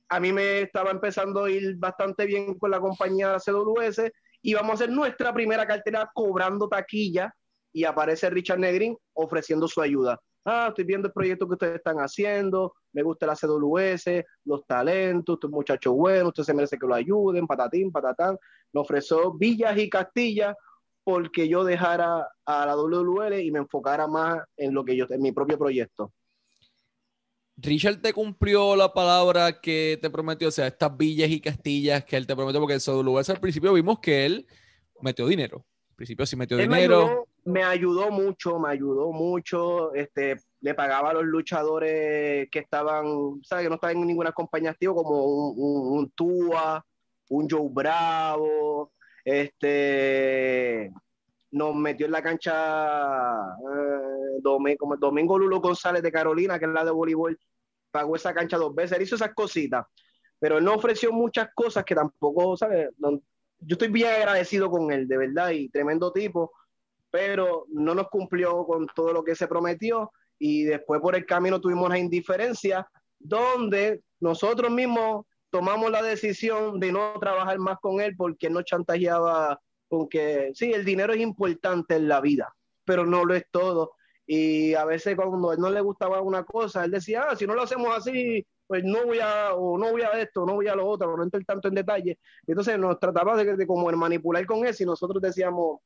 A 0.10 0.19
mí 0.19 0.34
me 0.34 0.63
estaba 0.63 0.91
empezando 0.91 1.45
a 1.45 1.49
ir 1.49 1.77
bastante 1.77 2.25
bien 2.25 2.55
con 2.55 2.71
la 2.71 2.82
compañía 2.82 3.38
CWS 3.38 4.12
y 4.41 4.53
vamos 4.53 4.71
a 4.71 4.73
hacer 4.73 4.89
nuestra 4.89 5.34
primera 5.34 5.65
cartera 5.65 6.12
cobrando 6.13 6.67
taquilla 6.67 7.34
y 7.71 7.84
aparece 7.84 8.29
Richard 8.29 8.60
Negrin 8.60 8.97
ofreciendo 9.13 9.67
su 9.67 9.82
ayuda. 9.82 10.19
Ah, 10.45 10.67
estoy 10.69 10.86
viendo 10.86 11.08
el 11.08 11.13
proyecto 11.13 11.47
que 11.47 11.53
ustedes 11.53 11.75
están 11.75 11.97
haciendo, 11.97 12.73
me 12.93 13.03
gusta 13.03 13.27
la 13.27 13.36
CWS, 13.36 14.25
los 14.45 14.65
talentos, 14.65 15.36
usted 15.36 15.47
es 15.47 15.53
muchacho 15.53 15.93
bueno, 15.93 16.29
usted 16.29 16.43
se 16.43 16.53
merece 16.53 16.77
que 16.77 16.88
lo 16.88 16.95
ayuden, 16.95 17.45
patatín, 17.45 17.91
patatán. 17.91 18.38
Me 18.71 18.82
ofreció 18.82 19.34
Villas 19.34 19.77
y 19.77 19.89
Castilla 19.89 20.55
porque 21.03 21.47
yo 21.47 21.63
dejara 21.63 22.27
a 22.45 22.65
la 22.65 22.75
WWL 22.75 23.39
y 23.41 23.51
me 23.51 23.60
enfocara 23.60 24.08
más 24.08 24.39
en 24.58 24.73
lo 24.73 24.84
que 24.86 24.95
yo, 24.95 25.05
en 25.10 25.21
mi 25.21 25.32
propio 25.32 25.58
proyecto. 25.58 26.13
Richard 27.58 28.01
te 28.01 28.13
cumplió 28.13 28.75
la 28.75 28.93
palabra 28.93 29.60
que 29.60 29.99
te 30.01 30.10
prometió, 30.10 30.47
o 30.47 30.51
sea, 30.51 30.67
estas 30.67 30.95
villas 30.95 31.29
y 31.29 31.41
castillas 31.41 32.05
que 32.05 32.15
él 32.15 32.25
te 32.25 32.36
prometió, 32.36 32.62
porque 32.62 32.75
en 32.75 32.79
CWS 32.79 33.29
al 33.32 33.39
principio 33.41 33.73
vimos 33.73 33.99
que 33.99 34.25
él 34.25 34.47
metió 35.01 35.27
dinero. 35.27 35.65
Al 35.89 35.95
principio 35.95 36.25
sí 36.25 36.38
metió 36.38 36.55
dinero 36.55 37.29
me 37.45 37.63
ayudó 37.63 38.12
mucho, 38.12 38.60
me 38.60 38.69
ayudó 38.69 39.12
mucho. 39.12 39.93
Este, 39.93 40.38
le 40.62 40.73
pagaba 40.73 41.12
a 41.12 41.13
los 41.13 41.25
luchadores 41.25 42.49
que 42.49 42.60
estaban, 42.60 43.41
¿sabes? 43.43 43.65
Que 43.65 43.69
no 43.69 43.75
estaban 43.75 43.97
en 43.97 44.08
ninguna 44.08 44.32
compañía 44.32 44.71
activa, 44.71 44.93
como 44.93 45.23
un, 45.23 45.97
un, 45.99 46.12
Tua, 46.12 46.86
un 47.30 47.49
Joe 47.49 47.69
Bravo. 47.71 48.91
Este, 49.23 50.91
nos 51.52 51.75
metió 51.75 52.06
en 52.06 52.12
la 52.12 52.21
cancha 52.21 53.32
eh, 53.41 54.39
Domingo, 54.41 54.78
como 54.78 54.97
Domingo 54.97 55.38
Lulo 55.38 55.60
González 55.60 56.04
de 56.04 56.12
Carolina, 56.12 56.60
que 56.60 56.65
es 56.65 56.71
la 56.71 56.86
de 56.86 56.91
voleibol, 56.91 57.39
pagó 57.91 58.15
esa 58.15 58.34
cancha 58.34 58.58
dos 58.58 58.73
veces, 58.73 59.02
hizo 59.02 59.15
esas 59.15 59.34
cositas, 59.34 59.86
pero 60.39 60.58
él 60.58 60.63
no 60.63 60.75
ofreció 60.75 61.12
muchas 61.12 61.49
cosas 61.54 61.84
que 61.84 61.95
tampoco, 61.95 62.56
¿sabes? 62.56 62.89
yo 63.62 63.73
estoy 63.73 63.89
bien 63.89 64.08
agradecido 64.08 64.69
con 64.69 64.91
él, 64.91 65.08
de 65.08 65.17
verdad, 65.17 65.49
y 65.49 65.69
tremendo 65.69 66.12
tipo, 66.12 66.52
pero 67.12 67.65
no 67.69 67.95
nos 67.95 68.08
cumplió 68.10 68.65
con 68.65 68.88
todo 68.95 69.13
lo 69.13 69.24
que 69.24 69.36
se 69.36 69.48
prometió 69.48 70.12
y 70.38 70.63
después 70.63 71.02
por 71.02 71.15
el 71.15 71.26
camino 71.26 71.60
tuvimos 71.60 71.88
una 71.88 72.00
indiferencia 72.00 72.88
donde 73.19 74.02
nosotros 74.19 74.72
mismos 74.72 75.26
tomamos 75.50 75.91
la 75.91 76.02
decisión 76.02 76.80
de 76.80 76.91
no 76.91 77.13
trabajar 77.19 77.58
más 77.60 77.80
con 77.80 78.00
él 78.02 78.15
porque 78.15 78.50
nos 78.50 78.65
chantajeaba 78.65 79.60
con 79.88 80.08
que 80.08 80.52
sí, 80.54 80.72
el 80.72 80.86
dinero 80.86 81.13
es 81.13 81.19
importante 81.19 81.95
en 81.95 82.08
la 82.08 82.22
vida, 82.22 82.56
pero 82.86 83.06
no 83.06 83.26
lo 83.26 83.34
es 83.34 83.45
todo. 83.52 83.93
Y 84.28 84.76
a 84.76 84.86
veces 84.86 85.15
cuando 85.15 85.50
a 85.50 85.56
él 85.56 85.60
no 85.60 85.72
le 85.72 85.82
gustaba 85.82 86.22
una 86.22 86.43
cosa, 86.43 86.86
él 86.86 86.91
decía, 86.91 87.26
ah, 87.28 87.36
si 87.36 87.48
no 87.48 87.56
lo 87.56 87.63
hacemos 87.63 87.89
así, 87.98 88.45
pues 88.67 88.84
no 88.84 89.04
voy 89.06 89.19
a, 89.19 89.56
o 89.56 89.80
no 89.80 89.91
voy 89.91 90.04
a 90.04 90.12
esto, 90.22 90.45
no 90.45 90.54
voy 90.54 90.67
a 90.67 90.76
lo 90.76 90.88
otro, 90.88 91.17
no 91.17 91.24
entro 91.24 91.41
tanto 91.41 91.67
en 91.67 91.74
detalle. 91.74 92.19
Entonces 92.45 92.78
nos 92.78 93.00
trataba 93.00 93.36
de, 93.36 93.56
de 93.56 93.65
como 93.65 93.91
manipular 93.91 94.45
con 94.45 94.63
eso 94.67 94.84
y 94.84 94.86
nosotros 94.86 95.19
decíamos, 95.19 95.80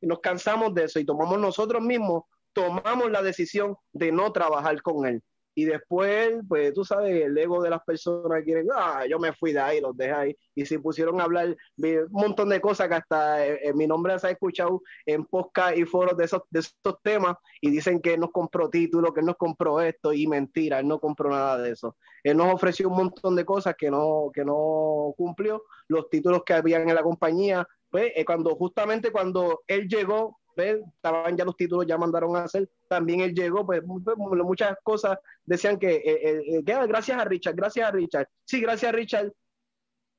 nos 0.00 0.20
cansamos 0.20 0.74
de 0.74 0.84
eso 0.84 1.00
y 1.00 1.04
tomamos 1.04 1.38
nosotros 1.38 1.82
mismos, 1.82 2.24
tomamos 2.52 3.10
la 3.10 3.22
decisión 3.22 3.76
de 3.92 4.12
no 4.12 4.32
trabajar 4.32 4.80
con 4.82 5.06
él. 5.06 5.22
Y 5.58 5.64
después, 5.64 6.36
pues 6.48 6.72
tú 6.72 6.84
sabes, 6.84 7.24
el 7.24 7.36
ego 7.36 7.60
de 7.60 7.70
las 7.70 7.82
personas 7.82 8.44
quieren, 8.44 8.68
ah, 8.72 9.04
yo 9.10 9.18
me 9.18 9.32
fui 9.32 9.52
de 9.52 9.58
ahí, 9.58 9.80
los 9.80 9.96
dejé 9.96 10.12
ahí. 10.12 10.36
Y 10.54 10.64
se 10.64 10.78
pusieron 10.78 11.20
a 11.20 11.24
hablar 11.24 11.56
un 11.76 12.06
montón 12.12 12.48
de 12.50 12.60
cosas 12.60 12.86
que 12.86 12.94
hasta 12.94 13.44
en 13.44 13.58
eh, 13.60 13.72
mi 13.74 13.88
nombre 13.88 14.16
se 14.20 14.28
ha 14.28 14.30
escuchado 14.30 14.80
en 15.04 15.24
podcast 15.24 15.76
y 15.76 15.84
foros 15.84 16.16
de 16.16 16.26
esos, 16.26 16.42
de 16.50 16.60
esos 16.60 17.02
temas 17.02 17.36
y 17.60 17.70
dicen 17.72 18.00
que 18.00 18.14
él 18.14 18.20
nos 18.20 18.30
compró 18.30 18.70
títulos, 18.70 19.12
que 19.12 19.18
él 19.18 19.26
nos 19.26 19.36
compró 19.36 19.80
esto 19.80 20.12
y 20.12 20.28
mentira, 20.28 20.78
él 20.78 20.86
no 20.86 21.00
compró 21.00 21.28
nada 21.28 21.58
de 21.58 21.72
eso. 21.72 21.96
Él 22.22 22.36
nos 22.36 22.54
ofreció 22.54 22.88
un 22.88 22.96
montón 22.96 23.34
de 23.34 23.44
cosas 23.44 23.74
que 23.76 23.90
no, 23.90 24.30
que 24.32 24.44
no 24.44 25.12
cumplió. 25.16 25.64
Los 25.88 26.08
títulos 26.08 26.44
que 26.46 26.52
habían 26.52 26.88
en 26.88 26.94
la 26.94 27.02
compañía, 27.02 27.66
pues 27.90 28.12
eh, 28.14 28.24
cuando 28.24 28.54
justamente 28.56 29.10
cuando 29.10 29.62
él 29.66 29.88
llegó, 29.88 30.38
estaban 30.62 31.36
ya 31.36 31.44
los 31.44 31.56
títulos, 31.56 31.86
ya 31.86 31.98
mandaron 31.98 32.36
a 32.36 32.44
hacer, 32.44 32.68
también 32.88 33.20
él 33.20 33.34
llegó, 33.34 33.64
pues, 33.64 33.82
pues 33.86 34.16
muchas 34.16 34.76
cosas 34.82 35.18
decían 35.44 35.78
que, 35.78 35.96
eh, 35.96 36.62
eh, 36.66 36.72
ah, 36.74 36.86
gracias 36.86 37.18
a 37.18 37.24
Richard, 37.24 37.54
gracias 37.54 37.88
a 37.88 37.90
Richard, 37.90 38.28
sí, 38.44 38.60
gracias 38.60 38.88
a 38.88 38.92
Richard, 38.92 39.32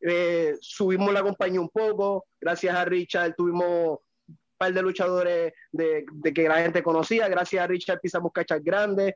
eh, 0.01 0.55
subimos 0.61 1.13
la 1.13 1.23
compañía 1.23 1.59
un 1.59 1.69
poco, 1.69 2.25
gracias 2.39 2.75
a 2.75 2.85
Richard 2.85 3.35
tuvimos 3.35 3.99
un 4.27 4.37
par 4.57 4.73
de 4.73 4.81
luchadores 4.81 5.53
de, 5.71 6.05
de 6.11 6.33
que 6.33 6.47
la 6.47 6.61
gente 6.61 6.83
conocía, 6.83 7.27
gracias 7.27 7.63
a 7.63 7.67
Richard 7.67 7.99
pisamos 8.01 8.31
cachas 8.31 8.63
grandes, 8.63 9.13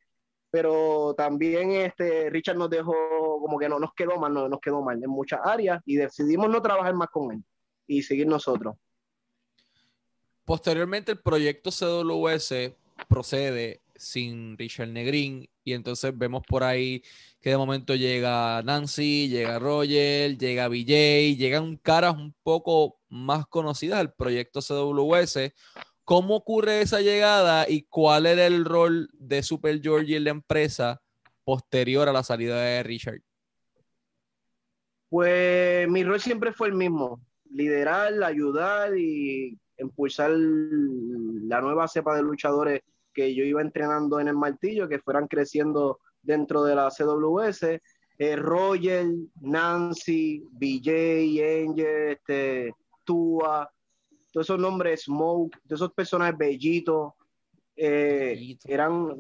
pero 0.52 1.16
también 1.16 1.72
este 1.72 2.30
Richard 2.30 2.58
nos 2.58 2.70
dejó 2.70 2.94
como 3.42 3.58
que 3.58 3.70
no 3.70 3.80
nos 3.80 3.94
quedó 3.94 4.20
mal, 4.20 4.34
no 4.34 4.48
nos 4.50 4.60
quedó 4.60 4.82
mal 4.82 5.02
en 5.02 5.10
muchas 5.10 5.40
áreas 5.44 5.82
y 5.86 5.96
decidimos 5.96 6.50
no 6.50 6.62
trabajar 6.62 6.94
más 6.94 7.10
con 7.10 7.32
él 7.32 7.44
y 7.88 8.04
seguir 8.04 8.28
nosotros. 8.28 8.76
Posteriormente 10.46 11.14
el 11.14 11.20
proyecto 11.20 11.72
CWS 11.72 12.74
procede 13.08 13.82
sin 13.96 14.58
Richard 14.58 14.90
Negrín 14.90 15.50
y 15.64 15.74
entonces 15.74 16.18
vemos 16.18 16.44
por 16.46 16.64
ahí 16.64 17.04
que 17.40 17.52
de 17.52 17.58
momento 17.58 17.96
llega 17.96 18.62
Nancy, 18.64 19.30
llega 19.30 19.60
Roger, 19.60 20.38
llega 20.38 20.68
BJ, 20.68 21.36
llegan 21.38 21.78
caras 21.78 22.16
un 22.16 22.34
poco 22.44 23.00
más 23.10 23.48
conocidas 23.48 24.00
al 24.00 24.14
proyecto 24.14 24.62
CWS. 24.62 25.54
¿Cómo 26.04 26.36
ocurre 26.36 26.82
esa 26.82 27.00
llegada 27.00 27.70
y 27.70 27.84
cuál 27.84 28.26
era 28.26 28.46
el 28.46 28.66
rol 28.66 29.10
de 29.14 29.42
Super 29.44 29.82
Georgie 29.82 30.18
en 30.18 30.26
la 30.26 30.32
empresa 30.32 31.02
posterior 31.46 32.10
a 32.10 32.14
la 32.14 32.24
salida 32.24 32.60
de 32.62 32.84
Richard? 32.84 33.22
Pues 35.10 35.88
mi 35.88 36.04
rol 36.04 36.20
siempre 36.20 36.52
fue 36.52 36.68
el 36.68 36.74
mismo, 36.74 37.22
liderar, 37.54 38.24
ayudar 38.24 38.98
y 38.98 39.58
impulsar 39.78 40.32
la 40.32 41.62
nueva 41.62 41.88
cepa 41.88 42.16
de 42.16 42.24
luchadores 42.24 42.82
que 43.14 43.34
yo 43.34 43.44
iba 43.44 43.62
entrenando 43.62 44.20
en 44.20 44.28
el 44.28 44.36
martillo, 44.36 44.90
que 44.90 45.00
fueran 45.00 45.28
creciendo 45.28 46.00
dentro 46.22 46.64
de 46.64 46.76
la 46.76 46.90
CWS. 46.90 47.82
Eh, 48.18 48.36
Roger, 48.36 49.08
Nancy, 49.42 50.44
BJ, 50.52 51.68
Angel, 51.68 52.12
este, 52.12 52.74
Tua, 53.04 53.70
todos 54.32 54.48
esos 54.48 54.60
nombres, 54.60 55.04
Smoke, 55.04 55.58
todos 55.68 55.82
esos 55.82 55.94
personajes, 55.94 56.38
Bellito, 56.38 57.16
eh, 57.76 58.58
eran, 58.66 59.16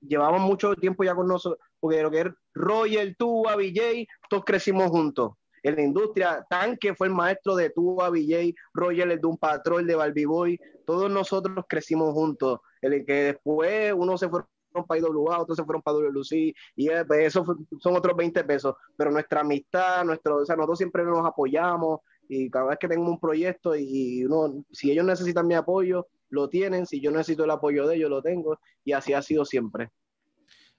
llevaban 0.00 0.42
mucho 0.42 0.74
tiempo 0.76 1.02
ya 1.02 1.14
con 1.14 1.28
nosotros, 1.28 1.62
porque 1.78 2.02
lo 2.02 2.10
que 2.10 2.20
es 2.20 2.26
Roger, 2.54 3.16
Tua, 3.18 3.56
BJ, 3.56 4.06
todos 4.28 4.44
crecimos 4.44 4.90
juntos 4.90 5.32
en 5.62 5.76
la 5.76 5.82
industria. 5.82 6.46
Tanque 6.48 6.94
fue 6.94 7.08
el 7.08 7.14
maestro 7.14 7.56
de 7.56 7.70
Tua, 7.70 8.10
BJ, 8.10 8.54
Roger, 8.74 9.10
el 9.10 9.20
de 9.20 9.26
un 9.26 9.36
patrón 9.36 9.86
de 9.86 9.94
Barbie 9.94 10.24
Boy. 10.24 10.60
Todos 10.86 11.10
nosotros 11.10 11.64
crecimos 11.68 12.12
juntos. 12.14 12.60
El 12.80 13.04
que 13.04 13.12
después 13.12 13.92
uno 13.96 14.16
se 14.16 14.28
fue 14.28 14.42
para 14.86 15.00
IWA, 15.00 15.40
otros 15.40 15.56
se 15.56 15.64
fueron 15.64 15.82
para 15.82 15.98
WLC, 15.98 16.54
y 16.76 16.88
eh, 16.88 17.04
pues, 17.04 17.26
eso 17.26 17.44
son 17.80 17.96
otros 17.96 18.16
20 18.16 18.44
pesos. 18.44 18.74
Pero 18.96 19.10
nuestra 19.10 19.40
amistad, 19.40 20.04
nuestro, 20.04 20.36
o 20.36 20.46
sea, 20.46 20.56
nosotros 20.56 20.78
siempre 20.78 21.04
nos 21.04 21.26
apoyamos 21.26 22.00
y 22.28 22.48
cada 22.48 22.66
vez 22.66 22.78
que 22.78 22.88
tengo 22.88 23.10
un 23.10 23.18
proyecto 23.18 23.74
y 23.74 24.24
uno, 24.24 24.64
si 24.70 24.92
ellos 24.92 25.04
necesitan 25.04 25.48
mi 25.48 25.54
apoyo, 25.54 26.06
lo 26.28 26.48
tienen, 26.48 26.86
si 26.86 27.00
yo 27.00 27.10
necesito 27.10 27.44
el 27.44 27.50
apoyo 27.50 27.86
de 27.88 27.96
ellos, 27.96 28.08
lo 28.08 28.22
tengo, 28.22 28.58
y 28.84 28.92
así 28.92 29.12
ha 29.12 29.20
sido 29.20 29.44
siempre. 29.44 29.90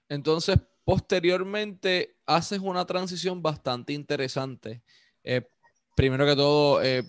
Entonces, 0.08 0.56
posteriormente 0.84 2.16
haces 2.26 2.58
una 2.60 2.84
transición 2.86 3.42
bastante 3.42 3.92
interesante. 3.92 4.82
Eh, 5.24 5.42
primero 5.94 6.26
que 6.26 6.36
todo, 6.36 6.82
eh, 6.82 7.04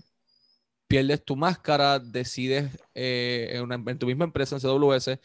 pierdes 0.88 1.23
tu 1.25 1.36
máscara, 1.36 1.99
decides 1.99 2.69
eh, 2.93 3.49
en, 3.53 3.99
tu 3.99 4.05
misma 4.05 4.25
empresa, 4.25 4.55
en 4.55 4.62
CWS, 4.62 5.19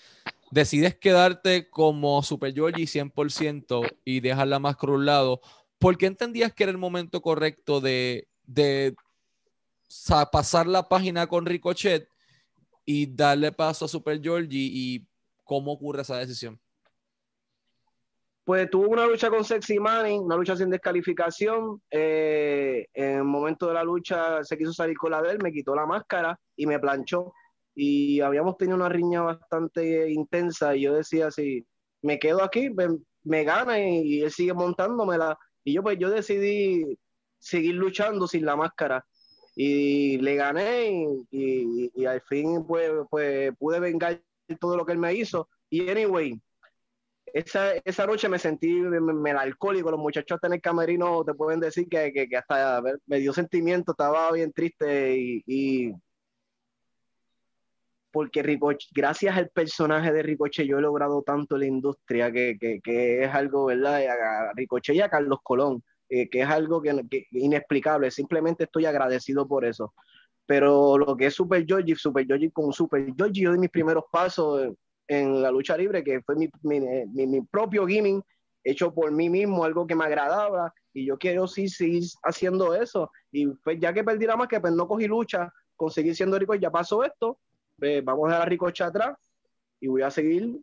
decides 0.50 0.96
quedarte 0.96 1.68
como 1.68 2.22
Super 2.22 2.54
Georgie 2.54 2.86
100% 2.86 3.96
y 4.04 4.20
dejar 4.20 4.48
la 4.48 4.58
máscara 4.58 4.92
a 4.92 4.96
un 4.96 5.06
lado. 5.06 5.40
¿Por 5.78 5.98
qué 5.98 6.06
entendías 6.06 6.52
que 6.54 6.64
era 6.64 6.72
el 6.72 6.78
momento 6.78 7.20
correcto 7.20 7.80
de, 7.80 8.28
de 8.46 8.94
pasar 10.32 10.66
la 10.66 10.88
página 10.88 11.26
con 11.26 11.44
Ricochet 11.44 12.08
y 12.86 13.14
darle 13.14 13.52
paso 13.52 13.84
a 13.84 13.88
Super 13.88 14.22
Georgie 14.22 14.70
y 14.72 15.06
cómo 15.44 15.72
ocurre 15.72 16.02
esa 16.02 16.16
decisión? 16.16 16.58
Pues 18.48 18.70
tuvo 18.70 18.88
una 18.88 19.04
lucha 19.04 19.28
con 19.28 19.44
Sexy 19.44 19.78
Money, 19.78 20.16
una 20.16 20.34
lucha 20.34 20.56
sin 20.56 20.70
descalificación. 20.70 21.82
Eh, 21.90 22.86
en 22.94 23.18
el 23.18 23.24
momento 23.24 23.66
de 23.68 23.74
la 23.74 23.84
lucha 23.84 24.42
se 24.42 24.56
quiso 24.56 24.72
salir 24.72 24.96
con 24.96 25.10
la 25.10 25.20
de 25.20 25.32
él, 25.32 25.38
me 25.42 25.52
quitó 25.52 25.74
la 25.74 25.84
máscara 25.84 26.40
y 26.56 26.66
me 26.66 26.78
planchó. 26.78 27.34
Y 27.74 28.20
habíamos 28.20 28.56
tenido 28.56 28.76
una 28.76 28.88
riña 28.88 29.20
bastante 29.20 30.10
intensa 30.10 30.74
y 30.74 30.80
yo 30.84 30.94
decía, 30.94 31.30
si 31.30 31.66
me 32.00 32.18
quedo 32.18 32.42
aquí, 32.42 32.70
me, 33.22 33.44
gana 33.44 33.80
y, 33.80 34.22
él 34.22 34.30
sigue 34.30 34.54
montándomela. 34.54 35.38
Y 35.62 35.74
yo 35.74 35.82
pues 35.82 35.98
yo 35.98 36.08
decidí 36.08 36.98
seguir 37.38 37.74
luchando 37.74 38.26
sin 38.26 38.46
la 38.46 38.56
máscara. 38.56 39.04
Y 39.56 40.16
le 40.22 40.36
gané 40.36 41.06
y, 41.30 41.90
y 41.94 42.04
al 42.06 42.22
fin 42.22 42.64
pues, 42.66 42.92
pues 43.10 43.54
pude 43.58 43.78
vengar 43.78 44.22
todo 44.58 44.74
lo 44.74 44.86
que 44.86 44.92
él 44.92 44.98
me 44.98 45.12
hizo. 45.12 45.50
Y 45.68 45.86
anyway, 45.90 46.40
esa, 47.32 47.72
esa 47.84 48.06
noche 48.06 48.28
me 48.28 48.38
sentí 48.38 48.68
melancólico. 48.68 49.90
Los 49.90 50.00
muchachos 50.00 50.36
hasta 50.36 50.46
en 50.48 50.54
el 50.54 50.60
camerino 50.60 51.24
te 51.24 51.34
pueden 51.34 51.60
decir 51.60 51.88
que, 51.88 52.12
que, 52.12 52.36
hasta 52.36 52.82
me 53.06 53.18
dio 53.18 53.32
sentimiento, 53.32 53.92
estaba 53.92 54.32
bien 54.32 54.52
triste 54.52 55.16
y, 55.16 55.92
porque 58.10 58.42
Ricochet, 58.42 58.90
gracias 58.92 59.36
al 59.36 59.50
personaje 59.50 60.12
de 60.12 60.22
Ricochet, 60.22 60.66
yo 60.66 60.78
he 60.78 60.82
logrado 60.82 61.22
tanto 61.22 61.56
en 61.56 61.60
la 61.60 61.66
industria 61.66 62.32
que, 62.32 62.58
que, 62.58 63.22
es 63.22 63.34
algo, 63.34 63.66
¿verdad? 63.66 64.02
A 64.06 64.52
Ricochet 64.54 64.96
y 64.96 65.00
a 65.00 65.08
Carlos 65.08 65.40
Colón, 65.42 65.82
eh, 66.08 66.28
que 66.28 66.40
es 66.40 66.48
algo 66.48 66.80
que, 66.82 67.26
inexplicable. 67.32 68.10
Simplemente 68.10 68.64
estoy 68.64 68.86
agradecido 68.86 69.46
por 69.46 69.64
eso. 69.64 69.94
Pero 70.46 70.96
lo 70.96 71.16
que 71.16 71.26
es 71.26 71.34
Super 71.34 71.64
Georgie, 71.66 71.94
Super 71.94 72.26
Georgie 72.26 72.50
con 72.50 72.72
Super 72.72 73.14
Georgie, 73.14 73.42
yo 73.42 73.52
di 73.52 73.58
mis 73.58 73.70
primeros 73.70 74.04
pasos 74.10 74.74
en 75.08 75.42
la 75.42 75.50
lucha 75.50 75.76
libre, 75.76 76.04
que 76.04 76.20
fue 76.22 76.36
mi, 76.36 76.48
mi, 76.62 77.26
mi, 77.26 77.40
propio 77.42 77.84
gaming 77.86 78.22
hecho 78.62 78.92
por 78.92 79.10
mí 79.10 79.30
mismo, 79.30 79.64
algo 79.64 79.86
que 79.86 79.94
me 79.94 80.04
agradaba, 80.04 80.72
y 80.92 81.06
yo 81.06 81.16
quiero 81.16 81.48
sí 81.48 81.68
seguir 81.68 82.04
haciendo 82.22 82.74
eso. 82.74 83.10
Y 83.32 83.46
pues 83.46 83.78
ya 83.80 83.92
que 83.92 84.04
perdí 84.04 84.26
la 84.26 84.36
más 84.36 84.48
que 84.48 84.60
pues 84.60 84.72
no 84.74 84.86
cogí 84.86 85.06
lucha, 85.06 85.50
conseguí 85.76 86.14
siendo 86.14 86.38
rico, 86.38 86.54
ya 86.54 86.70
pasó 86.70 87.02
esto, 87.02 87.38
pues 87.78 88.04
vamos 88.04 88.30
a 88.32 88.38
dar 88.38 88.48
Ricoche 88.48 88.84
atrás 88.84 89.16
y 89.80 89.86
voy 89.86 90.02
a 90.02 90.10
seguir 90.10 90.58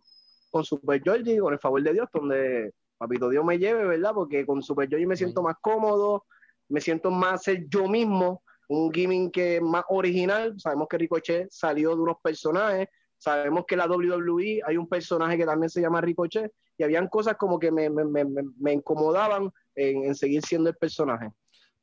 con 0.51 0.63
Super 0.63 1.01
Georgie, 1.01 1.39
con 1.39 1.53
el 1.53 1.59
favor 1.59 1.81
de 1.81 1.93
Dios, 1.93 2.07
donde 2.13 2.73
Papito 2.97 3.29
Dios 3.29 3.43
me 3.43 3.57
lleve, 3.57 3.85
¿verdad? 3.85 4.11
Porque 4.13 4.45
con 4.45 4.61
Super 4.61 4.87
Georgie 4.87 5.07
me 5.07 5.17
siento 5.17 5.41
más 5.41 5.55
cómodo, 5.61 6.25
me 6.69 6.81
siento 6.81 7.11
más 7.11 7.43
ser 7.43 7.65
yo 7.69 7.87
mismo, 7.87 8.43
un 8.67 8.89
gaming 8.89 9.31
que 9.31 9.57
es 9.57 9.61
más 9.61 9.83
original. 9.89 10.53
Sabemos 10.57 10.87
que 10.89 10.97
Ricochet 10.97 11.47
salió 11.51 11.95
de 11.95 12.01
unos 12.01 12.17
personajes, 12.21 12.87
Sabemos 13.17 13.65
que 13.67 13.75
en 13.75 13.79
la 13.79 13.87
WWE 13.87 14.61
hay 14.65 14.77
un 14.77 14.87
personaje 14.87 15.37
que 15.37 15.45
también 15.45 15.69
se 15.69 15.81
llama 15.81 16.01
Ricochet 16.01 16.51
y 16.77 16.83
habían 16.83 17.07
cosas 17.07 17.35
como 17.37 17.57
que 17.57 17.71
me, 17.71 17.89
me, 17.89 18.05
me, 18.05 18.25
me 18.57 18.73
incomodaban 18.73 19.51
en, 19.75 20.05
en, 20.05 20.15
seguir 20.15 20.41
siendo 20.43 20.69
el 20.69 20.75
personaje. 20.75 21.29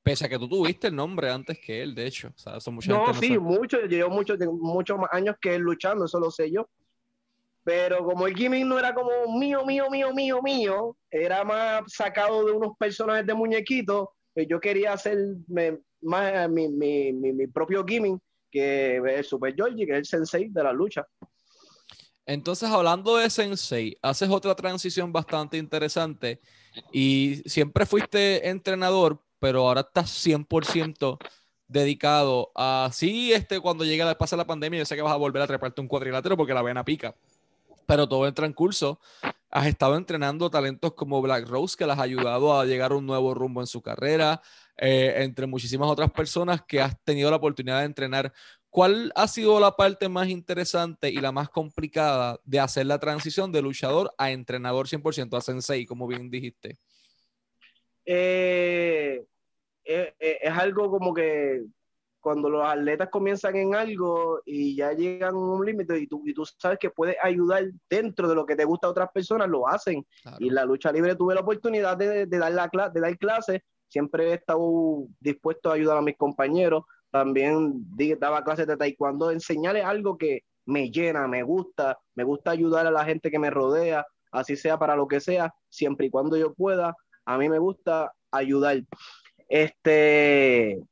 Pese 0.03 0.27
a 0.27 0.29
que 0.29 0.39
tú 0.39 0.49
tuviste 0.49 0.89
el 0.89 0.97
nombre 0.97 1.31
antes 1.31 1.59
que 1.59 1.83
él, 1.83 1.95
de 1.95 2.07
hecho. 2.07 2.29
O 2.29 2.39
sea, 2.39 2.61
son 2.61 2.79
no, 2.89 3.15
sí, 3.15 3.39
mucho. 3.39 3.81
Llevo 3.83 4.11
muchos 4.11 4.39
muchos 4.61 4.99
años 5.13 5.37
que 5.41 5.55
él 5.55 5.63
luchando, 5.63 6.07
eso 6.07 6.19
lo 6.19 6.31
sé 6.31 6.51
yo. 6.51 6.69
Pero 7.65 8.05
como 8.05 8.27
el 8.27 8.35
gimmick 8.35 8.67
no 8.67 8.79
era 8.79 8.93
como 8.93 9.11
mío, 9.39 9.65
mío, 9.65 9.89
mío, 9.89 10.13
mío, 10.13 10.43
mío, 10.43 10.97
era 11.09 11.45
más 11.45 11.83
sacado 11.87 12.45
de 12.45 12.53
unos 12.53 12.77
personajes 12.77 13.25
de 13.25 13.35
muñequitos, 13.35 14.09
pues 14.35 14.49
yo 14.49 14.59
quería 14.59 14.95
hacer 14.95 15.19
más 16.01 16.51
mi, 16.51 16.69
mi, 16.69 17.13
mi, 17.13 17.47
propio 17.47 17.85
gimmick 17.85 18.21
que 18.53 18.97
el 18.97 19.25
Super 19.25 19.55
Georgie, 19.55 19.87
que 19.87 19.93
es 19.93 19.99
el 19.99 20.07
sensei 20.07 20.49
de 20.49 20.63
la 20.63 20.73
lucha. 20.73 21.07
Entonces, 22.25 22.69
hablando 22.71 23.17
de 23.17 23.29
sensei, 23.31 23.97
haces 24.01 24.29
otra 24.29 24.55
transición 24.55 25.13
bastante 25.13 25.57
interesante 25.57 26.41
y 26.93 27.43
siempre 27.47 27.85
fuiste 27.85 28.49
entrenador, 28.49 29.21
pero 29.41 29.67
ahora 29.67 29.81
estás 29.81 30.11
100% 30.25 31.19
dedicado 31.67 32.53
a, 32.55 32.91
sí, 32.93 33.33
este, 33.33 33.59
cuando 33.59 33.85
llegue 33.85 34.03
a 34.03 34.17
pasar 34.17 34.39
la 34.39 34.47
pandemia, 34.47 34.79
yo 34.79 34.85
sé 34.85 34.95
que 34.95 35.03
vas 35.03 35.13
a 35.13 35.17
volver 35.17 35.43
a 35.43 35.47
treparte 35.47 35.81
un 35.81 35.89
cuadrilátero 35.89 36.37
porque 36.37 36.55
la 36.55 36.63
vena 36.63 36.85
pica, 36.85 37.17
pero 37.87 38.09
todo 38.09 38.27
el 38.27 38.35
transcurso 38.35 39.01
has 39.51 39.67
estado 39.67 39.97
entrenando 39.97 40.51
talentos 40.51 40.93
como 40.95 41.21
Black 41.21 41.49
Rose, 41.49 41.77
que 41.77 41.87
las 41.87 41.99
ha 41.99 42.03
ayudado 42.03 42.59
a 42.59 42.65
llegar 42.67 42.93
a 42.93 42.97
un 42.97 43.07
nuevo 43.07 43.35
rumbo 43.35 43.61
en 43.61 43.67
su 43.67 43.83
carrera, 43.83 44.41
eh, 44.77 45.15
entre 45.19 45.47
muchísimas 45.47 45.89
otras 45.89 46.11
personas 46.11 46.63
que 46.63 46.81
has 46.81 47.01
tenido 47.05 47.31
la 47.31 47.37
oportunidad 47.37 47.81
de 47.81 47.87
entrenar. 47.87 48.33
¿Cuál 48.71 49.13
ha 49.15 49.29
sido 49.29 49.61
la 49.61 49.77
parte 49.77 50.09
más 50.09 50.29
interesante 50.29 51.11
y 51.11 51.17
la 51.17 51.31
más 51.31 51.51
complicada 51.51 52.41
de 52.45 52.59
hacer 52.59 52.87
la 52.87 52.99
transición 52.99 53.53
de 53.53 53.61
luchador 53.61 54.13
a 54.17 54.31
entrenador 54.31 54.89
100%, 54.89 55.37
a 55.37 55.41
sensei, 55.41 55.85
como 55.85 56.07
bien 56.07 56.31
dijiste? 56.31 56.79
Eh, 58.05 59.25
eh, 59.85 60.15
es 60.19 60.53
algo 60.53 60.91
como 60.91 61.13
que 61.13 61.65
cuando 62.23 62.49
los 62.49 62.65
atletas 62.65 63.09
comienzan 63.11 63.57
en 63.57 63.75
algo 63.75 64.41
y 64.47 64.77
ya 64.77 64.93
llegan 64.93 65.35
a 65.35 65.39
un 65.39 65.67
límite 65.67 65.99
y 65.99 66.07
tú, 66.07 66.23
y 66.25 66.33
tú 66.33 66.45
sabes 66.47 66.79
que 66.79 66.89
puedes 66.89 67.17
ayudar 67.21 67.65
dentro 67.91 68.29
de 68.29 68.37
lo 68.37 68.47
que 68.47 68.55
te 68.55 68.65
gusta 68.65 68.87
a 68.87 68.91
otras 68.91 69.11
personas, 69.13 69.49
lo 69.49 69.69
hacen. 69.69 70.07
Y 70.39 70.49
la 70.49 70.65
lucha 70.65 70.93
libre 70.93 71.17
tuve 71.17 71.35
la 71.35 71.41
oportunidad 71.41 71.97
de, 71.97 72.27
dar, 72.27 72.71
la, 72.73 72.89
de 72.89 73.01
dar 73.01 73.19
clases, 73.19 73.61
siempre 73.93 74.31
he 74.31 74.35
estado 74.35 75.07
dispuesto 75.21 75.71
a 75.71 75.75
ayudar 75.75 75.99
a 75.99 76.03
mis 76.03 76.17
compañeros, 76.17 76.85
también 77.11 77.85
daba 78.19 78.43
clases 78.43 78.67
de 78.67 78.79
taekwondo, 78.79 79.31
enseñarles 79.31 79.85
algo 79.85 80.17
que 80.17 80.45
me 80.65 80.91
llena, 80.91 81.29
me 81.29 81.43
gusta, 81.43 81.99
me 82.15 82.25
gusta 82.25 82.53
ayudar 82.53 82.87
a 82.87 82.91
la 82.91 83.05
gente 83.05 83.31
que 83.31 83.39
me 83.39 83.51
rodea, 83.51 84.07
así 84.31 84.57
sea 84.57 84.79
para 84.79 84.97
lo 84.97 85.07
que 85.07 85.21
sea, 85.21 85.53
siempre 85.69 86.07
y 86.07 86.11
cuando 86.11 86.39
yo 86.39 86.55
pueda, 86.55 86.97
a 87.27 87.37
mí 87.37 87.51
me 87.51 87.59
gusta 87.59 88.11
ayudar. 88.31 88.83
Este, 89.47 90.83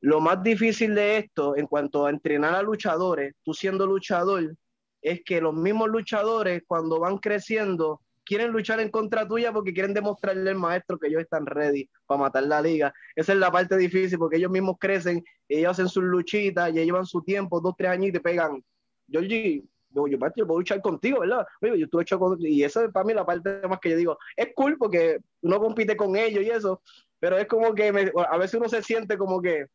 lo 0.00 0.20
más 0.20 0.40
difícil 0.40 0.94
de 0.94 1.18
esto, 1.18 1.56
en 1.56 1.66
cuanto 1.66 2.06
a 2.06 2.10
entrenar 2.10 2.54
a 2.54 2.62
luchadores, 2.62 3.34
tú 3.42 3.54
siendo 3.54 3.88
luchador, 3.88 4.54
es 5.02 5.24
que 5.24 5.40
los 5.40 5.52
mismos 5.52 5.88
luchadores, 5.88 6.62
cuando 6.64 7.00
van 7.00 7.18
creciendo, 7.18 8.02
quieren 8.24 8.50
luchar 8.50 8.80
en 8.80 8.90
contra 8.90 9.26
tuya 9.26 9.52
porque 9.52 9.72
quieren 9.72 9.94
demostrarle 9.94 10.50
al 10.50 10.56
maestro 10.56 10.98
que 10.98 11.08
ellos 11.08 11.22
están 11.22 11.46
ready 11.46 11.88
para 12.06 12.22
matar 12.22 12.44
la 12.44 12.60
liga. 12.60 12.92
Esa 13.14 13.32
es 13.32 13.38
la 13.38 13.50
parte 13.50 13.76
difícil 13.76 14.18
porque 14.18 14.36
ellos 14.36 14.50
mismos 14.50 14.76
crecen, 14.78 15.24
ellos 15.48 15.72
hacen 15.72 15.88
sus 15.88 16.02
luchitas, 16.02 16.70
y 16.70 16.72
llevan 16.72 17.06
su 17.06 17.22
tiempo, 17.22 17.60
dos, 17.60 17.74
tres 17.76 17.90
años 17.90 18.08
y 18.08 18.12
te 18.12 18.20
pegan. 18.20 18.64
Georgie, 19.08 19.62
yo, 19.90 20.06
yo, 20.08 20.18
yo 20.18 20.46
puedo 20.46 20.58
luchar 20.58 20.80
contigo, 20.80 21.20
¿verdad? 21.20 21.46
yo 21.60 21.74
estuve 21.74 22.02
hecho 22.02 22.18
con... 22.18 22.36
Y 22.40 22.64
esa 22.64 22.84
es 22.84 22.90
para 22.90 23.04
mí 23.04 23.14
la 23.14 23.24
parte 23.24 23.66
más 23.68 23.78
que 23.78 23.90
yo 23.90 23.96
digo, 23.96 24.18
es 24.36 24.48
cool 24.54 24.76
porque 24.78 25.18
uno 25.42 25.60
compite 25.60 25.96
con 25.96 26.16
ellos 26.16 26.42
y 26.42 26.50
eso, 26.50 26.82
pero 27.20 27.38
es 27.38 27.46
como 27.46 27.74
que 27.74 27.88
a 27.88 28.38
veces 28.38 28.54
uno 28.54 28.68
se 28.68 28.82
siente 28.82 29.16
como 29.16 29.40
que, 29.40 29.66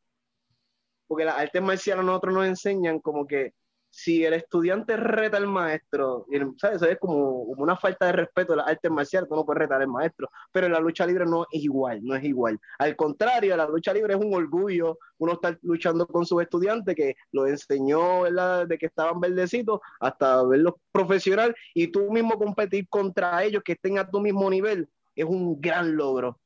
porque 1.08 1.26
las 1.26 1.38
artes 1.38 1.62
marciales 1.62 2.06
nosotros 2.06 2.34
nos 2.34 2.46
enseñan 2.46 3.00
como 3.00 3.26
que 3.26 3.54
si 3.90 4.24
el 4.24 4.34
estudiante 4.34 4.96
reta 4.96 5.38
al 5.38 5.48
maestro, 5.48 6.26
¿sabes? 6.58 6.78
Eso 6.78 6.86
es 6.86 7.00
como, 7.00 7.42
una 7.42 7.76
falta 7.76 8.08
de 8.08 8.12
respeto 8.14 8.54
a 8.54 8.58
las 8.58 8.68
artes 8.68 8.92
marciales, 8.92 9.30
tú 9.30 9.36
no 9.36 9.46
puedes 9.46 9.60
retar 9.60 9.82
al 9.82 9.88
maestro, 9.88 10.30
pero 10.52 10.70
la 10.70 10.80
lucha 10.80 11.06
libre 11.06 11.26
no 11.26 11.44
es 11.52 11.64
igual, 11.64 12.00
no 12.04 12.16
es 12.16 12.24
igual. 12.24 12.60
Al 12.78 12.96
contrario, 12.96 13.58
la 13.58 13.68
lucha 13.68 13.94
libre 13.94 14.14
es 14.14 14.20
un 14.20 14.34
orgullo, 14.34 14.98
uno 15.18 15.34
está 15.34 15.58
luchando 15.64 16.08
con 16.08 16.26
sus 16.26 16.42
estudiantes 16.42 16.96
que 16.96 17.16
lo 17.32 17.48
enseñó, 17.48 18.22
¿verdad? 18.22 18.68
De 18.68 18.78
que 18.78 18.86
estaban 18.86 19.20
verdecitos 19.20 19.80
hasta 20.00 20.44
verlos 20.44 20.76
profesional 20.92 21.56
y 21.74 21.88
tú 21.88 22.12
mismo 22.12 22.38
competir 22.38 22.88
contra 22.90 23.44
ellos 23.44 23.64
que 23.64 23.74
estén 23.74 23.98
a 23.98 24.10
tu 24.10 24.20
mismo 24.20 24.50
nivel 24.50 24.88
es 25.16 25.26
un 25.26 25.60
gran 25.60 25.96
logro. 25.96 26.40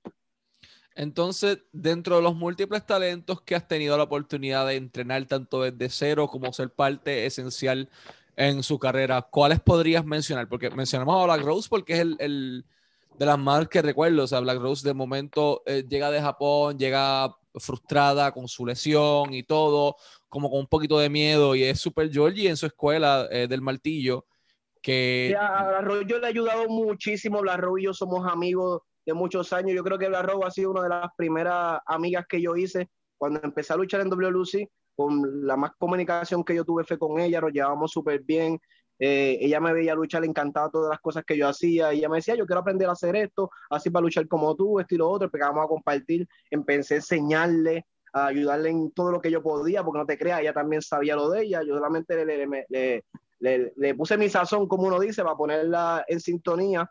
Entonces, 0.95 1.59
dentro 1.71 2.17
de 2.17 2.21
los 2.21 2.35
múltiples 2.35 2.85
talentos 2.85 3.41
que 3.41 3.55
has 3.55 3.67
tenido 3.67 3.97
la 3.97 4.03
oportunidad 4.03 4.67
de 4.67 4.75
entrenar 4.75 5.25
tanto 5.25 5.63
desde 5.63 5.89
cero 5.89 6.27
como 6.27 6.53
ser 6.53 6.69
parte 6.69 7.25
esencial 7.25 7.89
en 8.35 8.63
su 8.63 8.77
carrera, 8.79 9.21
¿cuáles 9.23 9.59
podrías 9.59 10.05
mencionar? 10.05 10.47
Porque 10.47 10.69
mencionamos 10.69 11.19
a 11.19 11.25
Black 11.25 11.45
Rose 11.45 11.67
porque 11.69 11.93
es 11.93 11.99
el, 11.99 12.65
de 13.17 13.25
las 13.25 13.39
más 13.39 13.67
que 13.67 13.81
recuerdo. 13.81 14.23
O 14.23 14.27
sea, 14.27 14.39
Black 14.39 14.59
Rose 14.59 14.87
de 14.87 14.93
momento 14.93 15.63
eh, 15.65 15.83
llega 15.87 16.11
de 16.11 16.21
Japón, 16.21 16.77
llega 16.77 17.35
frustrada 17.55 18.31
con 18.31 18.47
su 18.47 18.65
lesión 18.65 19.33
y 19.33 19.43
todo, 19.43 19.95
como 20.29 20.49
con 20.49 20.59
un 20.59 20.67
poquito 20.67 20.99
de 20.99 21.09
miedo 21.09 21.55
y 21.55 21.63
es 21.63 21.79
Super 21.79 22.11
Georgie 22.11 22.49
en 22.49 22.57
su 22.57 22.67
escuela 22.67 23.27
eh, 23.31 23.47
del 23.47 23.61
martillo. 23.61 24.25
Que... 24.81 25.35
a 25.39 25.63
Black 25.69 25.83
Rose 25.83 26.05
le 26.05 26.17
he 26.17 26.25
ayudado 26.25 26.67
muchísimo, 26.67 27.41
Black 27.41 27.59
Rose 27.59 27.81
y 27.81 27.85
yo 27.85 27.93
somos 27.93 28.27
amigos 28.29 28.81
de 29.06 29.14
muchos 29.14 29.54
años. 29.54 29.76
Yo 29.76 29.84
creo 29.84 29.97
que 29.97 30.08
Black 30.08 30.30
ha 30.43 30.51
sido 30.51 30.72
una 30.72 30.84
de 30.84 30.89
las 30.89 31.08
primeras 31.18 31.80
amigas 31.86 32.26
que 32.28 32.41
yo 32.41 32.56
hice 32.56 32.89
cuando 33.18 33.39
empecé 33.43 33.74
a 33.74 33.78
luchar 33.78 34.01
en 34.01 34.10
WLC. 34.10 34.70
Con 34.95 35.47
la 35.47 35.58
más 35.58 35.72
comunicación 35.78 36.43
que 36.43 36.56
yo 36.56 36.64
tuve 36.64 36.84
fue 36.84 36.99
con 36.99 37.20
ella, 37.20 37.41
nos 37.41 37.51
llevábamos 37.51 37.91
súper 37.91 38.22
bien. 38.22 38.60
Eh, 38.99 39.39
ella 39.41 39.60
me 39.60 39.74
veía 39.74 39.95
luchar, 39.95 40.22
le 40.22 40.28
encantaba 40.28 40.70
todas 40.70 40.89
las 40.91 40.99
cosas 40.99 41.24
que 41.26 41.36
yo 41.36 41.47
hacía. 41.47 41.91
Ella 41.91 42.10
me 42.10 42.18
decía, 42.18 42.36
yo 42.36 42.45
quiero 42.45 42.62
aprender 42.62 42.88
a 42.88 42.91
hacer 42.91 43.16
esto, 43.16 43.49
así 43.70 43.89
para 43.89 44.04
luchar 44.04 44.28
como 44.28 44.56
tú, 44.56 44.80
esto 44.80 44.93
y 44.93 44.97
lo 44.99 45.10
otro. 45.10 45.26
Empezamos 45.26 45.66
a 45.66 45.68
compartir, 45.68 46.28
empecé 46.51 46.93
a 46.93 46.97
enseñarle, 46.97 47.88
a 48.14 48.28
ayudarle 48.28 48.70
en 48.70 48.91
todo 48.91 49.12
lo 49.12 49.20
que 49.20 49.32
yo 49.32 49.41
podía, 49.41 49.84
porque 49.84 49.99
no 49.99 50.06
te 50.06 50.18
creas, 50.18 50.41
ella 50.41 50.54
también 50.54 50.84
sabía 50.84 51.16
lo 51.16 51.30
de 51.32 51.43
ella. 51.43 51.64
Yo 51.64 51.74
solamente 51.74 52.24
le, 52.24 52.45
le, 52.70 53.04
le, 53.39 53.74
le 53.76 53.95
puse 53.95 54.16
mi 54.16 54.30
sazón, 54.30 54.68
como 54.68 54.84
uno 54.84 54.99
dice, 54.99 55.24
para 55.24 55.36
ponerla 55.36 56.06
en 56.08 56.20
sintonía 56.20 56.89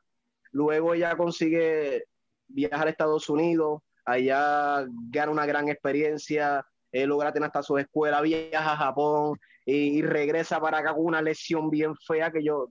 Luego 0.53 0.95
ella 0.95 1.17
consigue 1.17 2.05
viajar 2.49 2.87
a 2.87 2.91
Estados 2.91 3.29
Unidos, 3.29 3.81
allá 4.05 4.87
gana 5.11 5.33
una 5.33 5.47
gran 5.47 5.69
experiencia, 5.69 6.65
logra 6.93 7.33
tener 7.33 7.47
hasta 7.47 7.63
su 7.63 7.79
escuela, 7.79 8.21
viaja 8.21 8.73
a 8.73 8.77
Japón 8.77 9.39
y, 9.65 10.03
regresa 10.03 10.61
para 10.61 10.79
acá 10.79 10.95
con 10.95 11.07
una 11.07 11.23
lesión 11.23 11.71
bien 11.71 11.97
fea 11.97 12.31
que 12.31 12.43
yo, 12.43 12.69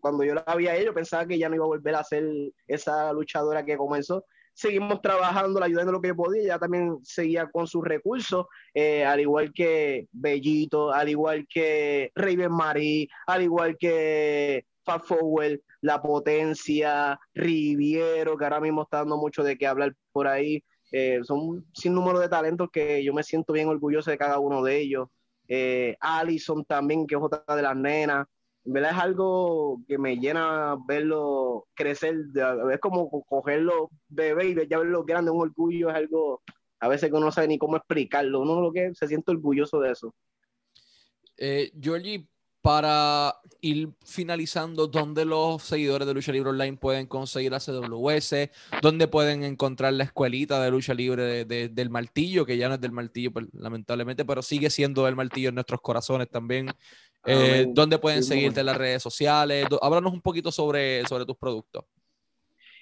cuando 0.00 0.24
yo 0.24 0.34
la 0.34 0.54
vi 0.56 0.68
a 0.68 0.76
ella, 0.76 0.92
pensaba 0.92 1.26
que 1.26 1.38
ya 1.38 1.48
no 1.48 1.56
iba 1.56 1.64
a 1.64 1.68
volver 1.68 1.94
a 1.94 2.04
ser 2.04 2.24
esa 2.66 3.12
luchadora 3.12 3.64
que 3.64 3.76
comenzó. 3.76 4.24
Seguimos 4.54 5.00
trabajando, 5.00 5.62
ayudando 5.62 5.92
lo 5.92 6.00
que 6.00 6.14
podía, 6.14 6.42
ella 6.42 6.58
también 6.58 6.98
seguía 7.04 7.48
con 7.48 7.68
sus 7.68 7.84
recursos, 7.84 8.46
eh, 8.74 9.04
al 9.04 9.20
igual 9.20 9.52
que 9.52 10.08
Bellito, 10.10 10.92
al 10.92 11.08
igual 11.08 11.46
que 11.48 12.10
Raven 12.14 12.52
Marie, 12.52 13.08
al 13.26 13.42
igual 13.42 13.76
que 13.78 14.64
Fat 14.88 15.04
Forward, 15.04 15.60
La 15.82 16.00
Potencia, 16.00 17.20
Riviero, 17.34 18.38
que 18.38 18.44
ahora 18.44 18.60
mismo 18.60 18.82
está 18.82 18.98
dando 18.98 19.18
mucho 19.18 19.42
de 19.42 19.58
qué 19.58 19.66
hablar 19.66 19.94
por 20.12 20.26
ahí. 20.26 20.64
Eh, 20.90 21.20
son 21.24 21.66
sin 21.74 21.92
número 21.92 22.18
de 22.18 22.30
talentos 22.30 22.70
que 22.72 23.04
yo 23.04 23.12
me 23.12 23.22
siento 23.22 23.52
bien 23.52 23.68
orgulloso 23.68 24.10
de 24.10 24.16
cada 24.16 24.38
uno 24.38 24.62
de 24.62 24.78
ellos. 24.78 25.08
Eh, 25.46 25.94
Allison 26.00 26.64
también, 26.64 27.06
que 27.06 27.16
es 27.16 27.20
otra 27.20 27.44
de 27.54 27.62
las 27.62 27.76
nenas. 27.76 28.26
En 28.64 28.72
verdad 28.72 28.92
es 28.92 28.98
algo 28.98 29.82
que 29.86 29.98
me 29.98 30.16
llena 30.16 30.76
verlo 30.86 31.66
crecer. 31.74 32.16
Es 32.72 32.80
como 32.80 33.10
cogerlo 33.26 33.90
bebé 34.08 34.48
y 34.48 34.68
ya 34.68 34.78
verlo 34.78 35.04
grande, 35.04 35.30
un 35.30 35.42
orgullo 35.42 35.90
es 35.90 35.96
algo 35.96 36.40
a 36.80 36.88
veces 36.88 37.10
que 37.10 37.16
uno 37.16 37.26
no 37.26 37.32
sabe 37.32 37.48
ni 37.48 37.58
cómo 37.58 37.76
explicarlo. 37.76 38.40
Uno 38.40 38.62
lo 38.62 38.72
que 38.72 38.94
se 38.94 39.06
siente 39.06 39.32
orgulloso 39.32 39.80
de 39.80 39.92
eso. 39.92 40.14
Eh, 41.36 41.72
Georgie, 41.78 42.26
para 42.60 43.34
ir 43.60 43.90
finalizando, 44.04 44.86
¿dónde 44.86 45.24
los 45.24 45.62
seguidores 45.62 46.06
de 46.06 46.14
Lucha 46.14 46.32
Libre 46.32 46.50
Online 46.50 46.76
pueden 46.76 47.06
conseguir 47.06 47.52
la 47.52 47.60
CWS? 47.60 48.50
¿Dónde 48.82 49.08
pueden 49.08 49.44
encontrar 49.44 49.92
la 49.92 50.04
escuelita 50.04 50.62
de 50.62 50.70
lucha 50.70 50.94
libre 50.94 51.44
del 51.44 51.90
martillo? 51.90 52.44
Que 52.44 52.56
ya 52.56 52.68
no 52.68 52.74
es 52.74 52.80
del 52.80 52.92
martillo, 52.92 53.32
pues, 53.32 53.46
lamentablemente, 53.52 54.24
pero 54.24 54.42
sigue 54.42 54.70
siendo 54.70 55.04
del 55.04 55.16
martillo 55.16 55.48
en 55.48 55.54
nuestros 55.54 55.80
corazones 55.80 56.28
también. 56.30 56.70
Eh, 57.24 57.66
¿Dónde 57.70 57.98
pueden 57.98 58.22
seguirte 58.22 58.60
en 58.60 58.66
las 58.66 58.76
redes 58.76 59.02
sociales? 59.02 59.66
Háblanos 59.82 60.12
un 60.12 60.22
poquito 60.22 60.52
sobre, 60.52 61.04
sobre 61.06 61.26
tus 61.26 61.36
productos. 61.36 61.84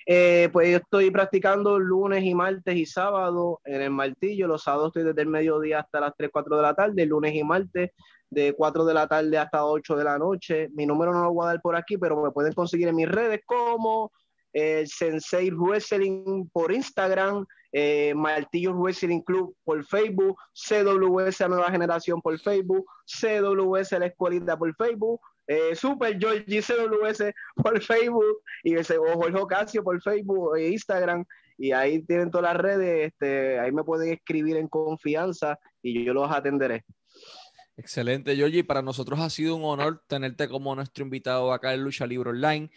Eh, 0.09 0.49
pues 0.53 0.71
yo 0.71 0.77
estoy 0.77 1.11
practicando 1.11 1.81
lunes 1.81 2.23
y 2.23 2.33
martes 2.33 2.77
y 2.77 2.87
sábado 2.87 3.61
en 3.65 3.83
el 3.83 3.91
martillo. 3.91 4.47
Los 4.47 4.63
sábados 4.63 4.89
estoy 4.89 5.03
desde 5.03 5.23
el 5.23 5.29
mediodía 5.29 5.81
hasta 5.81 5.99
las 5.99 6.13
3, 6.17 6.31
4 6.33 6.57
de 6.57 6.63
la 6.63 6.75
tarde, 6.75 7.07
lunes 7.07 7.35
y 7.35 7.43
martes 7.43 7.91
de 8.31 8.55
4 8.55 8.85
de 8.85 8.95
la 8.95 9.09
tarde 9.09 9.37
hasta 9.37 9.67
8 9.67 9.97
de 9.97 10.05
la 10.05 10.17
noche. 10.17 10.69
Mi 10.75 10.87
número 10.87 11.13
no 11.13 11.25
lo 11.25 11.33
voy 11.33 11.45
a 11.45 11.49
dar 11.49 11.61
por 11.61 11.75
aquí, 11.75 11.99
pero 11.99 12.23
me 12.23 12.31
pueden 12.31 12.53
conseguir 12.53 12.87
en 12.87 12.95
mis 12.95 13.09
redes 13.09 13.41
como 13.45 14.13
el 14.53 14.87
Sensei 14.87 15.51
Wrestling 15.51 16.49
por 16.53 16.73
Instagram, 16.73 17.45
eh, 17.73 18.15
Martillo 18.15 18.73
Wrestling 18.75 19.21
Club 19.21 19.55
por 19.65 19.85
Facebook, 19.85 20.39
CWS 20.55 21.49
Nueva 21.49 21.71
Generación 21.71 22.23
por 22.23 22.39
Facebook, 22.39 22.87
CWS 23.05 23.99
La 23.99 24.07
Escuelita 24.07 24.57
por 24.57 24.75
Facebook, 24.77 25.21
eh, 25.47 25.75
Super 25.75 26.19
Georgie 26.19 26.63
CWS 26.63 27.33
por 27.55 27.81
Facebook 27.83 28.43
y 28.65 28.75
ese 28.75 28.97
Jorge 28.97 29.39
Ocasio 29.39 29.83
por 29.83 30.01
Facebook 30.03 30.57
e 30.57 30.71
Instagram 30.71 31.25
y 31.59 31.73
ahí 31.73 32.03
tienen 32.03 32.31
todas 32.31 32.53
las 32.53 32.63
redes, 32.63 33.09
este, 33.13 33.59
ahí 33.59 33.73
me 33.73 33.85
pueden 33.85 34.13
escribir 34.13 34.57
en 34.57 34.69
confianza 34.69 35.59
y 35.83 36.05
yo 36.05 36.13
los 36.13 36.31
atenderé. 36.31 36.85
Excelente, 37.79 38.35
Georgie. 38.35 38.65
Para 38.65 38.83
nosotros 38.83 39.21
ha 39.21 39.29
sido 39.31 39.57
un 39.57 39.65
honor 39.65 40.03
tenerte 40.07 40.49
como 40.49 40.75
nuestro 40.75 41.05
invitado 41.05 41.53
acá 41.53 41.75
en 41.75 41.85
Lucha 41.85 42.07
Libre 42.07 42.31
Online 42.31 42.71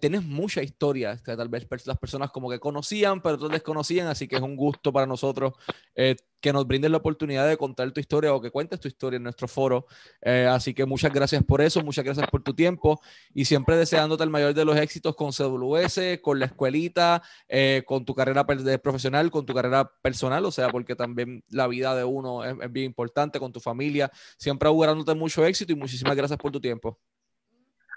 tienes 0.00 0.22
mucha 0.24 0.62
historia, 0.62 1.12
este, 1.12 1.36
tal 1.36 1.48
vez 1.48 1.66
las 1.84 1.98
personas 1.98 2.30
como 2.30 2.50
que 2.50 2.58
conocían, 2.58 3.20
pero 3.20 3.36
otros 3.36 3.50
desconocían, 3.50 4.06
así 4.08 4.26
que 4.26 4.36
es 4.36 4.42
un 4.42 4.56
gusto 4.56 4.92
para 4.92 5.06
nosotros 5.06 5.52
eh, 5.94 6.16
que 6.40 6.52
nos 6.52 6.66
brindes 6.66 6.90
la 6.90 6.96
oportunidad 6.96 7.46
de 7.46 7.56
contar 7.56 7.90
tu 7.92 8.00
historia 8.00 8.34
o 8.34 8.40
que 8.40 8.50
cuentes 8.50 8.80
tu 8.80 8.88
historia 8.88 9.18
en 9.18 9.22
nuestro 9.22 9.46
foro. 9.46 9.86
Eh, 10.22 10.46
así 10.50 10.72
que 10.74 10.86
muchas 10.86 11.12
gracias 11.12 11.44
por 11.44 11.60
eso, 11.60 11.82
muchas 11.82 12.04
gracias 12.04 12.26
por 12.30 12.42
tu 12.42 12.54
tiempo 12.54 13.00
y 13.34 13.44
siempre 13.44 13.76
deseándote 13.76 14.24
el 14.24 14.30
mayor 14.30 14.54
de 14.54 14.64
los 14.64 14.76
éxitos 14.76 15.14
con 15.14 15.32
CWS, 15.32 16.20
con 16.22 16.38
la 16.38 16.46
escuelita, 16.46 17.22
eh, 17.48 17.82
con 17.86 18.04
tu 18.04 18.14
carrera 18.14 18.46
profesional, 18.46 19.30
con 19.30 19.44
tu 19.44 19.54
carrera 19.54 19.90
personal, 20.02 20.44
o 20.46 20.50
sea, 20.50 20.70
porque 20.70 20.96
también 20.96 21.44
la 21.50 21.66
vida 21.66 21.94
de 21.94 22.04
uno 22.04 22.44
es, 22.44 22.56
es 22.60 22.72
bien 22.72 22.86
importante, 22.86 23.38
con 23.38 23.52
tu 23.52 23.60
familia, 23.60 24.10
siempre 24.38 24.68
augurándote 24.68 25.14
mucho 25.14 25.44
éxito 25.44 25.72
y 25.72 25.76
muchísimas 25.76 26.16
gracias 26.16 26.38
por 26.38 26.50
tu 26.50 26.60
tiempo. 26.60 26.98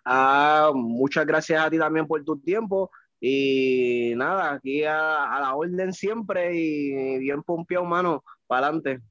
Ah, 0.06 0.72
muchas 0.74 1.26
gracias 1.26 1.64
a 1.64 1.70
ti 1.70 1.78
también 1.78 2.08
por 2.08 2.24
tu 2.24 2.39
tiempo. 2.39 2.91
Y 3.20 4.14
nada, 4.18 4.54
aquí 4.54 4.84
a, 4.84 5.39
la 5.39 5.56
orden 5.56 5.93
siempre 5.93 6.56
y 6.56 7.20
bien 7.20 7.41
pompeado, 7.41 7.86
mano, 7.86 8.24
para 8.47 8.68
adelante. 8.68 9.01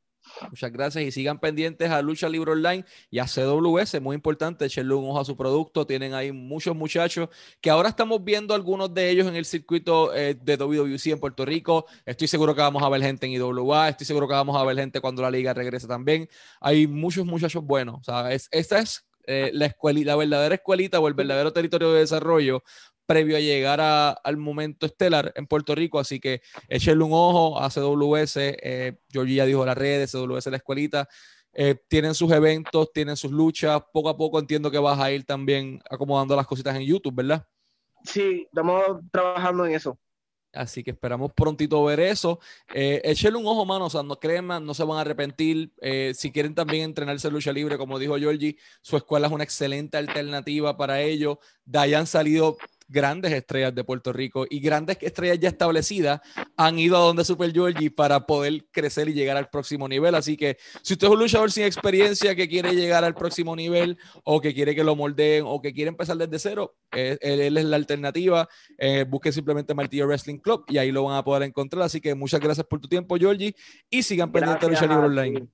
Muchas 0.51 0.71
gracias 0.71 1.05
y 1.05 1.11
sigan 1.11 1.41
pendientes 1.41 1.91
a 1.91 2.01
Lucha 2.03 2.29
Libre 2.29 2.53
Online 2.53 2.85
y 3.11 3.19
a 3.19 3.27
CWS, 3.27 4.01
muy 4.01 4.15
importante, 4.15 4.65
echenle 4.65 4.95
un 4.95 5.09
ojo 5.09 5.21
a 5.21 5.25
su 5.25 5.37
producto, 5.37 5.87
tienen 5.87 6.15
ahí 6.15 6.31
muchos 6.31 6.77
muchachos 6.77 7.29
que 7.61 7.71
ahora 7.71 7.89
estamos 7.89 8.23
viendo 8.23 8.55
algunos 8.55 8.93
de 8.95 9.11
ellos 9.11 9.27
en 9.27 9.35
el 9.35 9.45
circuito 9.45 10.15
eh, 10.15 10.35
de 10.35 10.57
WWC 10.57 11.07
en 11.07 11.21
Puerto 11.21 11.45
Rico, 11.45 11.87
estoy 12.07 12.29
seguro 12.29 12.55
que 12.55 12.61
vamos 12.61 12.83
a 12.83 12.89
ver 12.89 13.03
gente 13.03 13.27
en 13.27 13.33
IWA, 13.33 13.89
estoy 13.89 14.07
seguro 14.07 14.29
que 14.29 14.35
vamos 14.35 14.57
a 14.57 14.65
ver 14.65 14.77
gente 14.77 15.01
cuando 15.01 15.23
la 15.23 15.31
liga 15.31 15.55
regrese 15.55 15.89
también, 15.89 16.29
hay 16.61 16.87
muchos 16.87 17.27
muchachos 17.27 17.65
buenos, 17.65 17.97
o 18.01 18.05
sea, 18.05 18.33
esta 18.33 18.79
es 18.79 19.05
eh, 19.27 19.51
la, 19.53 19.67
escuelita, 19.67 20.11
la 20.11 20.17
verdadera 20.17 20.55
escuelita 20.55 21.01
o 21.01 21.09
el 21.09 21.15
verdadero 21.15 21.53
territorio 21.53 21.93
de 21.93 22.01
desarrollo 22.01 22.63
previo 23.07 23.37
a 23.37 23.41
llegar 23.41 23.81
al 23.81 24.37
momento 24.37 24.87
estelar 24.87 25.33
en 25.35 25.47
Puerto 25.47 25.75
Rico. 25.75 25.99
Así 25.99 26.21
que 26.21 26.41
échenle 26.69 27.05
un 27.05 27.13
ojo 27.13 27.61
a 27.61 27.69
CWS. 27.69 28.37
Eh, 28.37 28.97
ya 29.09 29.45
dijo 29.45 29.67
las 29.67 29.77
redes, 29.77 30.13
CWS 30.13 30.47
la 30.51 30.57
escuelita. 30.57 31.09
Eh, 31.53 31.77
tienen 31.89 32.15
sus 32.15 32.31
eventos, 32.33 32.93
tienen 32.93 33.17
sus 33.17 33.31
luchas. 33.31 33.83
Poco 33.93 34.09
a 34.09 34.17
poco 34.17 34.39
entiendo 34.39 34.71
que 34.71 34.79
vas 34.79 34.99
a 34.99 35.11
ir 35.11 35.25
también 35.25 35.81
acomodando 35.91 36.35
las 36.35 36.47
cositas 36.47 36.75
en 36.77 36.83
YouTube, 36.83 37.15
¿verdad? 37.15 37.47
Sí, 38.05 38.47
estamos 38.47 39.01
trabajando 39.11 39.67
en 39.67 39.75
eso. 39.75 39.99
Así 40.53 40.83
que 40.85 40.91
esperamos 40.91 41.33
prontito 41.33 41.83
ver 41.85 42.01
eso. 42.01 42.39
Eh, 42.75 43.15
un 43.35 43.47
ojo, 43.47 43.65
mano. 43.65 43.87
O 43.87 43.91
sea, 43.91 44.03
no 44.03 44.19
crean, 44.19 44.47
no 44.47 44.75
se 44.75 44.85
van 44.85 44.99
a 44.99 45.01
arrepentir. 45.01 45.73
Eh, 45.81 46.13
si 46.15 46.31
quieren 46.31 46.55
también 46.55 46.85
entrenarse 46.85 47.29
en 47.29 47.35
lucha 47.35 47.53
libre, 47.53 47.79
como 47.79 47.99
dijo 47.99 48.17
Georgie, 48.19 48.57
su 48.83 48.97
escuela 48.97 49.27
es 49.29 49.33
una 49.33 49.45
excelente 49.45 49.97
alternativa 49.97 50.77
para 50.77 51.01
ello. 51.01 51.39
Han 51.75 52.07
salido 52.07 52.57
grandes 52.93 53.33
estrellas 53.33 53.75
de 53.75 53.83
Puerto 53.83 54.13
Rico 54.13 54.47
y 54.49 54.61
grandes 54.61 54.99
estrellas 55.01 55.39
ya 55.41 55.49
establecidas 55.49 56.21
han 56.57 56.79
ido 56.79 56.97
a 56.97 57.01
donde 57.01 57.25
Super 57.25 57.53
Georgie 57.53 57.91
para 57.91 58.27
poder 58.27 58.67
crecer 58.71 59.09
y 59.09 59.15
llegar 59.15 59.37
al 59.37 59.49
próximo 59.49 59.89
nivel. 59.89 60.15
Así 60.15 60.37
que 60.37 60.59
si 60.83 60.93
usted 60.93 61.07
es 61.07 61.13
un 61.13 61.19
luchador 61.19 61.51
sin 61.51 61.65
experiencia 61.65 62.35
que 62.35 62.49
quiere 62.49 62.75
llegar 62.75 63.05
al 63.05 63.15
próximo 63.15 63.57
nivel 63.57 63.99
o 64.25 64.41
que 64.41 64.55
quiere 64.55 64.75
que 64.75 64.85
lo 64.85 64.95
moldeen 64.95 65.45
o 65.47 65.61
que 65.61 65.73
quiere 65.73 65.89
empezar 65.89 66.17
desde 66.17 66.39
cero, 66.39 66.75
eh, 66.93 67.19
él, 67.21 67.57
es 67.57 67.65
la 67.65 67.77
alternativa. 67.77 68.49
Eh, 68.79 69.05
busque 69.09 69.33
simplemente 69.33 69.75
Martillo 69.75 70.07
Wrestling 70.07 70.39
Club 70.39 70.65
y 70.69 70.79
ahí 70.79 70.93
lo 70.93 71.05
van 71.05 71.17
a 71.17 71.25
poder 71.25 71.45
encontrar. 71.45 71.85
Así 71.85 72.01
que 72.01 72.15
muchas 72.15 72.41
gracias 72.41 72.67
por 72.67 72.81
tu 72.81 72.89
tiempo, 72.89 73.17
Georgie, 73.17 73.55
y 73.89 74.03
sigan 74.03 74.31
pendientes 74.31 74.69
de 74.69 74.75
Lucha 74.75 74.87
Libre 74.87 75.07
Online. 75.07 75.49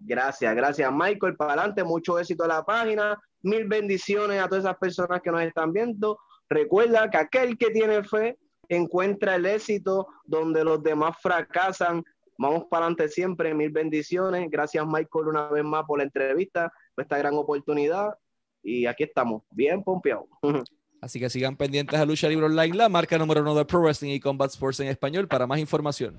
Gracias, 0.00 0.54
gracias, 0.54 0.92
Michael. 0.92 1.36
Para 1.36 1.54
adelante, 1.54 1.82
mucho 1.84 2.18
éxito 2.18 2.44
a 2.44 2.48
la 2.48 2.64
página. 2.64 3.20
Mil 3.42 3.66
bendiciones 3.66 4.40
a 4.40 4.48
todas 4.48 4.64
esas 4.64 4.78
personas 4.78 5.20
que 5.22 5.30
nos 5.30 5.42
están 5.42 5.72
viendo. 5.72 6.18
Recuerda 6.50 7.10
que 7.10 7.18
aquel 7.18 7.58
que 7.58 7.70
tiene 7.70 8.02
fe 8.02 8.38
encuentra 8.68 9.36
el 9.36 9.46
éxito 9.46 10.06
donde 10.24 10.64
los 10.64 10.82
demás 10.82 11.16
fracasan. 11.20 12.04
Vamos 12.36 12.64
para 12.70 12.86
adelante 12.86 13.08
siempre. 13.08 13.54
Mil 13.54 13.70
bendiciones. 13.70 14.48
Gracias, 14.50 14.86
Michael, 14.86 15.28
una 15.28 15.48
vez 15.48 15.64
más 15.64 15.84
por 15.84 15.98
la 15.98 16.04
entrevista, 16.04 16.72
por 16.94 17.02
esta 17.02 17.18
gran 17.18 17.34
oportunidad. 17.34 18.14
Y 18.62 18.86
aquí 18.86 19.04
estamos, 19.04 19.42
bien 19.50 19.82
pompeados. 19.82 20.26
Así 21.00 21.20
que 21.20 21.30
sigan 21.30 21.56
pendientes 21.56 21.98
a 21.98 22.04
Lucha 22.04 22.28
Libre 22.28 22.46
Online, 22.46 22.76
la 22.76 22.88
marca 22.88 23.16
número 23.18 23.42
uno 23.42 23.54
de 23.54 23.64
Pro 23.64 23.80
Wrestling 23.80 24.10
y 24.10 24.20
Combat 24.20 24.50
Sports 24.50 24.80
en 24.80 24.88
español 24.88 25.28
para 25.28 25.46
más 25.46 25.60
información. 25.60 26.16